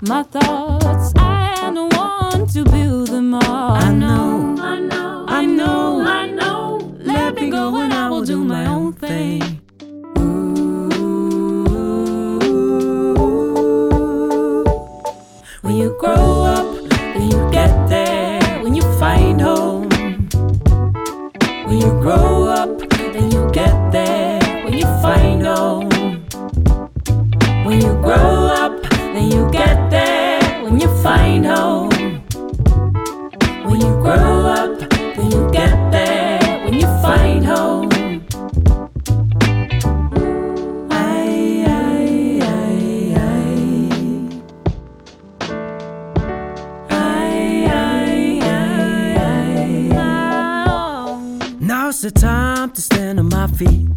[0.00, 3.72] my thoughts, I don't want to build them all.
[3.76, 6.94] I know, I know, I know, I know.
[6.98, 9.42] Let me go and I will do my own thing.
[15.62, 16.66] When you grow up,
[17.14, 19.35] when you get there, when you find.
[21.76, 24.40] When you grow up, then you get there.
[24.64, 25.90] When you find home.
[27.66, 30.40] When you grow up, then you get there.
[30.64, 31.90] When you find home.
[33.68, 34.85] When you grow up,
[51.96, 53.88] Now's the time to stand on my feet.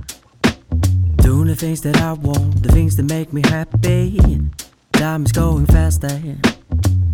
[1.17, 4.17] Doing the things that I want, the things that make me happy.
[4.93, 6.21] Time is going faster.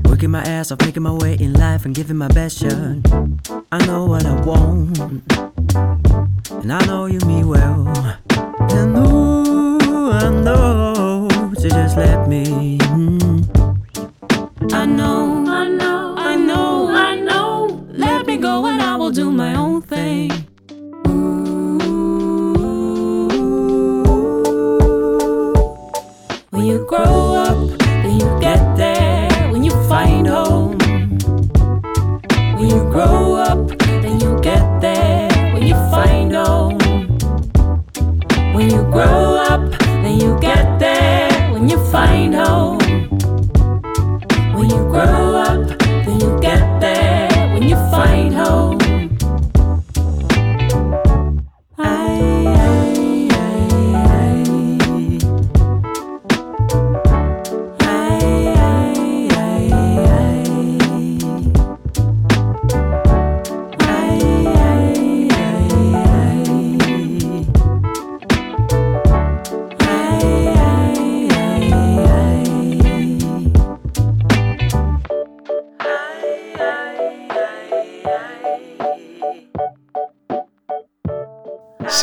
[0.03, 2.97] Working my ass off, making my way in life and giving my best shot.
[3.71, 4.99] I know what I want,
[6.61, 7.87] and I know you mean well.
[8.69, 12.77] And ooh, I know, so just let me.
[12.77, 13.41] mm.
[14.71, 15.34] I know,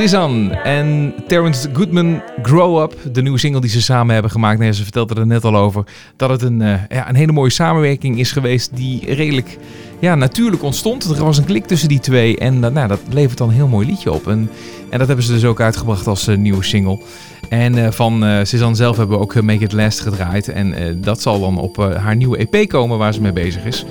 [0.03, 4.59] Cezanne en Terrence Goodman Grow Up, de nieuwe single die ze samen hebben gemaakt.
[4.59, 5.85] Nee, ze vertelde er net al over
[6.17, 9.59] dat het een, eh, ja, een hele mooie samenwerking is geweest die redelijk
[9.99, 11.05] ja, natuurlijk ontstond.
[11.05, 13.87] Er was een klik tussen die twee en nou, dat levert dan een heel mooi
[13.87, 14.27] liedje op.
[14.27, 14.51] En,
[14.91, 17.01] en dat hebben ze dus ook uitgebracht als eh, nieuwe single.
[17.49, 20.49] En eh, van Cezanne zelf hebben we ook Make It Last gedraaid.
[20.49, 23.85] En dat zal dan op haar nieuwe EP komen waar ze mee bezig is.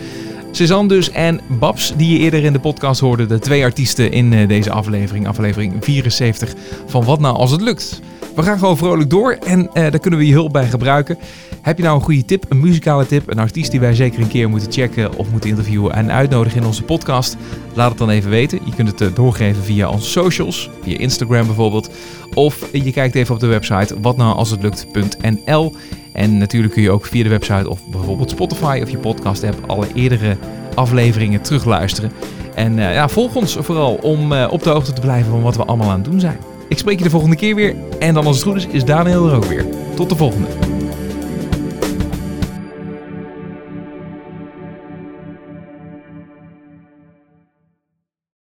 [0.52, 3.26] Cezanne dus en Babs, die je eerder in de podcast hoorde.
[3.26, 5.28] De twee artiesten in eh, deze aflevering.
[5.28, 6.54] Aflevering 74
[6.86, 8.02] van Wat Nou Als Het Lukt.
[8.36, 11.18] We gaan gewoon vrolijk door en eh, daar kunnen we je hulp bij gebruiken.
[11.62, 14.28] Heb je nou een goede tip, een muzikale tip, een artiest die wij zeker een
[14.28, 17.38] keer moeten checken of moeten interviewen en uitnodigen in onze podcast?
[17.74, 18.60] Laat het dan even weten.
[18.66, 21.90] Je kunt het eh, doorgeven via onze socials, via Instagram bijvoorbeeld.
[22.34, 25.76] Of je kijkt even op de website watnoualshetlukt.nl.
[26.14, 29.70] En natuurlijk kun je ook via de website of bijvoorbeeld Spotify of je podcast app
[29.70, 30.38] alle eerdere
[30.76, 32.12] afleveringen terugluisteren.
[32.56, 35.66] En eh, ja, volg ons vooral om op de hoogte te blijven van wat we
[35.66, 36.51] allemaal aan het doen zijn.
[36.72, 37.76] Ik spreek je de volgende keer weer.
[38.00, 39.66] En dan als het goed is, is Daniel er ook weer.
[39.96, 40.48] Tot de volgende.